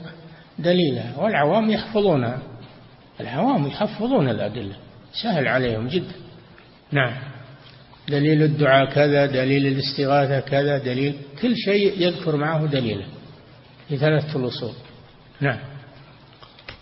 دليلها 0.58 1.18
والعوام 1.18 1.70
يحفظونها. 1.70 2.38
العوام 3.20 3.66
يحفظون 3.66 4.28
الأدلة. 4.28 4.76
سهل 5.22 5.48
عليهم 5.48 5.88
جدا. 5.88 6.14
نعم. 6.92 7.12
دليل 8.08 8.42
الدعاء 8.42 8.90
كذا 8.90 9.26
دليل 9.26 9.66
الاستغاثة 9.66 10.40
كذا 10.40 10.78
دليل 10.78 11.14
كل 11.42 11.56
شيء 11.56 12.02
يذكر 12.02 12.36
معه 12.36 12.66
دليله 12.66 13.04
في 13.88 13.96
ثلاثة 13.96 14.40
الأصول. 14.40 14.72
نعم. 15.40 15.58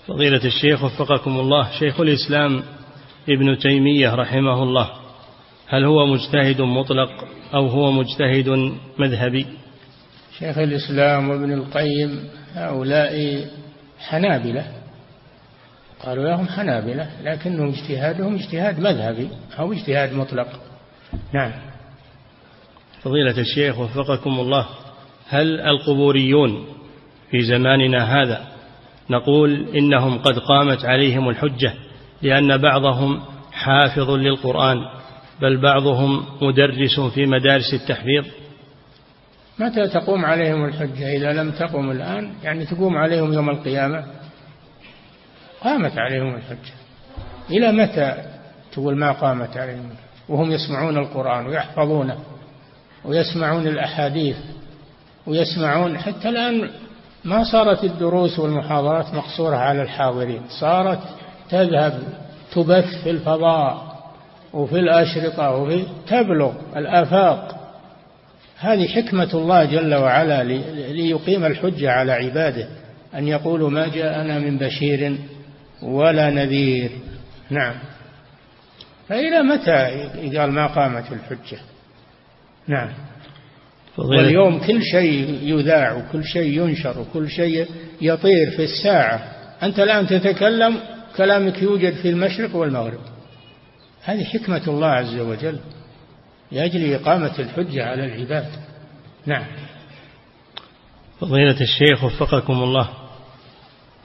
فضيلة 0.06 0.44
الشيخ 0.44 0.84
وفقكم 0.84 1.40
الله 1.40 1.70
شيخ 1.78 2.00
الإسلام 2.00 2.62
ابن 3.28 3.58
تيمية 3.58 4.14
رحمه 4.14 4.62
الله 4.62 4.90
هل 5.68 5.84
هو 5.84 6.06
مجتهد 6.06 6.60
مطلق 6.60 7.24
أو 7.54 7.66
هو 7.66 7.92
مجتهد 7.92 8.48
مذهبي؟ 8.98 9.46
شيخ 10.38 10.58
الإسلام 10.58 11.28
وابن 11.30 11.52
القيم 11.52 12.28
هؤلاء 12.54 13.44
حنابلة. 13.98 14.66
قالوا 16.00 16.28
لهم 16.28 16.48
حنابلة 16.48 17.10
لكنهم 17.22 17.68
اجتهادهم 17.68 18.34
اجتهاد 18.34 18.80
مذهبي 18.80 19.28
أو 19.58 19.72
اجتهاد 19.72 20.12
مطلق. 20.12 20.48
نعم. 21.32 21.52
فضيلة 23.02 23.38
الشيخ 23.38 23.78
وفقكم 23.78 24.40
الله 24.40 24.66
هل 25.28 25.60
القبوريون 25.60 26.66
في 27.30 27.42
زماننا 27.42 28.22
هذا 28.22 28.46
نقول 29.10 29.76
إنهم 29.76 30.18
قد 30.18 30.38
قامت 30.38 30.84
عليهم 30.84 31.28
الحجة 31.28 31.74
لأن 32.22 32.56
بعضهم 32.56 33.22
حافظ 33.52 34.10
للقرآن 34.10 34.78
بل 35.40 35.56
بعضهم 35.56 36.24
مدرس 36.42 37.00
في 37.00 37.26
مدارس 37.26 37.74
التحفيظ؟ 37.74 38.26
متى 39.58 39.88
تقوم 39.88 40.24
عليهم 40.24 40.64
الحجة؟ 40.64 41.16
إذا 41.16 41.32
لم 41.32 41.50
تقم 41.50 41.90
الآن 41.90 42.34
يعني 42.42 42.66
تقوم 42.66 42.96
عليهم 42.96 43.32
يوم 43.32 43.50
القيامة؟ 43.50 44.04
قامت 45.60 45.98
عليهم 45.98 46.34
الحجة. 46.34 46.74
إلى 47.50 47.72
متى 47.72 48.14
تقول 48.72 48.98
ما 48.98 49.12
قامت 49.12 49.56
عليهم 49.56 49.90
وهم 50.28 50.52
يسمعون 50.52 50.98
القرآن 50.98 51.46
ويحفظونه 51.46 52.18
ويسمعون 53.04 53.66
الأحاديث 53.66 54.36
ويسمعون 55.26 55.98
حتى 55.98 56.28
الآن 56.28 56.70
ما 57.24 57.44
صارت 57.44 57.84
الدروس 57.84 58.38
والمحاضرات 58.38 59.14
مقصورة 59.14 59.56
على 59.56 59.82
الحاضرين 59.82 60.42
صارت 60.60 61.00
تذهب 61.50 62.02
تبث 62.52 63.02
في 63.02 63.10
الفضاء 63.10 63.96
وفي 64.52 64.78
الأشرطة 64.78 65.50
وفي 65.50 65.84
تبلغ 66.06 66.52
الآفاق. 66.76 67.56
هذه 68.58 68.88
حكمة 68.88 69.30
الله 69.34 69.64
جل 69.64 69.94
وعلا 69.94 70.44
ليقيم 70.92 71.44
الحجة 71.44 71.90
على 71.90 72.12
عباده 72.12 72.68
أن 73.14 73.28
يقولوا 73.28 73.70
ما 73.70 73.88
جاءنا 73.88 74.38
من 74.38 74.58
بشير 74.58 75.16
ولا 75.82 76.30
نذير. 76.30 76.90
نعم. 77.50 77.74
فإلى 79.08 79.42
متى 79.42 80.38
قال 80.38 80.52
ما 80.52 80.66
قامت 80.66 81.12
الحجة؟ 81.12 81.58
نعم. 82.68 82.88
واليوم 83.98 84.58
كل 84.58 84.82
شيء 84.82 85.38
يذاع 85.42 85.92
وكل 85.92 86.24
شيء 86.24 86.62
ينشر 86.62 87.00
وكل 87.00 87.30
شيء 87.30 87.66
يطير 88.00 88.50
في 88.50 88.64
الساعة. 88.64 89.16
أنت 89.62 89.78
الآن 89.78 90.06
تتكلم 90.06 90.80
كلامك 91.16 91.62
يوجد 91.62 91.94
في 91.94 92.10
المشرق 92.10 92.56
والمغرب. 92.56 93.00
هذه 94.04 94.24
حكمة 94.24 94.62
الله 94.68 94.88
عز 94.88 95.18
وجل 95.18 95.58
لأجل 96.52 96.94
إقامة 96.94 97.38
الحجة 97.38 97.84
على 97.84 98.04
العباد. 98.04 98.46
نعم. 99.26 99.46
فضيلة 101.20 101.60
الشيخ 101.60 102.04
وفقكم 102.04 102.52
الله 102.52 102.88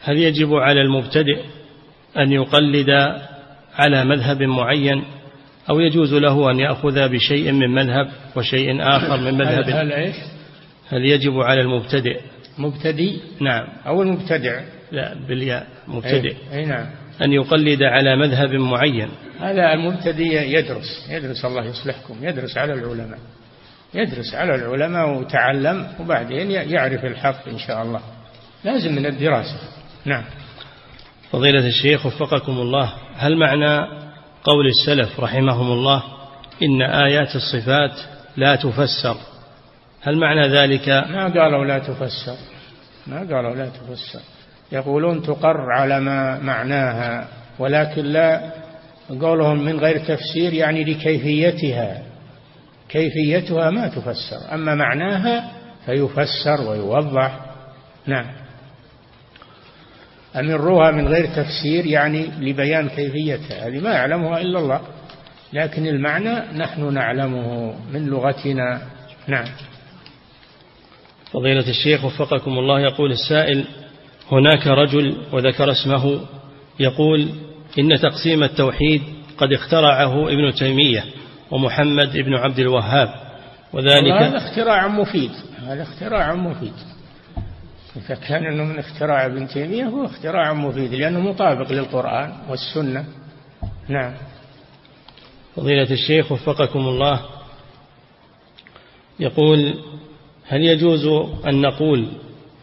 هل 0.04 0.18
يجب 0.18 0.54
على 0.54 0.82
المبتدئ 0.82 1.44
أن 2.18 2.32
يقلد 2.32 2.90
على 3.76 4.06
مذهب 4.06 4.44
معين 4.44 5.04
أو 5.70 5.80
يجوز 5.80 6.14
له 6.14 6.52
أن 6.52 6.60
يأخذ 6.60 7.10
بشيء 7.10 7.52
من 7.52 7.70
مذهب 7.70 8.12
وشيء 8.36 8.82
آخر 8.82 9.18
من 9.18 9.34
مذهب. 9.34 9.70
هل, 9.70 9.92
إيش؟ 9.92 10.16
هل 10.90 11.06
يجب 11.06 11.34
على 11.40 11.62
المبتدئ؟ 11.62 12.20
مبتدئ؟ 12.58 13.20
نعم. 13.42 13.68
أو 13.88 14.02
المبتدع؟ 14.02 14.62
لا 14.92 15.16
بالياء 15.28 15.68
مبتدئ. 15.88 16.36
أي, 16.52 16.60
أي 16.60 16.66
نعم. 16.66 16.86
أن 17.22 17.34
يقلد 17.34 17.84
على 17.84 18.16
مذهب 18.16 18.54
معين. 18.54 19.10
هذا 19.40 19.74
المبتدئ 19.74 20.58
يدرس 20.58 21.10
يدرس 21.10 21.46
الله 21.46 21.66
يصلحكم 21.66 22.16
يدرس 22.22 22.58
على 22.58 22.74
العلماء. 22.74 23.20
يدرس 23.94 24.36
على 24.36 24.56
العلماء 24.56 25.20
وتعلم 25.20 25.88
وبعدين 26.00 26.52
يعرف 26.52 27.06
الحق 27.06 27.48
إن 27.48 27.58
شاء 27.58 27.84
الله. 27.84 28.02
لازم 28.64 28.96
من 28.96 29.06
الدراسة. 29.06 29.60
نعم. 30.06 30.24
فضيلة 31.32 31.68
الشيخ 31.68 32.06
وفقكم 32.06 32.52
الله 32.52 32.94
هل 33.16 33.38
معنى 33.38 33.88
قول 34.44 34.68
السلف 34.68 35.20
رحمهم 35.20 35.72
الله 35.72 36.04
إن 36.64 36.82
آيات 36.82 37.36
الصفات 37.36 37.92
لا 38.38 38.56
تفسر؟ 38.56 39.16
هل 40.02 40.18
معنى 40.18 40.48
ذلك؟ 40.48 40.90
ما 40.90 41.24
قالوا 41.24 41.66
لا 41.66 41.80
تفسر 41.80 42.36
ما 43.08 43.18
قالوا 43.18 43.56
لا 43.56 43.70
تفسر. 43.70 44.20
يقولون 44.72 45.24
تقر 45.24 45.72
على 45.72 46.00
ما 46.00 46.40
معناها 46.40 47.28
ولكن 47.60 48.06
لا 48.06 48.52
قولهم 49.22 49.66
من 49.66 49.80
غير 49.80 50.00
تفسير 50.00 50.54
يعني 50.54 50.84
لكيفيتها. 50.84 52.04
كيفيتها 52.90 53.70
ما 53.70 53.88
تفسر 53.88 54.54
أما 54.54 54.76
معناها 54.76 55.52
فيفسر 55.86 56.70
ويوضح. 56.70 57.40
نعم. 58.08 58.41
أمروها 60.36 60.92
من 60.92 61.08
غير 61.08 61.26
تفسير 61.26 61.86
يعني 61.86 62.32
لبيان 62.40 62.90
كيفيتها؟ 62.90 63.68
هذه 63.68 63.80
ما 63.80 63.94
يعلمها 63.94 64.42
إلا 64.42 64.60
الله. 64.60 64.82
لكن 65.54 65.88
المعنى 65.88 66.58
نحن 66.58 66.94
نعلمه 66.94 67.74
من 67.94 68.06
لغتنا. 68.06 68.82
نعم. 69.28 69.46
فضيلة 71.32 71.70
الشيخ 71.70 72.06
وفقكم 72.06 72.52
الله 72.52 72.80
يقول 72.80 73.12
السائل 73.12 73.66
هناك 74.32 74.68
رجل 74.68 75.18
وذكر 75.32 75.72
اسمه 75.72 76.20
يقول 76.80 77.28
إن 77.80 78.00
تقسيم 78.00 78.44
التوحيد 78.44 79.02
قد 79.38 79.54
اخترعه 79.54 80.28
ابن 80.30 80.54
تيمية 80.54 81.04
ومحمد 81.52 82.16
ابن 82.16 82.34
عبد 82.36 82.60
الوهاب 82.60 83.10
وذلك 83.74 84.12
هذا 84.12 84.38
اختراع 84.38 84.88
مفيد. 84.88 85.32
هذا 85.68 85.84
اختراع 85.84 86.36
مفيد. 86.36 86.74
إذا 87.96 88.16
كان 88.16 88.46
أنه 88.46 88.64
من 88.64 88.80
اختراع 88.80 89.26
ابن 89.26 89.48
تيمية 89.48 89.86
هو 89.86 90.06
اختراع 90.06 90.54
مفيد 90.54 90.94
لأنه 90.94 91.20
مطابق 91.20 91.72
للقرآن 91.72 92.34
والسنة. 92.50 93.06
نعم. 93.88 94.14
فضيلة 95.56 95.92
الشيخ 95.92 96.32
وفقكم 96.32 96.80
الله. 96.80 97.22
يقول 99.20 99.84
هل 100.48 100.62
يجوز 100.62 101.06
أن 101.48 101.62
نقول 101.62 102.08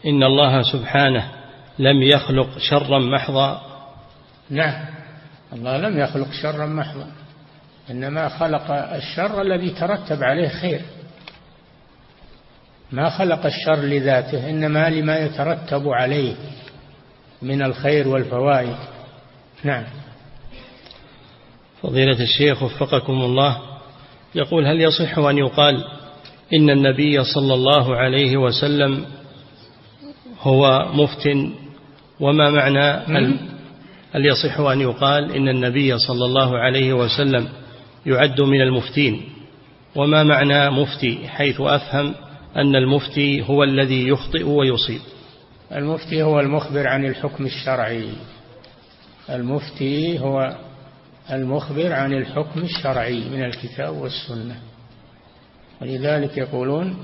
إن 0.05 0.23
الله 0.23 0.61
سبحانه 0.61 1.31
لم 1.79 2.03
يخلق 2.03 2.57
شرا 2.57 2.99
محضا؟ 2.99 3.61
نعم. 4.49 4.85
الله 5.53 5.77
لم 5.77 5.99
يخلق 5.99 6.31
شرا 6.31 6.65
محضا. 6.65 7.07
إنما 7.91 8.29
خلق 8.29 8.71
الشر 8.71 9.41
الذي 9.41 9.69
ترتب 9.69 10.23
عليه 10.23 10.47
خير. 10.47 10.81
ما 12.91 13.09
خلق 13.09 13.45
الشر 13.45 13.75
لذاته 13.75 14.49
إنما 14.49 14.89
لما 14.89 15.17
يترتب 15.17 15.87
عليه 15.89 16.35
من 17.41 17.61
الخير 17.61 18.07
والفوائد. 18.07 18.75
نعم. 19.63 19.83
فضيلة 21.81 22.23
الشيخ 22.23 22.63
وفقكم 22.63 23.13
الله 23.13 23.57
يقول 24.35 24.65
هل 24.65 24.81
يصح 24.81 25.17
أن 25.17 25.37
يقال 25.37 25.85
إن 26.53 26.69
النبي 26.69 27.23
صلى 27.23 27.53
الله 27.53 27.95
عليه 27.95 28.37
وسلم 28.37 29.05
هو 30.41 30.89
مفت؟ 30.93 31.29
وما 32.19 32.49
معنى 32.49 33.39
هل 34.11 34.25
يصح 34.25 34.59
أن 34.59 34.81
يقال 34.81 35.35
إن 35.35 35.49
النبي 35.49 35.97
صلى 35.97 36.25
الله 36.25 36.57
عليه 36.57 36.93
وسلم 36.93 37.47
يعد 38.05 38.41
من 38.41 38.61
المفتين؟ 38.61 39.21
وما 39.95 40.23
معنى 40.23 40.69
مفتي؟ 40.69 41.27
حيث 41.27 41.61
أفهم 41.61 42.15
أن 42.55 42.75
المفتي 42.75 43.41
هو 43.49 43.63
الذي 43.63 44.07
يخطئ 44.07 44.43
ويصيب. 44.43 45.01
المفتي 45.71 46.23
هو 46.23 46.39
المخبر 46.39 46.87
عن 46.87 47.05
الحكم 47.05 47.45
الشرعي. 47.45 48.09
المفتي 49.29 50.19
هو 50.19 50.55
المخبر 51.31 51.93
عن 51.93 52.13
الحكم 52.13 52.59
الشرعي 52.61 53.23
من 53.29 53.43
الكتاب 53.43 53.95
والسنة. 53.95 54.55
ولذلك 55.81 56.37
يقولون 56.37 57.03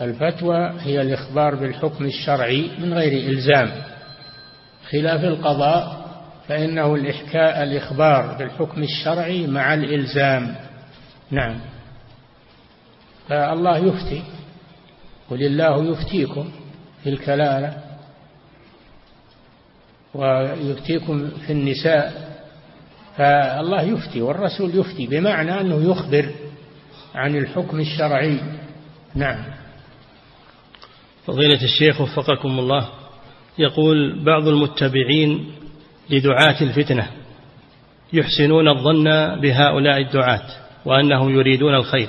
الفتوى 0.00 0.72
هي 0.80 1.02
الإخبار 1.02 1.54
بالحكم 1.54 2.04
الشرعي 2.04 2.70
من 2.78 2.94
غير 2.94 3.30
إلزام. 3.30 3.70
خلاف 4.90 5.24
القضاء 5.24 6.02
فإنه 6.48 6.94
الإحكاء 6.94 7.62
الإخبار 7.62 8.36
بالحكم 8.38 8.82
الشرعي 8.82 9.46
مع 9.46 9.74
الإلزام. 9.74 10.54
نعم. 11.30 11.60
فالله 13.28 13.78
يفتي. 13.78 14.22
قل 15.30 15.42
الله 15.42 15.90
يفتيكم 15.90 16.50
في 17.02 17.08
الكلالة 17.10 17.82
ويفتيكم 20.14 21.30
في 21.46 21.52
النساء. 21.52 22.32
فالله 23.16 23.82
يفتي 23.82 24.22
والرسول 24.22 24.70
يفتي 24.78 25.06
بمعنى 25.06 25.60
أنه 25.60 25.90
يخبر 25.90 26.30
عن 27.14 27.36
الحكم 27.36 27.80
الشرعي. 27.80 28.40
نعم. 29.14 29.44
فضيلة 31.26 31.64
الشيخ 31.64 32.00
وفقكم 32.00 32.58
الله 32.58 32.88
يقول 33.58 34.24
بعض 34.24 34.48
المتبعين 34.48 35.52
لدعاة 36.10 36.62
الفتنة 36.62 37.10
يحسنون 38.12 38.68
الظن 38.68 39.04
بهؤلاء 39.40 40.00
الدعاة 40.00 40.46
وأنهم 40.84 41.30
يريدون 41.30 41.74
الخير. 41.74 42.08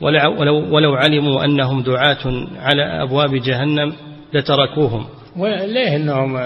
ولو, 0.00 0.74
ولو 0.74 0.94
علموا 0.94 1.44
أنهم 1.44 1.82
دعاة 1.82 2.46
على 2.56 3.02
أبواب 3.02 3.34
جهنم 3.34 3.92
لتركوهم. 4.34 5.06
وليه 5.36 5.96
أنهم 5.96 6.40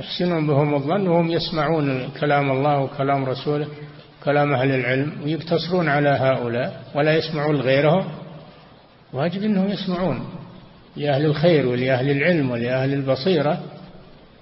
يحسنون 0.00 0.46
بهم 0.46 0.74
الظن 0.74 1.08
وهم 1.08 1.30
يسمعون 1.30 2.08
كلام 2.20 2.50
الله 2.50 2.78
وكلام 2.78 3.24
رسوله 3.24 3.66
كلام 4.24 4.52
أهل 4.52 4.70
العلم 4.70 5.12
ويقتصرون 5.24 5.88
على 5.88 6.08
هؤلاء 6.08 6.80
ولا 6.94 7.16
يسمعون 7.16 7.56
لغيرهم 7.56 8.04
واجب 9.12 9.42
أنهم 9.42 9.68
يسمعون 9.68 10.24
لأهل 10.96 11.24
الخير 11.24 11.66
ولأهل 11.66 12.10
العلم 12.10 12.50
ولأهل 12.50 12.92
البصيرة 12.92 13.60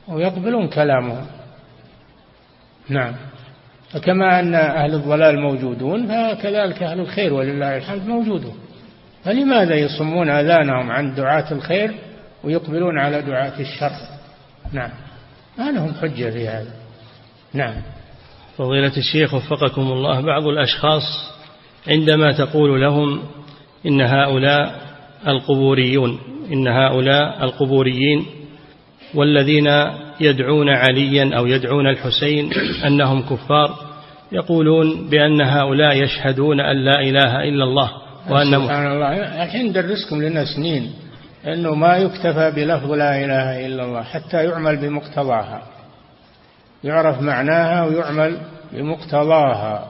ويقبلون 0.09 0.69
كلامهم. 0.69 1.27
نعم. 2.89 3.15
فكما 3.93 4.41
أن 4.41 4.55
أهل 4.55 4.95
الضلال 4.95 5.41
موجودون 5.41 6.07
فكذلك 6.07 6.83
أهل 6.83 7.01
الخير 7.01 7.35
ولله 7.35 7.77
الحمد 7.77 8.07
موجودون. 8.07 8.55
فلماذا 9.25 9.75
يصمون 9.75 10.31
آذانهم 10.31 10.91
عن 10.91 11.15
دعاة 11.15 11.53
الخير 11.53 11.95
ويقبلون 12.45 12.99
على 12.99 13.23
دعاة 13.23 13.61
الشر؟ 13.61 13.93
نعم. 14.73 14.91
ما 15.59 15.71
لهم 15.71 15.95
حجة 15.95 16.31
في 16.31 16.49
هذا؟ 16.49 16.71
نعم. 17.55 17.75
فضيلة 18.57 18.93
الشيخ 18.97 19.35
وفقكم 19.35 19.83
الله 19.83 20.21
بعض 20.21 20.47
الأشخاص 20.47 21.03
عندما 21.89 22.33
تقول 22.33 22.81
لهم 22.81 23.23
إن 23.87 24.01
هؤلاء 24.01 24.81
القبوريون 25.27 26.19
إن 26.53 26.69
هؤلاء 26.69 27.45
القبوريين 27.45 28.27
والذين 29.15 29.67
يدعون 30.21 30.69
عليا 30.69 31.37
أو 31.37 31.47
يدعون 31.47 31.87
الحسين 31.87 32.51
أنهم 32.87 33.23
كفار 33.23 33.75
يقولون 34.33 35.09
بأن 35.11 35.41
هؤلاء 35.41 36.03
يشهدون 36.03 36.61
أن 36.61 36.77
لا 36.77 37.01
إله 37.01 37.43
إلا 37.49 37.65
الله 37.65 37.91
وأن 38.31 38.53
سبحان 38.53 38.87
الله. 38.87 39.43
الحين 39.45 39.67
ندرسكم 39.67 40.23
لنا 40.23 40.45
سنين 40.45 40.93
أنه 41.47 41.75
ما 41.75 41.97
يكتفى 41.97 42.53
بلفظ 42.57 42.93
لا 42.93 43.25
إله 43.25 43.67
إلا 43.67 43.85
الله 43.85 44.03
حتى 44.03 44.45
يعمل 44.45 44.77
بمقتضاها. 44.77 45.63
يعرف 46.85 47.23
معناها 47.23 47.87
ويعمل 47.87 48.37
بمقتضاها. 48.73 49.87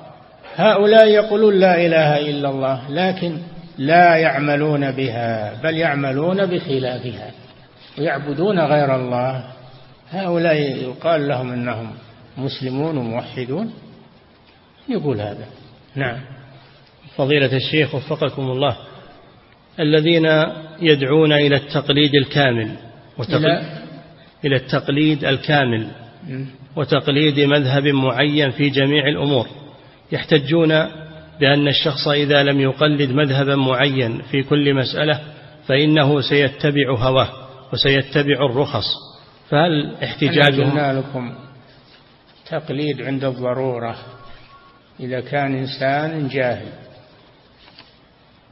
هؤلاء 0.56 1.06
يقولون 1.06 1.54
لا 1.54 1.86
إله 1.86 2.30
إلا 2.30 2.50
الله 2.50 2.90
لكن 2.90 3.38
لا 3.78 4.16
يعملون 4.16 4.90
بها 4.90 5.52
بل 5.62 5.76
يعملون 5.76 6.46
بخلافها. 6.46 7.30
ويعبدون 7.98 8.60
غير 8.60 8.96
الله. 8.96 9.44
هؤلاء 10.10 10.54
يقال 10.56 11.28
لهم 11.28 11.52
إنهم 11.52 11.90
مسلمون 12.38 12.96
وموحدون. 12.96 13.72
يقول 14.88 15.20
هذا. 15.20 15.46
نعم. 15.94 16.20
فضيلة 17.16 17.56
الشيخ 17.56 17.94
وفقكم 17.94 18.42
الله. 18.42 18.76
الذين 19.80 20.26
يدعون 20.80 21.32
إلى 21.32 21.56
التقليد 21.56 22.14
الكامل 22.14 22.70
وتقل... 23.18 23.62
إلى 24.44 24.56
التقليد 24.56 25.24
الكامل 25.24 25.86
وتقليد 26.76 27.40
مذهب 27.40 27.86
معين 27.86 28.50
في 28.50 28.70
جميع 28.70 29.08
الأمور 29.08 29.46
يحتجون 30.12 30.68
بأن 31.40 31.68
الشخص 31.68 32.08
إذا 32.08 32.42
لم 32.42 32.60
يقلد 32.60 33.10
مذهبا 33.10 33.56
معين 33.56 34.22
في 34.22 34.42
كل 34.42 34.74
مسألة 34.74 35.20
فإنه 35.66 36.20
سيتبع 36.20 36.94
هواه. 36.98 37.47
وسيتبع 37.72 38.46
الرخص 38.50 38.86
فهل 39.48 39.96
احتجاجهم؟ 40.02 40.78
لكم. 40.78 41.34
تقليد 42.50 43.02
عند 43.02 43.24
الضرورة 43.24 43.96
إذا 45.00 45.20
كان 45.20 45.54
إنسان 45.54 46.28
جاهل 46.28 46.72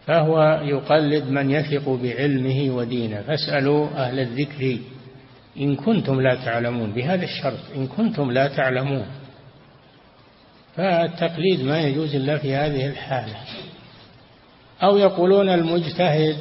فهو 0.07 0.61
يقلد 0.65 1.31
من 1.31 1.51
يثق 1.51 1.89
بعلمه 1.89 2.77
ودينه. 2.77 3.23
فاسألوا 3.23 3.89
أهل 3.89 4.19
الذكر 4.19 4.79
إن 5.61 5.77
كنتم 5.77 6.21
لا 6.21 6.35
تعلمون 6.35 6.93
بهذا 6.93 7.25
الشرط 7.25 7.59
إن 7.77 7.87
كنتم 7.87 8.31
لا 8.31 8.49
تعلمون. 8.49 9.07
فالتقليد 10.77 11.61
ما 11.65 11.81
يجوز 11.81 12.15
إلا 12.15 12.39
في 12.39 12.55
هذه 12.55 12.87
الحالة. 12.87 13.37
أو 14.83 14.99
يقولون 14.99 15.49
المجتهد 15.49 16.37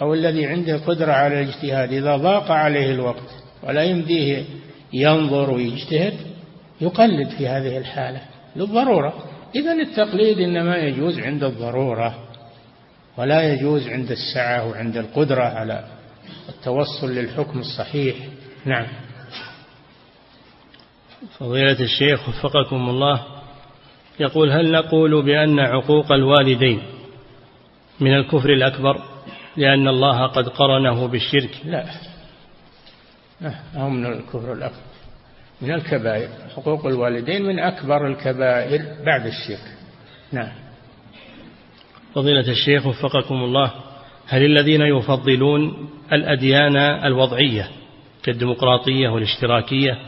أو 0.00 0.14
الذي 0.14 0.46
عنده 0.46 0.76
قدرة 0.76 1.12
على 1.12 1.42
الاجتهاد 1.42 1.92
إذا 1.92 2.16
ضاق 2.16 2.50
عليه 2.50 2.90
الوقت 2.90 3.30
ولا 3.62 3.82
يمديه 3.82 4.44
ينظر 4.92 5.50
ويجتهد 5.50 6.14
يقلد 6.80 7.28
في 7.28 7.48
هذه 7.48 7.78
الحالة 7.78 8.20
للضرورة. 8.56 9.14
إذا 9.54 9.72
التقليد 9.72 10.38
إنما 10.38 10.76
يجوز 10.76 11.18
عند 11.18 11.44
الضرورة 11.44 12.18
ولا 13.16 13.52
يجوز 13.52 13.88
عند 13.88 14.10
السعة 14.10 14.68
وعند 14.68 14.96
القدرة 14.96 15.42
على 15.42 15.84
التوصل 16.48 17.14
للحكم 17.14 17.58
الصحيح. 17.58 18.16
نعم. 18.64 18.86
فضيلة 21.38 21.80
الشيخ 21.80 22.28
وفقكم 22.28 22.88
الله 22.88 23.26
يقول 24.20 24.50
هل 24.50 24.72
نقول 24.72 25.22
بأن 25.22 25.58
عقوق 25.60 26.12
الوالدين 26.12 26.82
من 28.00 28.14
الكفر 28.14 28.50
الأكبر؟ 28.50 29.02
لأن 29.56 29.88
الله 29.88 30.26
قد 30.26 30.48
قرنه 30.48 31.08
بالشرك. 31.08 31.50
لا. 31.64 31.84
لا 33.40 33.54
هم 33.74 33.94
من 33.94 34.06
الكفر 34.06 34.52
الأكبر. 34.52 34.90
من 35.62 35.72
الكبائر. 35.74 36.28
حقوق 36.56 36.86
الوالدين 36.86 37.42
من 37.42 37.58
أكبر 37.58 38.06
الكبائر 38.06 38.82
بعد 39.06 39.26
الشرك. 39.26 39.74
نعم. 40.32 40.52
فضيلة 42.14 42.50
الشيخ 42.50 42.86
وفقكم 42.86 43.34
الله 43.34 43.72
هل 44.28 44.44
الذين 44.44 44.80
يفضلون 44.80 45.88
الأديان 46.12 46.76
الوضعية 46.76 47.68
كالديمقراطية 48.22 49.08
والاشتراكية 49.08 49.98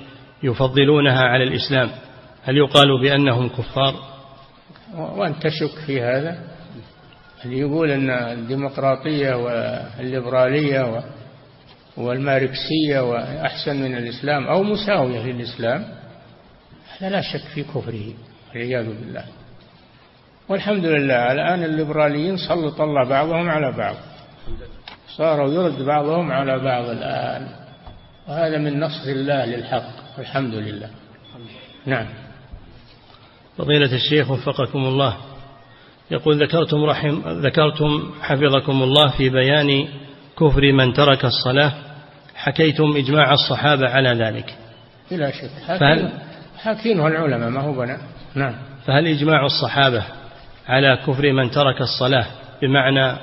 يفضلونها 0.42 1.22
على 1.22 1.44
الإسلام؟ 1.44 1.90
هل 2.42 2.56
يقال 2.56 3.00
بأنهم 3.00 3.48
كفار؟ 3.48 3.94
وأنت 4.96 5.46
تشك 5.46 5.86
في 5.86 6.02
هذا؟ 6.02 6.51
اللي 7.44 7.58
يقول 7.58 7.90
أن 7.90 8.10
الديمقراطية 8.10 9.34
والليبرالية 9.34 11.02
والماركسية 11.96 13.00
وأحسن 13.00 13.76
من 13.82 13.96
الإسلام 13.96 14.46
أو 14.46 14.62
مساوية 14.62 15.32
للإسلام 15.32 15.84
هذا 16.98 17.10
لا 17.10 17.20
شك 17.20 17.44
في 17.54 17.62
كفره 17.62 18.14
والعياذ 18.50 18.86
بالله. 18.86 19.24
والحمد 20.48 20.84
لله 20.84 21.32
الآن 21.32 21.64
الليبراليين 21.64 22.36
سلط 22.36 22.80
الله 22.80 23.08
بعضهم 23.08 23.48
على 23.48 23.72
بعض. 23.76 23.96
صاروا 25.16 25.52
يرد 25.52 25.82
بعضهم 25.82 26.32
على 26.32 26.58
بعض 26.58 26.84
الآن. 26.84 27.48
وهذا 28.28 28.58
من 28.58 28.80
نصر 28.80 29.10
الله 29.10 29.44
للحق 29.44 30.18
والحمد 30.18 30.54
لله. 30.54 30.90
نعم. 31.86 32.06
فضيلة 33.58 33.94
الشيخ 33.94 34.30
وفقكم 34.30 34.78
الله. 34.78 35.31
يقول 36.12 36.42
ذكرتم 36.42 36.84
رحم 36.84 37.22
ذكرتم 37.26 38.12
حفظكم 38.22 38.82
الله 38.82 39.08
في 39.08 39.28
بيان 39.28 39.88
كفر 40.38 40.72
من 40.72 40.92
ترك 40.92 41.24
الصلاة. 41.24 41.72
حكيتم 42.34 42.96
إجماع 42.96 43.32
الصحابة 43.32 43.88
على 43.88 44.08
ذلك. 44.08 44.54
بلا 45.10 45.30
شك. 45.30 45.50
فهل 45.78 46.12
حاكينه 46.58 47.06
العلماء 47.06 47.50
ما 47.50 47.60
هو 47.60 47.72
بناء 47.72 48.00
نعم. 48.34 48.54
فهل 48.86 49.06
إجماع 49.06 49.46
الصحابة 49.46 50.04
على 50.68 50.98
كفر 51.06 51.32
من 51.32 51.50
ترك 51.50 51.80
الصلاة 51.80 52.26
بمعنى 52.62 53.18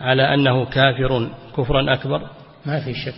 على 0.00 0.34
أنه 0.34 0.64
كافر 0.64 1.30
كفرا 1.56 1.94
أكبر؟ 1.94 2.30
ما 2.66 2.80
في 2.80 2.94
شك. 2.94 3.14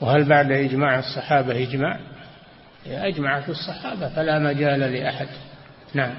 وهل 0.00 0.28
بعد 0.28 0.52
إجماع 0.52 0.98
الصحابة 0.98 1.62
إجماع؟ 1.62 1.98
أجمعت 2.86 3.48
الصحابة 3.48 4.08
فلا 4.08 4.38
مجال 4.38 4.80
لأحد. 4.80 5.28
نعم. 5.94 6.14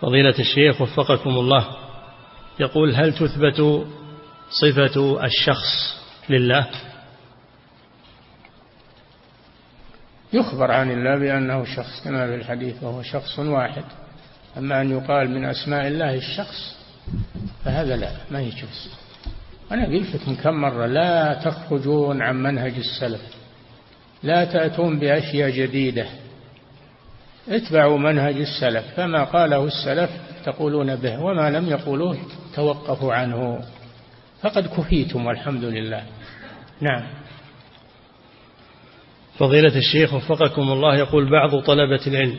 فضيلة 0.00 0.34
الشيخ 0.38 0.80
وفقكم 0.80 1.30
الله. 1.30 1.66
يقول 2.60 2.94
هل 2.94 3.12
تثبت 3.12 3.86
صفة 4.50 5.24
الشخص 5.24 6.00
لله؟ 6.28 6.66
يخبر 10.32 10.70
عن 10.70 10.90
الله 10.90 11.18
بأنه 11.18 11.64
شخص 11.64 12.04
كما 12.04 12.26
في 12.26 12.34
الحديث 12.34 12.82
وهو 12.82 13.02
شخص 13.02 13.38
واحد. 13.38 13.84
أما 14.58 14.80
أن 14.80 14.90
يقال 14.90 15.30
من 15.30 15.44
أسماء 15.44 15.86
الله 15.86 16.14
الشخص 16.14 16.76
فهذا 17.64 17.96
لا 17.96 18.10
ما 18.30 18.40
يجوز 18.40 18.90
أنا 19.72 19.86
قلت 19.86 20.14
لكم 20.14 20.34
كم 20.34 20.54
مرة 20.54 20.86
لا 20.86 21.34
تخرجون 21.44 22.22
عن 22.22 22.42
منهج 22.42 22.74
السلف. 22.76 23.20
لا 24.22 24.44
تأتون 24.44 24.98
بأشياء 24.98 25.50
جديدة. 25.50 26.06
اتبعوا 27.48 27.98
منهج 27.98 28.34
السلف 28.36 28.84
فما 28.96 29.24
قاله 29.24 29.64
السلف 29.64 30.10
تقولون 30.44 30.96
به 30.96 31.22
وما 31.22 31.50
لم 31.50 31.68
يقولوه 31.68 32.18
توقفوا 32.54 33.14
عنه. 33.14 33.60
فقد 34.42 34.66
كفيتم 34.66 35.26
والحمد 35.26 35.64
لله. 35.64 36.02
نعم. 36.80 37.02
فضيلة 39.38 39.76
الشيخ 39.76 40.14
وفقكم 40.14 40.62
الله 40.62 40.96
يقول 40.96 41.30
بعض 41.30 41.60
طلبة 41.60 42.06
العلم 42.06 42.36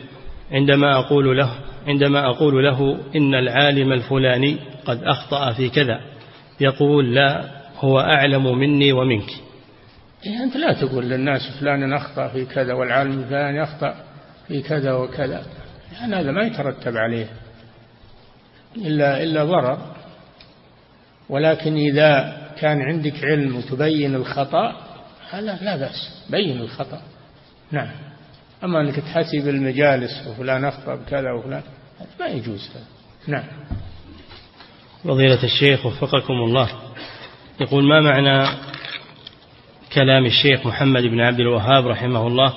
عندما 0.52 0.98
أقول 0.98 1.38
له 1.38 1.50
عندما 1.86 2.26
أقول 2.26 2.64
له 2.64 2.98
إن 3.16 3.34
العالم 3.34 3.92
الفلاني 3.92 4.56
قد 4.84 5.02
أخطأ 5.04 5.52
في 5.52 5.68
كذا 5.68 6.00
يقول 6.60 7.14
لا 7.14 7.44
هو 7.78 8.00
أعلم 8.00 8.58
مني 8.58 8.92
ومنك. 8.92 9.30
إيه 10.26 10.44
أنت 10.44 10.56
لا 10.56 10.72
تقول 10.72 11.04
للناس 11.04 11.40
فلان 11.60 11.92
أخطأ 11.92 12.28
في 12.28 12.44
كذا 12.44 12.74
والعالم 12.74 13.24
فلان 13.24 13.54
يخطأ 13.54 13.94
في 14.48 14.62
كذا 14.62 14.92
وكذا. 14.92 15.46
يعني 15.92 16.14
هذا 16.16 16.30
ما 16.30 16.42
يترتب 16.42 16.96
عليه. 16.96 17.26
إلا 18.76 19.22
إلا 19.22 19.44
ضرر. 19.44 19.78
ولكن 21.28 21.76
إذا 21.76 22.38
كان 22.60 22.82
عندك 22.82 23.24
علم 23.24 23.56
وتبين 23.56 24.14
الخطأ 24.14 24.76
هذا 25.30 25.58
لا 25.62 25.76
بأس. 25.76 26.24
بين 26.30 26.60
الخطأ. 26.60 27.02
نعم. 27.72 27.90
أما 28.64 28.80
أنك 28.80 28.96
تحسب 28.96 29.48
المجالس 29.48 30.26
وفلان 30.26 30.64
أخطأ 30.64 30.94
بكذا 30.94 31.32
وفلان 31.32 31.62
ما 32.20 32.26
يجوز. 32.26 32.70
هذا 32.74 32.84
نعم. 33.26 33.44
فضيلة 35.04 35.44
الشيخ 35.44 35.86
وفقكم 35.86 36.34
الله. 36.34 36.68
يقول 37.60 37.84
ما 37.88 38.00
معنى 38.00 38.48
كلام 39.92 40.26
الشيخ 40.26 40.66
محمد 40.66 41.02
بن 41.02 41.20
عبد 41.20 41.40
الوهاب 41.40 41.86
رحمه 41.86 42.26
الله 42.26 42.54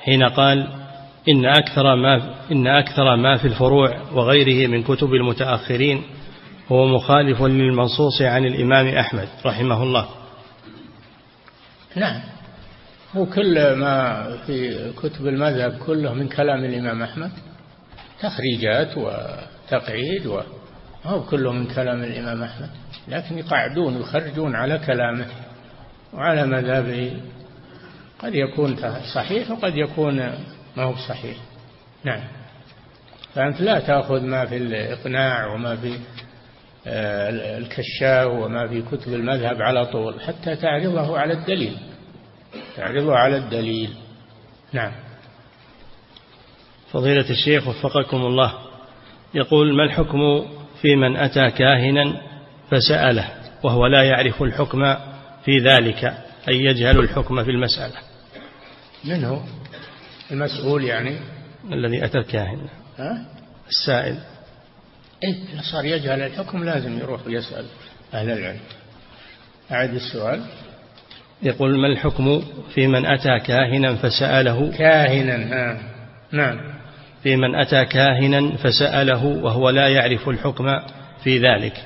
حين 0.00 0.22
قال 0.22 0.79
إن 1.28 1.46
أكثر 1.46 1.96
ما 1.96 2.34
إن 2.52 2.66
أكثر 2.66 3.16
ما 3.16 3.36
في 3.36 3.44
الفروع 3.44 3.96
وغيره 4.12 4.68
من 4.68 4.82
كتب 4.82 5.14
المتأخرين 5.14 6.02
هو 6.72 6.86
مخالف 6.86 7.42
للمنصوص 7.42 8.22
عن 8.22 8.44
الإمام 8.46 8.86
أحمد 8.86 9.28
رحمه 9.46 9.82
الله. 9.82 10.08
نعم. 11.96 12.20
هو 13.16 13.26
كل 13.26 13.72
ما 13.72 14.26
في 14.46 14.76
كتب 14.92 15.26
المذهب 15.26 15.78
كله 15.86 16.14
من 16.14 16.28
كلام 16.28 16.64
الإمام 16.64 17.02
أحمد. 17.02 17.30
تخريجات 18.20 18.96
وتقعيد 18.96 20.26
و 20.26 20.40
هو 21.04 21.22
كله 21.22 21.52
من 21.52 21.66
كلام 21.66 22.02
الإمام 22.02 22.42
أحمد. 22.42 22.70
لكن 23.08 23.38
يقعدون 23.38 24.00
يخرجون 24.00 24.54
على 24.54 24.78
كلامه 24.78 25.26
وعلى 26.12 26.46
مذهبه. 26.46 27.16
قد 28.18 28.34
يكون 28.34 28.76
صحيح 29.14 29.50
وقد 29.50 29.76
يكون 29.76 30.32
ما 30.76 30.82
هو 30.82 30.94
صحيح. 31.08 31.36
نعم. 32.04 32.20
فأنت 33.34 33.60
لا 33.60 33.80
تأخذ 33.80 34.20
ما 34.20 34.46
في 34.46 34.56
الإقناع 34.56 35.54
وما 35.54 35.76
في 35.76 35.98
آه، 36.86 37.58
الكشاف 37.58 38.26
وما 38.26 38.68
في 38.68 38.82
كتب 38.82 39.14
المذهب 39.14 39.62
على 39.62 39.86
طول 39.86 40.20
حتى 40.20 40.56
تعرضه 40.56 41.18
على 41.18 41.32
الدليل. 41.32 41.76
تعرضه 42.76 43.16
على 43.16 43.36
الدليل. 43.36 43.90
نعم. 44.72 44.92
فضيلة 46.92 47.30
الشيخ 47.30 47.68
وفقكم 47.68 48.16
الله. 48.16 48.54
يقول 49.34 49.76
ما 49.76 49.84
الحكم 49.84 50.18
في 50.82 50.96
من 50.96 51.16
أتى 51.16 51.50
كاهنا 51.50 52.20
فسأله 52.70 53.28
وهو 53.62 53.86
لا 53.86 54.02
يعرف 54.02 54.42
الحكم 54.42 54.94
في 55.44 55.58
ذلك 55.58 56.04
أي 56.48 56.64
يجهل 56.64 56.98
الحكم 56.98 57.44
في 57.44 57.50
المسألة؟ 57.50 57.96
من 59.04 59.24
هو 59.24 59.40
المسؤول 60.32 60.84
يعني؟ 60.84 61.16
الذي 61.72 62.04
أتى 62.04 62.18
الكاهن. 62.18 62.60
ها؟ 62.98 63.24
السائل. 63.68 64.18
إيه 65.24 65.34
صار 65.72 65.84
يجهل 65.84 66.22
الحكم 66.22 66.64
لازم 66.64 66.98
يروح 66.98 67.26
ويسأل 67.26 67.64
أهل 68.14 68.30
العلم. 68.30 68.60
أعد 69.72 69.94
السؤال. 69.94 70.42
يقول 71.42 71.78
ما 71.78 71.86
الحكم 71.86 72.42
في 72.74 72.86
من 72.86 73.06
أتى 73.06 73.38
كاهنا 73.46 73.94
فسأله؟ 73.94 74.72
كاهنا 74.78 75.34
ها. 75.34 75.80
نعم. 76.32 76.80
في 77.22 77.36
من 77.36 77.54
أتى 77.54 77.84
كاهنا 77.84 78.56
فسأله 78.56 79.24
وهو 79.24 79.70
لا 79.70 79.88
يعرف 79.88 80.28
الحكم 80.28 80.64
في 81.24 81.38
ذلك. 81.38 81.84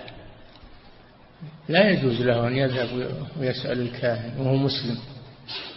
لا 1.68 1.90
يجوز 1.90 2.22
له 2.22 2.48
أن 2.48 2.56
يذهب 2.56 2.88
ويسأل 3.40 3.80
الكاهن 3.80 4.38
وهو 4.38 4.56
مسلم. 4.56 4.98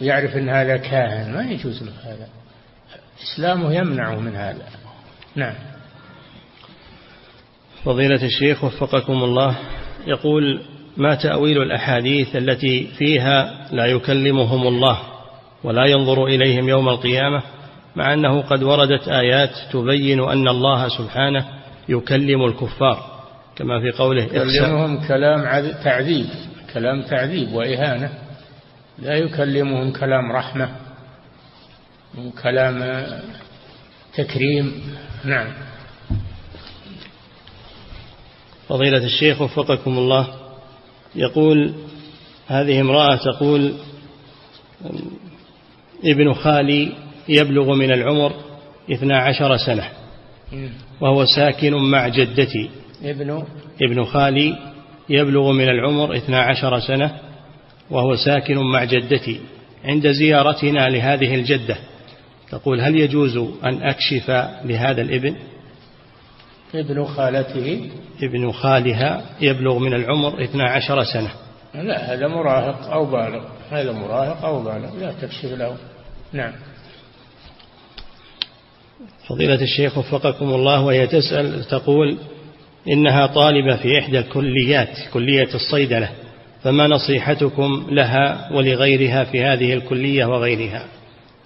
ويعرف 0.02 0.38
أن 0.38 0.50
هذا 0.50 0.78
كاهن. 0.78 1.34
ما 1.34 1.52
يجوز 1.52 1.84
له 1.84 1.94
هذا. 2.04 2.28
إسلامه 3.24 3.74
يمنعه 3.74 4.20
من 4.20 4.36
هذا. 4.36 4.66
نعم. 5.36 5.54
فضيلة 7.86 8.24
الشيخ 8.24 8.64
وفقكم 8.64 9.14
الله 9.14 9.56
يقول 10.08 10.62
ما 10.98 11.16
تأويل 11.16 11.62
الأحاديث 11.62 12.36
التي 12.36 12.88
فيها 12.98 13.68
لا 13.72 13.86
يكلمهم 13.86 14.68
الله 14.68 15.00
ولا 15.64 15.86
ينظر 15.86 16.26
إليهم 16.26 16.70
يوم 16.70 16.90
القيامة 16.90 17.44
مع 17.96 18.14
أنه 18.14 18.42
قد 18.42 18.64
وردت 18.64 19.08
آيات 19.08 19.50
تبين 19.72 20.20
أن 20.20 20.48
الله 20.48 20.88
سبحانه 20.88 21.46
يكلم 21.90 22.46
الكفار؟ 22.46 23.18
كما 23.56 23.80
في 23.80 23.98
قوله 23.98 24.24
يكلمهم 24.24 25.08
كلام 25.08 25.72
تعذيب 25.84 26.26
كلام 26.74 27.02
تعذيب 27.02 27.54
وإهانة. 27.54 28.10
لا 29.00 29.14
يكلمهم 29.16 29.92
كلام 29.92 30.32
رحمة. 30.32 30.70
وكلام 32.18 33.04
تكريم. 34.14 34.82
نعم. 35.26 35.48
فضيلة 38.68 39.06
الشيخ 39.06 39.42
وفقكم 39.42 39.98
الله. 39.98 40.28
يقول 41.16 41.74
هذه 42.48 42.82
امرأة 42.82 43.16
تقول 43.16 43.74
ابن 46.04 46.34
خالي 46.34 46.94
يبلغ 47.30 47.76
من 47.76 47.92
العمر 47.92 48.34
اثنا 48.92 49.18
عشر 49.18 49.58
سنة 49.58 49.90
وهو 51.02 51.26
ساكن 51.26 51.74
مع 51.74 52.08
جدتي. 52.08 52.70
ابن؟ 53.04 53.44
ابن 53.82 54.06
خالي 54.06 54.74
يبلغ 55.10 55.52
من 55.52 55.70
العمر 55.70 56.18
اثنا 56.18 56.40
عشر 56.42 56.80
سنة 56.80 57.20
وهو 57.90 58.16
ساكن 58.16 58.58
مع 58.58 58.84
جدتي. 58.84 59.40
عند 59.84 60.12
زيارتنا 60.12 60.90
لهذه 60.90 61.36
الجدة 61.36 61.78
تقول 62.52 62.82
هل 62.82 62.96
يجوز 62.96 63.38
أن 63.64 63.84
أكشف 63.84 64.30
لهذا 64.66 65.02
الإبن؟ 65.02 65.36
ابن 66.76 67.06
خالته. 67.06 67.90
ابن 68.22 68.52
خالها 68.52 69.26
يبلغ 69.42 69.78
من 69.78 69.94
العمر 69.94 70.44
اثنا 70.44 70.64
عشر 70.64 71.04
سنة. 71.04 71.32
لا 71.74 72.14
هذا 72.14 72.28
مراهق 72.28 72.92
أو 72.92 73.06
بالغ. 73.06 73.44
هذا 73.72 73.92
مراهق 73.92 74.46
أو 74.46 74.64
بالغ. 74.64 74.96
لا 75.00 75.12
تكشف 75.12 75.46
له. 75.46 75.78
نعم. 76.34 76.54
فضيلة 79.28 79.62
الشيخ 79.62 79.98
وفقكم 79.98 80.54
الله 80.54 80.86
وهي 80.86 81.08
تسأل 81.08 81.64
تقول 81.64 82.18
إنها 82.88 83.28
طالبة 83.28 83.76
في 83.76 84.00
إحدى 84.00 84.20
الكليات 84.20 84.90
كلية 85.14 85.50
الصيدلة 85.56 86.10
فما 86.64 86.88
نصيحتكم 86.88 87.88
لها 87.92 88.50
ولغيرها 88.54 89.24
في 89.24 89.44
هذه 89.44 89.74
الكلية 89.74 90.26
وغيرها؟ 90.26 90.86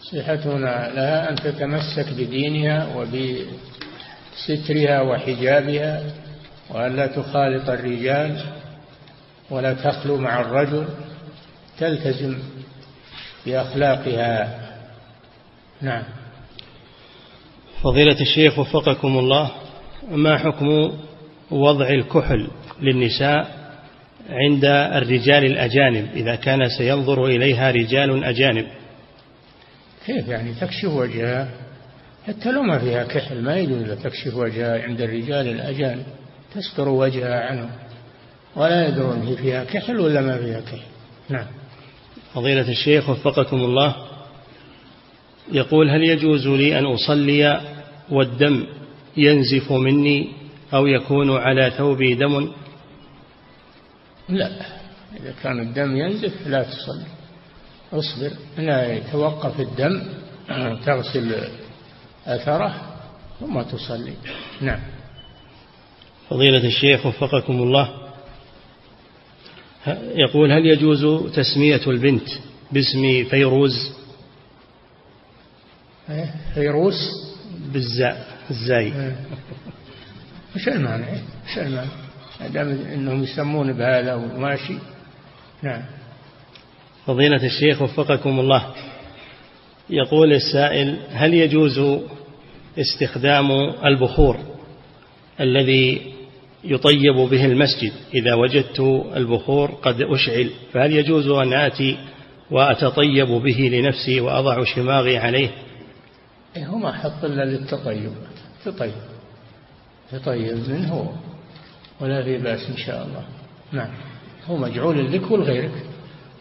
نصيحتنا 0.01 0.91
لها 0.95 1.29
أن 1.29 1.35
تتمسك 1.35 2.05
بدينها 2.17 2.95
وبسترها 2.95 5.01
وحجابها 5.01 6.03
وأن 6.69 6.95
لا 6.95 7.07
تخالط 7.07 7.69
الرجال 7.69 8.41
ولا 9.49 9.73
تخلو 9.73 10.17
مع 10.17 10.41
الرجل 10.41 10.87
تلتزم 11.79 12.37
بأخلاقها. 13.45 14.59
نعم. 15.81 16.03
فضيلة 17.83 18.21
الشيخ 18.21 18.59
وفقكم 18.59 19.19
الله 19.19 19.51
ما 20.11 20.37
حكم 20.37 20.91
وضع 21.51 21.89
الكحل 21.89 22.47
للنساء 22.81 23.61
عند 24.29 24.65
الرجال 24.65 25.45
الأجانب؟ 25.45 26.07
إذا 26.15 26.35
كان 26.35 26.69
سينظر 26.77 27.25
إليها 27.25 27.71
رجال 27.71 28.23
أجانب. 28.23 28.67
كيف 30.05 30.27
يعني 30.27 30.53
تكشف 30.53 30.89
وجهها؟ 30.89 31.49
حتى 32.27 32.51
لو 32.51 32.63
ما 32.63 32.79
فيها 32.79 33.03
كحل 33.03 33.41
ما 33.41 33.57
يجوز 33.57 33.91
تكشف 34.03 34.35
وجهها 34.35 34.83
عند 34.83 35.01
الرجال 35.01 35.47
الأجانب 35.47 36.05
تستر 36.55 36.89
وجهها 36.89 37.39
عنهم 37.45 37.69
ولا 38.55 38.87
يدرون 38.87 39.21
هي 39.21 39.37
فيها 39.37 39.63
كحل 39.63 39.99
ولا 39.99 40.21
ما 40.21 40.37
فيها 40.37 40.59
كحل. 40.61 40.81
نعم. 41.29 41.47
فضيلة 42.33 42.69
الشيخ 42.69 43.09
وفقكم 43.09 43.57
الله. 43.57 43.95
يقول 45.51 45.89
هل 45.89 46.03
يجوز 46.03 46.47
لي 46.47 46.79
أن 46.79 46.85
أصلي 46.85 47.61
والدم 48.09 48.65
ينزف 49.17 49.71
مني 49.71 50.29
أو 50.73 50.87
يكون 50.87 51.37
على 51.37 51.71
ثوبي 51.77 52.15
دم؟ 52.15 52.51
لا. 54.29 54.51
إذا 55.19 55.33
كان 55.43 55.59
الدم 55.59 55.95
ينزف 55.95 56.47
لا 56.47 56.63
تصلي. 56.63 57.20
اصبر 57.93 58.31
لا 58.57 58.93
يتوقف 58.93 59.59
الدم 59.59 60.03
تغسل 60.85 61.47
أثره 62.25 62.81
ثم 63.39 63.61
تصلي. 63.61 64.13
نعم. 64.61 64.79
فضيلة 66.29 66.67
الشيخ 66.67 67.05
وفقكم 67.05 67.53
الله 67.53 67.89
يقول 70.15 70.51
هل 70.51 70.65
يجوز 70.65 71.31
تسمية 71.33 71.81
البنت 71.87 72.27
باسم 72.71 73.25
فيروز؟ 73.29 73.91
إيه، 76.09 76.33
فيروز؟ 76.53 76.95
بالزاء 77.73 78.27
الزاي. 78.49 79.13
وش 80.55 80.67
المعنى 80.67 81.05
وش 81.45 81.57
المعنى 81.57 81.89
ما 82.41 82.47
دام 82.47 82.67
إنهم 82.67 83.23
يسمون 83.23 83.73
بهذا 83.73 84.13
وماشي. 84.13 84.75
نعم. 85.61 85.81
فضيلة 87.05 87.45
الشيخ 87.45 87.81
وفقكم 87.81 88.39
الله. 88.39 88.67
يقول 89.89 90.33
السائل 90.33 90.97
هل 91.11 91.33
يجوز 91.33 91.99
استخدام 92.79 93.51
البخور 93.85 94.37
الذي 95.39 96.13
يطيب 96.63 97.15
به 97.15 97.45
المسجد؟ 97.45 97.91
إذا 98.13 98.33
وجدت 98.33 98.79
البخور 99.15 99.71
قد 99.71 100.01
أشعل 100.01 100.49
فهل 100.73 100.91
يجوز 100.91 101.27
أن 101.27 101.53
آتي 101.53 101.97
وأتطيب 102.51 103.27
به 103.27 103.69
لنفسي 103.73 104.21
وأضع 104.21 104.63
شماغي 104.63 105.17
عليه؟ 105.17 105.49
إيه 106.57 106.67
هو 106.67 106.77
ما 106.77 106.91
حط 106.91 107.25
إلا 107.25 107.45
للتطيب. 107.45 108.11
تطيب. 108.65 108.93
تطيب 110.11 110.69
منه 110.69 111.15
ولا 111.99 112.23
في 112.23 112.37
بأس 112.37 112.69
إن 112.69 112.77
شاء 112.77 113.05
الله. 113.05 113.23
نعم. 113.71 113.89
هو 114.47 114.57
مجعول 114.57 115.13
لك 115.13 115.31
ولغيرك 115.31 115.71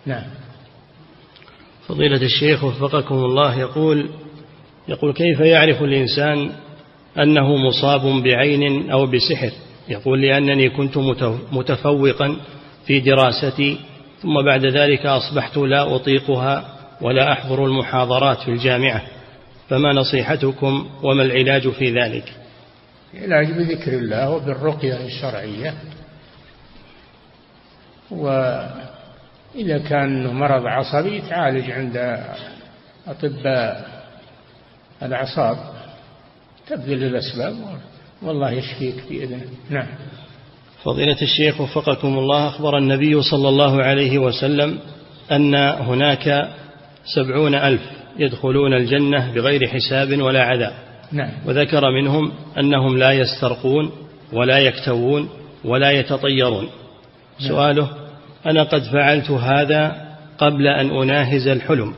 نعم. 0.06 0.39
فضيلة 1.90 2.22
الشيخ 2.22 2.64
وفقكم 2.64 3.14
الله 3.14 3.58
يقول 3.58 4.10
يقول 4.88 5.12
كيف 5.12 5.40
يعرف 5.40 5.82
الإنسان 5.82 6.50
أنه 7.18 7.56
مصاب 7.56 8.00
بعين 8.22 8.90
أو 8.90 9.06
بسحر؟ 9.06 9.50
يقول 9.88 10.22
لأنني 10.22 10.70
كنت 10.70 10.98
متفوقا 11.52 12.36
في 12.86 13.00
دراستي 13.00 13.78
ثم 14.22 14.42
بعد 14.44 14.66
ذلك 14.66 15.06
أصبحت 15.06 15.56
لا 15.56 15.96
أطيقها 15.96 16.78
ولا 17.00 17.32
أحضر 17.32 17.64
المحاضرات 17.64 18.38
في 18.38 18.50
الجامعة. 18.50 19.02
فما 19.68 19.92
نصيحتكم 19.92 20.88
وما 21.02 21.22
العلاج 21.22 21.68
في 21.68 22.00
ذلك؟ 22.00 22.32
علاج 23.14 23.52
بذكر 23.52 23.92
الله 23.92 24.30
وبالرقية 24.30 25.06
الشرعية. 25.06 25.74
وإذا 29.54 29.78
كان 29.78 30.34
مرض 30.34 30.66
عصبي 30.66 31.16
يتعالج 31.16 31.70
عند 31.70 32.24
أطباء 33.06 33.90
الأعصاب 35.02 35.56
تبذل 36.68 37.04
الأسباب 37.04 37.56
والله 38.22 38.50
يشفيك 38.50 38.94
بإذنه. 39.10 39.44
نعم. 39.70 39.86
فضيلة 40.84 41.22
الشيخ 41.22 41.60
وفقكم 41.60 42.18
الله 42.18 42.48
أخبر 42.48 42.78
النبي 42.78 43.22
صلى 43.22 43.48
الله 43.48 43.82
عليه 43.82 44.18
وسلم 44.18 44.78
أن 45.32 45.54
هناك 45.54 46.48
سبعون 47.14 47.54
ألف 47.54 47.80
يدخلون 48.18 48.74
الجنة 48.74 49.32
بغير 49.34 49.68
حساب 49.68 50.22
ولا 50.22 50.42
عذاب. 50.42 50.72
نعم. 51.12 51.30
وذكر 51.46 51.90
منهم 51.90 52.32
أنهم 52.58 52.98
لا 52.98 53.12
يسترقون 53.12 53.92
ولا 54.32 54.58
يكتوون 54.58 55.28
ولا 55.64 55.90
يتطيرون. 55.90 56.64
نعم. 56.64 57.48
سؤاله 57.48 57.99
أنا 58.46 58.62
قد 58.62 58.82
فعلت 58.82 59.30
هذا 59.30 60.10
قبل 60.38 60.66
أن 60.66 60.90
أناهز 60.90 61.48
الحلم 61.48 61.94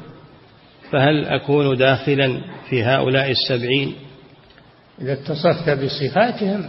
فهل 0.91 1.25
أكون 1.25 1.77
داخلا 1.77 2.41
في 2.69 2.85
هؤلاء 2.85 3.31
السبعين؟ 3.31 3.95
إذا 5.01 5.13
اتصفت 5.13 5.71
بصفاتهم 5.71 6.65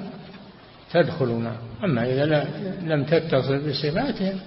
تدخل 0.93 1.27
معهم 1.27 1.67
أما 1.83 2.05
إذا 2.05 2.47
لم 2.81 3.03
تتصل 3.03 3.69
بصفاتهم 3.69 4.39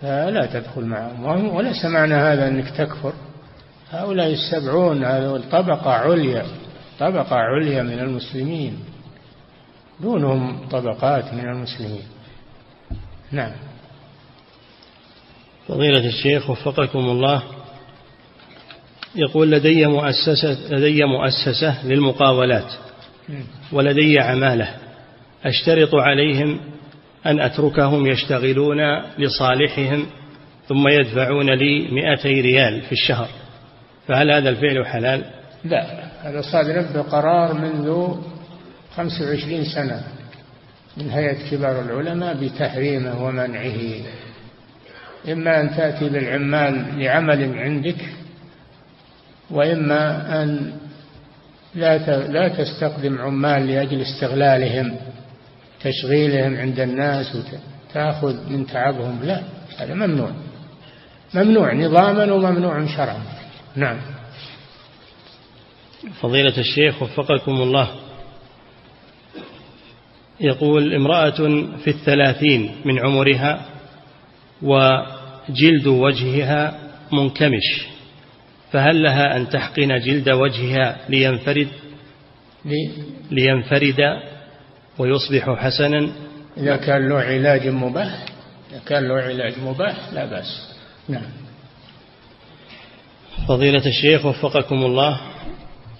فلا 0.00 0.46
تدخل 0.46 0.84
معهم 0.84 1.48
وليس 1.48 1.84
معنى 1.84 2.14
هذا 2.14 2.48
أنك 2.48 2.70
تكفر. 2.70 3.12
هؤلاء 3.90 4.32
السبعون 4.32 5.04
هذول 5.04 5.42
طبقة 5.42 5.90
عليا 5.90 6.46
طبقة 6.98 7.36
عليا 7.36 7.82
من 7.82 7.98
المسلمين 7.98 8.78
دونهم 10.00 10.68
طبقات 10.68 11.34
من 11.34 11.48
المسلمين. 11.48 12.02
نعم. 13.32 13.52
فضيلة 15.68 16.06
الشيخ 16.06 16.50
وفقكم 16.50 16.98
الله 16.98 17.42
يقول 19.16 19.50
لدي 19.50 19.86
مؤسسة 19.86 20.56
لدي 20.70 21.04
مؤسسة 21.04 21.86
للمقاولات 21.86 22.72
ولدي 23.72 24.20
عمالة 24.20 24.68
أشترط 25.44 25.94
عليهم 25.94 26.60
أن 27.26 27.40
أتركهم 27.40 28.06
يشتغلون 28.06 28.78
لصالحهم 29.18 30.06
ثم 30.68 30.88
يدفعون 30.88 31.50
لي 31.50 31.88
مئتي 31.90 32.40
ريال 32.40 32.80
في 32.82 32.92
الشهر. 32.92 33.28
فهل 34.08 34.30
هذا 34.30 34.48
الفعل 34.48 34.86
حلال؟ 34.86 35.24
لا 35.64 36.04
هذا 36.22 36.40
صادر 36.40 36.86
بقرار 36.94 37.54
منذ 37.54 38.16
25 38.96 39.64
سنة 39.64 40.02
من 40.96 41.10
هيئة 41.10 41.50
كبار 41.50 41.80
العلماء 41.80 42.34
بتحريمه 42.34 43.24
ومنعه. 43.24 44.00
إما 45.28 45.60
أن 45.60 45.76
تأتي 45.76 46.08
بالعمال 46.08 46.98
لعمل 46.98 47.58
عندك 47.58 48.08
وإما 49.50 50.42
أن 50.42 50.72
لا 51.74 51.98
لا 52.26 52.48
تستخدم 52.48 53.18
عمال 53.18 53.66
لأجل 53.66 54.00
استغلالهم 54.00 54.96
تشغيلهم 55.80 56.56
عند 56.56 56.80
الناس 56.80 57.36
وتأخذ 57.36 58.50
من 58.50 58.66
تعبهم. 58.66 59.22
لا 59.22 59.42
هذا 59.78 59.94
ممنوع. 59.94 60.30
ممنوع 61.34 61.74
نظاما 61.74 62.32
وممنوع 62.32 62.86
شرعا. 62.86 63.22
نعم. 63.76 63.96
فضيلة 66.20 66.58
الشيخ 66.58 67.02
وفقكم 67.02 67.52
الله. 67.52 67.88
يقول 70.40 70.94
امرأة 70.94 71.30
في 71.84 71.90
الثلاثين 71.90 72.70
من 72.84 72.98
عمرها 72.98 73.66
وجلد 75.48 75.86
وجهها 75.86 76.78
منكمش 77.12 77.86
فهل 78.72 79.02
لها 79.02 79.36
أن 79.36 79.48
تحقن 79.48 79.98
جلد 79.98 80.28
وجهها 80.28 80.96
لينفرد؟ 81.08 81.68
لينفرد 83.30 84.00
ويصبح 84.98 85.50
حسنا؟ 85.58 86.10
إذا 86.56 86.76
كان 86.76 87.08
له 87.08 87.16
علاج 87.16 87.68
مباح 87.68 88.24
إذا 88.70 88.80
كان 88.86 89.08
له 89.08 89.14
علاج 89.14 89.54
مباح 89.58 90.12
لا 90.12 90.24
بأس. 90.24 90.74
نعم. 91.08 91.30
فضيلة 93.48 93.86
الشيخ 93.86 94.26
وفقكم 94.26 94.76
الله 94.76 95.20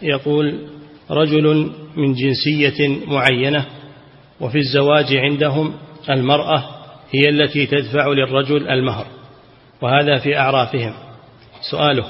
يقول 0.02 0.68
رجل 1.10 1.73
من 1.97 2.14
جنسية 2.14 3.06
معينة 3.06 3.66
وفي 4.40 4.59
الزواج 4.59 5.16
عندهم 5.16 5.74
المرأة 6.10 6.64
هي 7.10 7.28
التي 7.28 7.66
تدفع 7.66 8.06
للرجل 8.09 8.68
المهر. 8.68 9.06
وهذا 9.82 10.19
في 10.19 10.39
أعرافهم. 10.39 10.93
سؤاله 11.70 12.05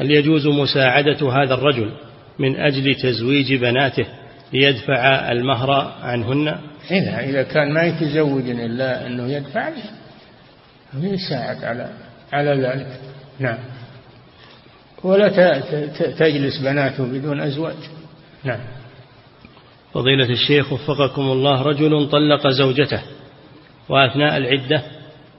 هل 0.00 0.10
يجوز 0.10 0.46
مساعدة 0.46 1.32
هذا 1.32 1.54
الرجل 1.54 1.92
من 2.38 2.56
أجل 2.56 2.94
تزويج 2.94 3.54
بناته 3.54 4.06
ليدفع 4.52 5.32
المهر 5.32 5.70
عنهن؟ 6.02 6.58
إذا 6.90 7.20
إذا 7.20 7.42
كان 7.42 7.72
ما 7.72 7.82
يتزوج 7.82 8.50
إلا 8.50 9.06
أنه 9.06 9.32
يدفع 9.32 9.70
يساعد 10.94 11.64
على 11.64 11.88
على 12.32 12.50
ذلك. 12.50 13.00
نعم. 13.38 13.58
ولا 15.04 15.28
تجلس 16.18 16.58
بناته 16.58 17.04
بدون 17.04 17.40
أزواج. 17.40 17.76
نعم. 18.44 18.60
فضيلة 19.94 20.30
الشيخ 20.30 20.72
وفقكم 20.72 21.22
الله 21.22 21.62
رجل 21.62 22.08
طلق 22.10 22.48
زوجته 22.48 23.02
وأثناء 23.88 24.36
العدة 24.36 24.82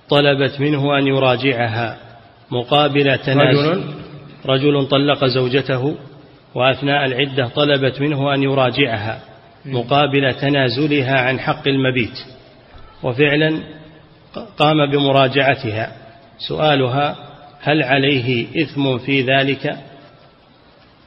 طلبت 0.10 0.60
منه 0.60 0.98
أن 0.98 1.08
يراجعها 1.08 1.98
مقابل 2.52 3.18
تنازل. 3.18 3.70
رجل, 3.70 3.84
رجل 4.46 4.88
طلق 4.88 5.26
زوجته 5.26 5.96
وأثناء 6.56 7.06
العدة 7.06 7.48
طلبت 7.48 8.02
منه 8.02 8.34
أن 8.34 8.44
يراجعها 8.44 9.20
مقابل 9.66 10.34
تنازلها 10.34 11.20
عن 11.20 11.40
حق 11.40 11.68
المبيت. 11.68 12.18
وفعلا 13.04 13.60
قام 14.58 14.92
بمراجعتها. 14.92 15.92
سؤالها 16.48 17.16
هل 17.62 17.84
عليه 17.84 18.48
إثم 18.64 18.98
في 18.98 19.22
ذلك؟ 19.22 19.78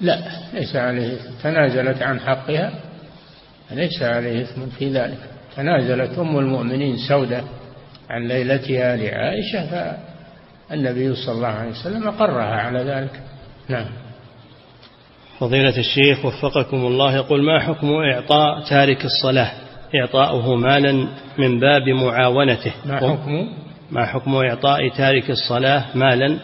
لا 0.01 0.19
ليس 0.55 0.77
عليه 0.77 1.16
تنازلت 1.43 2.03
عن 2.03 2.20
حقها 2.20 2.73
ليس 3.70 4.03
عليه 4.03 4.43
إثم 4.43 4.66
في 4.66 4.93
ذلك. 4.93 5.19
تنازلت 5.57 6.19
أم 6.19 6.39
المؤمنين 6.39 6.97
سودة. 7.09 7.45
عن 8.12 8.28
ليلتها 8.28 8.97
لعائشة 8.97 9.97
فالنبي 10.70 11.14
صلى 11.14 11.34
الله 11.34 11.48
عليه 11.48 11.70
وسلم 11.70 12.09
أقرها 12.09 12.55
على 12.56 12.78
ذلك. 12.78 13.20
نعم. 13.68 13.86
فضيلة 15.39 15.78
الشيخ 15.78 16.24
وفقكم 16.24 16.76
الله 16.76 17.16
يقول 17.16 17.43
ما 17.43 17.60
حكم 17.60 17.90
إعطاء 17.93 18.60
تارك 18.60 19.05
الصلاة؟ 19.05 19.51
إعطاؤه 19.94 20.56
مالا 20.56 21.09
من 21.39 21.60
باب 21.60 21.89
معاونته. 21.89 22.72
ما 22.86 22.97
حكم 22.97 23.48
ما 23.90 24.06
حكم 24.06 24.34
إعطاء 24.34 24.89
تارك 24.89 25.30
الصلاة 25.30 25.84
مالا 25.94 26.39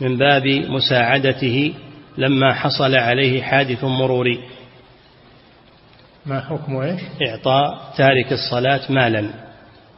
من 0.00 0.18
باب 0.18 0.46
مساعدته 0.46 1.74
لما 2.18 2.54
حصل 2.54 2.94
عليه 2.94 3.42
حادث 3.42 3.84
مروري؟ 3.84 4.40
ما 6.26 6.40
حكم 6.40 6.76
إيش؟ 6.76 7.00
إعطاء 7.28 7.92
تارك 7.96 8.32
الصلاة 8.32 8.80
مالا. 8.92 9.49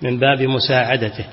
من 0.02 0.18
باب 0.18 0.42
مساعدته. 0.42 1.24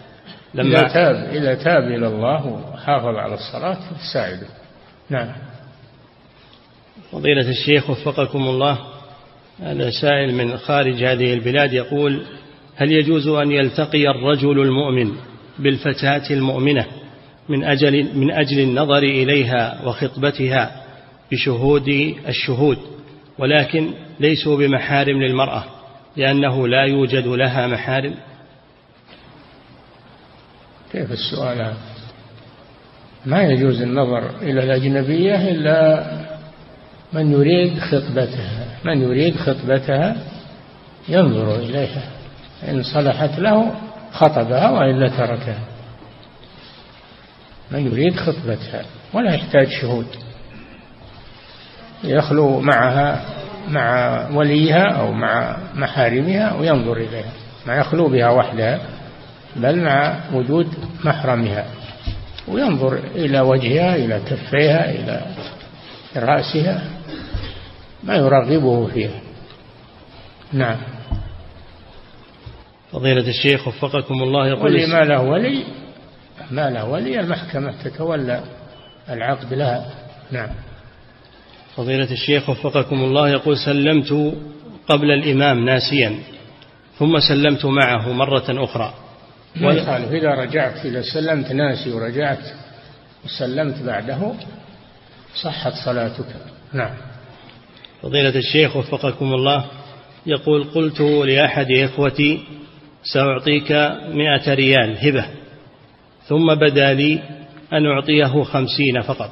لما 0.53 0.79
إذا 0.79 0.87
تاب 0.87 1.15
إذا 1.15 1.55
تاب 1.55 1.83
إلى 1.83 2.07
الله 2.07 2.45
وحافظ 2.73 3.15
على 3.15 3.33
الصلاة 3.33 3.77
تساعده 4.01 4.47
نعم. 5.09 5.31
فضيلة 7.11 7.49
الشيخ 7.49 7.89
وفقكم 7.89 8.41
الله 8.41 8.77
هذا 9.59 9.89
سائل 9.89 10.33
من 10.33 10.57
خارج 10.57 11.03
هذه 11.03 11.33
البلاد 11.33 11.73
يقول 11.73 12.21
هل 12.75 12.91
يجوز 12.91 13.27
أن 13.27 13.51
يلتقي 13.51 14.07
الرجل 14.07 14.59
المؤمن 14.59 15.11
بالفتاة 15.59 16.33
المؤمنة 16.33 16.85
من 17.49 17.63
أجل, 17.63 18.17
من 18.17 18.31
أجل 18.31 18.59
النظر 18.59 18.97
إليها 18.97 19.81
وخطبتها 19.85 20.83
بشهود 21.31 21.87
الشهود 22.27 22.77
ولكن 23.37 23.91
ليسوا 24.19 24.57
بمحارم 24.57 25.23
للمرأة 25.23 25.63
لأنه 26.17 26.67
لا 26.67 26.83
يوجد 26.83 27.27
لها 27.27 27.67
محارم؟ 27.67 28.13
كيف 30.91 31.11
السؤال 31.11 31.61
هذا؟ 31.61 31.77
ما 33.25 33.43
يجوز 33.43 33.81
النظر 33.81 34.29
إلى 34.41 34.63
الأجنبية 34.63 35.35
إلا 35.35 36.05
من 37.13 37.31
يريد 37.31 37.79
خطبتها. 37.79 38.65
من 38.85 39.01
يريد 39.01 39.35
خطبتها 39.35 40.15
ينظر 41.09 41.55
إليها. 41.55 42.03
إن 42.69 42.83
صلحت 42.83 43.39
له 43.39 43.75
خطبها 44.11 44.69
وإلا 44.69 45.07
تركها. 45.07 45.59
من 47.71 47.85
يريد 47.85 48.15
خطبتها 48.15 48.85
ولا 49.13 49.33
يحتاج 49.33 49.67
شهود. 49.67 50.07
يخلو 52.03 52.59
معها 52.59 53.25
مع 53.69 54.27
وليها 54.33 54.91
أو 54.91 55.11
مع 55.11 55.57
محارمها 55.75 56.53
وينظر 56.53 56.97
إليها. 56.97 57.31
ما 57.67 57.75
يخلو 57.75 58.07
بها 58.07 58.29
وحدها. 58.29 58.79
بل 59.55 59.79
مع 59.79 60.19
وجود 60.33 60.67
محرمها. 61.03 61.65
وينظر 62.47 62.97
إلى 63.15 63.39
وجهها 63.39 63.95
إلى 63.95 64.21
كفيها 64.25 64.91
إلى 64.91 65.21
رأسها 66.15 66.83
ما 68.03 68.15
يرغبه 68.15 68.87
فيها. 68.87 69.21
نعم. 70.53 70.77
فضيلة 72.91 73.27
الشيخ 73.27 73.67
وفقكم 73.67 74.23
الله 74.23 74.47
يقول 74.47 74.73
ولي 74.73 74.87
ما 74.87 75.03
له 75.03 75.21
ولي؟ 75.21 75.63
ما 76.51 76.69
له 76.69 76.85
ولي 76.85 77.19
المحكمة 77.19 77.73
تتولى 77.83 78.43
العقد 79.09 79.53
لها. 79.53 79.85
نعم. 80.31 80.49
فضيلة 81.75 82.11
الشيخ 82.11 82.49
وفقكم 82.49 82.95
الله 82.95 83.29
يقول 83.29 83.57
سلمت 83.57 84.33
قبل 84.87 85.11
الإمام 85.11 85.65
ناسيا 85.65 86.19
ثم 86.99 87.19
سلمت 87.19 87.65
معه 87.65 88.11
مرة 88.11 88.45
أخرى. 88.49 88.93
ما 89.55 89.73
يخالف 89.73 90.11
إذا 90.11 90.29
رجعت 90.29 90.85
إذا 90.85 91.01
سلمت 91.01 91.51
ناسي 91.51 91.91
ورجعت 91.91 92.43
وسلمت 93.25 93.83
بعده 93.83 94.33
صحت 95.43 95.73
صلاتك. 95.85 96.25
نعم. 96.73 96.91
فضيلة 98.01 98.35
الشيخ 98.35 98.75
وفقكم 98.75 99.33
الله 99.33 99.65
يقول 100.25 100.63
قلت 100.63 101.01
لأحد 101.01 101.71
إخوتي 101.71 102.39
سأعطيك 103.13 103.71
مئة 104.07 104.53
ريال 104.53 104.97
هبة. 105.07 105.25
ثم 106.27 106.55
بدا 106.55 106.93
لي 106.93 107.19
أن 107.73 107.85
أعطيه 107.85 108.43
خمسين 108.43 109.01
فقط 109.01 109.31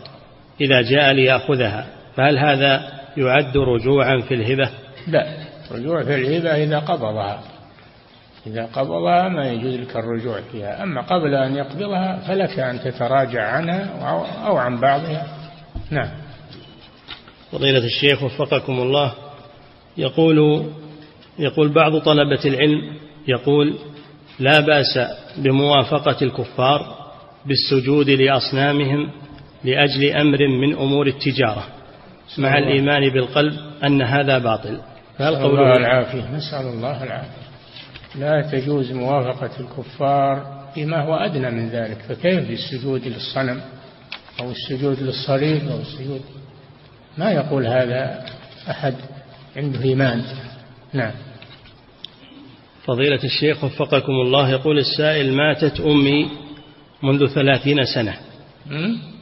إذا 0.61 0.81
جاء 0.81 1.11
ليأخذها. 1.11 1.88
فهل 2.15 2.38
هذا 2.38 2.91
يعد 3.18 3.57
رجوعا 3.57 4.22
في 4.27 4.34
الهبة؟ 4.34 4.69
لا. 5.07 5.27
رجوع 5.72 6.03
في 6.03 6.15
الهبة 6.15 6.64
إذا 6.64 6.80
قبضها. 6.80 7.44
إذا 8.48 8.65
قبضها 8.65 9.30
ما 9.30 9.52
يجوز 9.52 9.74
لك 9.74 9.95
الرجوع 9.95 10.41
فيها. 10.52 10.84
أما 10.84 11.02
قبل 11.02 11.36
أن 11.36 11.56
يقبضها 11.56 12.19
فلك 12.28 12.60
أن 12.60 12.80
تتراجع 12.80 13.44
عنها 13.44 13.86
أو 14.48 14.57
عن 14.57 14.80
بعضها. 14.80 15.28
نعم. 15.91 16.10
فضيلة 17.52 17.86
الشيخ 17.86 18.24
وفقكم 18.24 18.80
الله. 18.80 19.14
يقول 19.98 20.65
يقول 21.40 21.69
بعض 21.69 21.98
طلبة 21.98 22.40
العلم 22.45 22.94
يقول 23.28 23.78
لا 24.40 24.60
بأس 24.60 24.99
بموافقة 25.38 26.18
الكفار 26.22 26.95
بالسجود 27.45 28.10
لأصنامهم 28.10 29.11
لأجل 29.64 30.11
أمر 30.11 30.48
من 30.48 30.74
أمور 30.74 31.07
التجارة 31.07 31.64
مع 32.38 32.57
الإيمان 32.57 33.10
بالقلب 33.10 33.53
أن 33.84 34.02
هذا 34.02 34.38
باطل. 34.38 34.80
فهل 35.18 35.36
الله 35.36 35.78
العافية. 35.78 36.36
نسأل 36.36 36.65
الله 36.65 37.03
العافية. 37.03 37.47
لا 38.19 38.41
تجوز 38.41 38.91
موافقة 38.91 39.52
الكفار 39.60 40.57
فيما 40.73 41.02
هو 41.02 41.15
أدنى 41.15 41.52
من 41.52 41.69
ذلك 41.69 41.98
فكيف 41.98 42.48
بالسجود 42.48 43.07
للصنم 43.07 43.61
أو 44.39 44.52
السجود 44.52 45.02
للصليب 45.02 45.68
أو 45.72 45.80
السجود؟ 45.80 46.22
ما 47.18 47.31
يقول 47.31 47.68
هذا 47.68 48.26
أحد 48.69 48.94
عنده 49.57 49.84
إيمان. 49.84 50.23
نعم. 50.94 51.11
فضيلة 52.85 53.23
الشيخ 53.23 53.64
وفقكم 53.64 54.11
الله 54.11 54.49
يقول 54.49 54.77
السائل 54.77 55.34
ماتت 55.34 55.80
أمي 55.80 56.30
منذ 57.03 57.27
ثلاثين 57.27 57.85
سنة. 57.85 58.18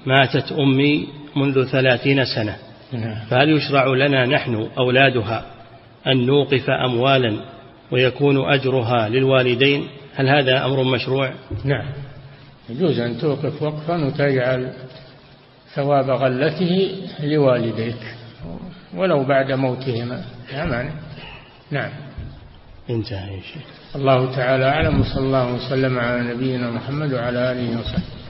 ماتت 0.06 0.52
أمي 0.52 1.08
منذ 1.36 1.66
ثلاثين 1.66 2.26
سنة. 2.26 2.56
نعم. 2.92 3.26
فهل 3.26 3.50
يشرع 3.50 3.88
لنا 3.88 4.26
نحن 4.26 4.70
أولادها 4.78 5.46
أن 6.08 6.26
نوقف 6.26 6.70
أموالا 6.70 7.55
ويكون 7.92 8.54
أجرها 8.54 9.10
للوالدين. 9.10 9.88
هل 10.16 10.30
هذا 10.30 10.66
أمر 10.66 10.84
مشروع؟ 10.84 11.34
نعم. 11.64 11.86
يجوز 12.70 13.00
أن 13.00 13.18
توقف 13.18 13.62
وقفا 13.62 14.06
وتجعل 14.06 14.74
ثواب 15.76 16.10
غلته 16.10 16.92
لوالديك 17.24 18.16
ولو 18.96 19.24
بعد 19.24 19.52
موتهما. 19.52 20.26
لا 20.54 20.66
مانع. 20.66 20.92
نعم. 21.72 21.92
انتهى 22.90 23.36
يا 23.36 23.42
شيخ. 23.42 23.64
الله 23.96 24.36
تعالى 24.36 24.66
أعلم 24.66 25.00
وصلى 25.00 25.26
الله 25.26 25.54
وسلم 25.54 26.00
على 26.00 26.34
نبينا 26.34 26.72
محمد 26.72 27.14
وعلى 27.14 27.52
آله 27.52 27.80
وصحبه. 27.80 28.25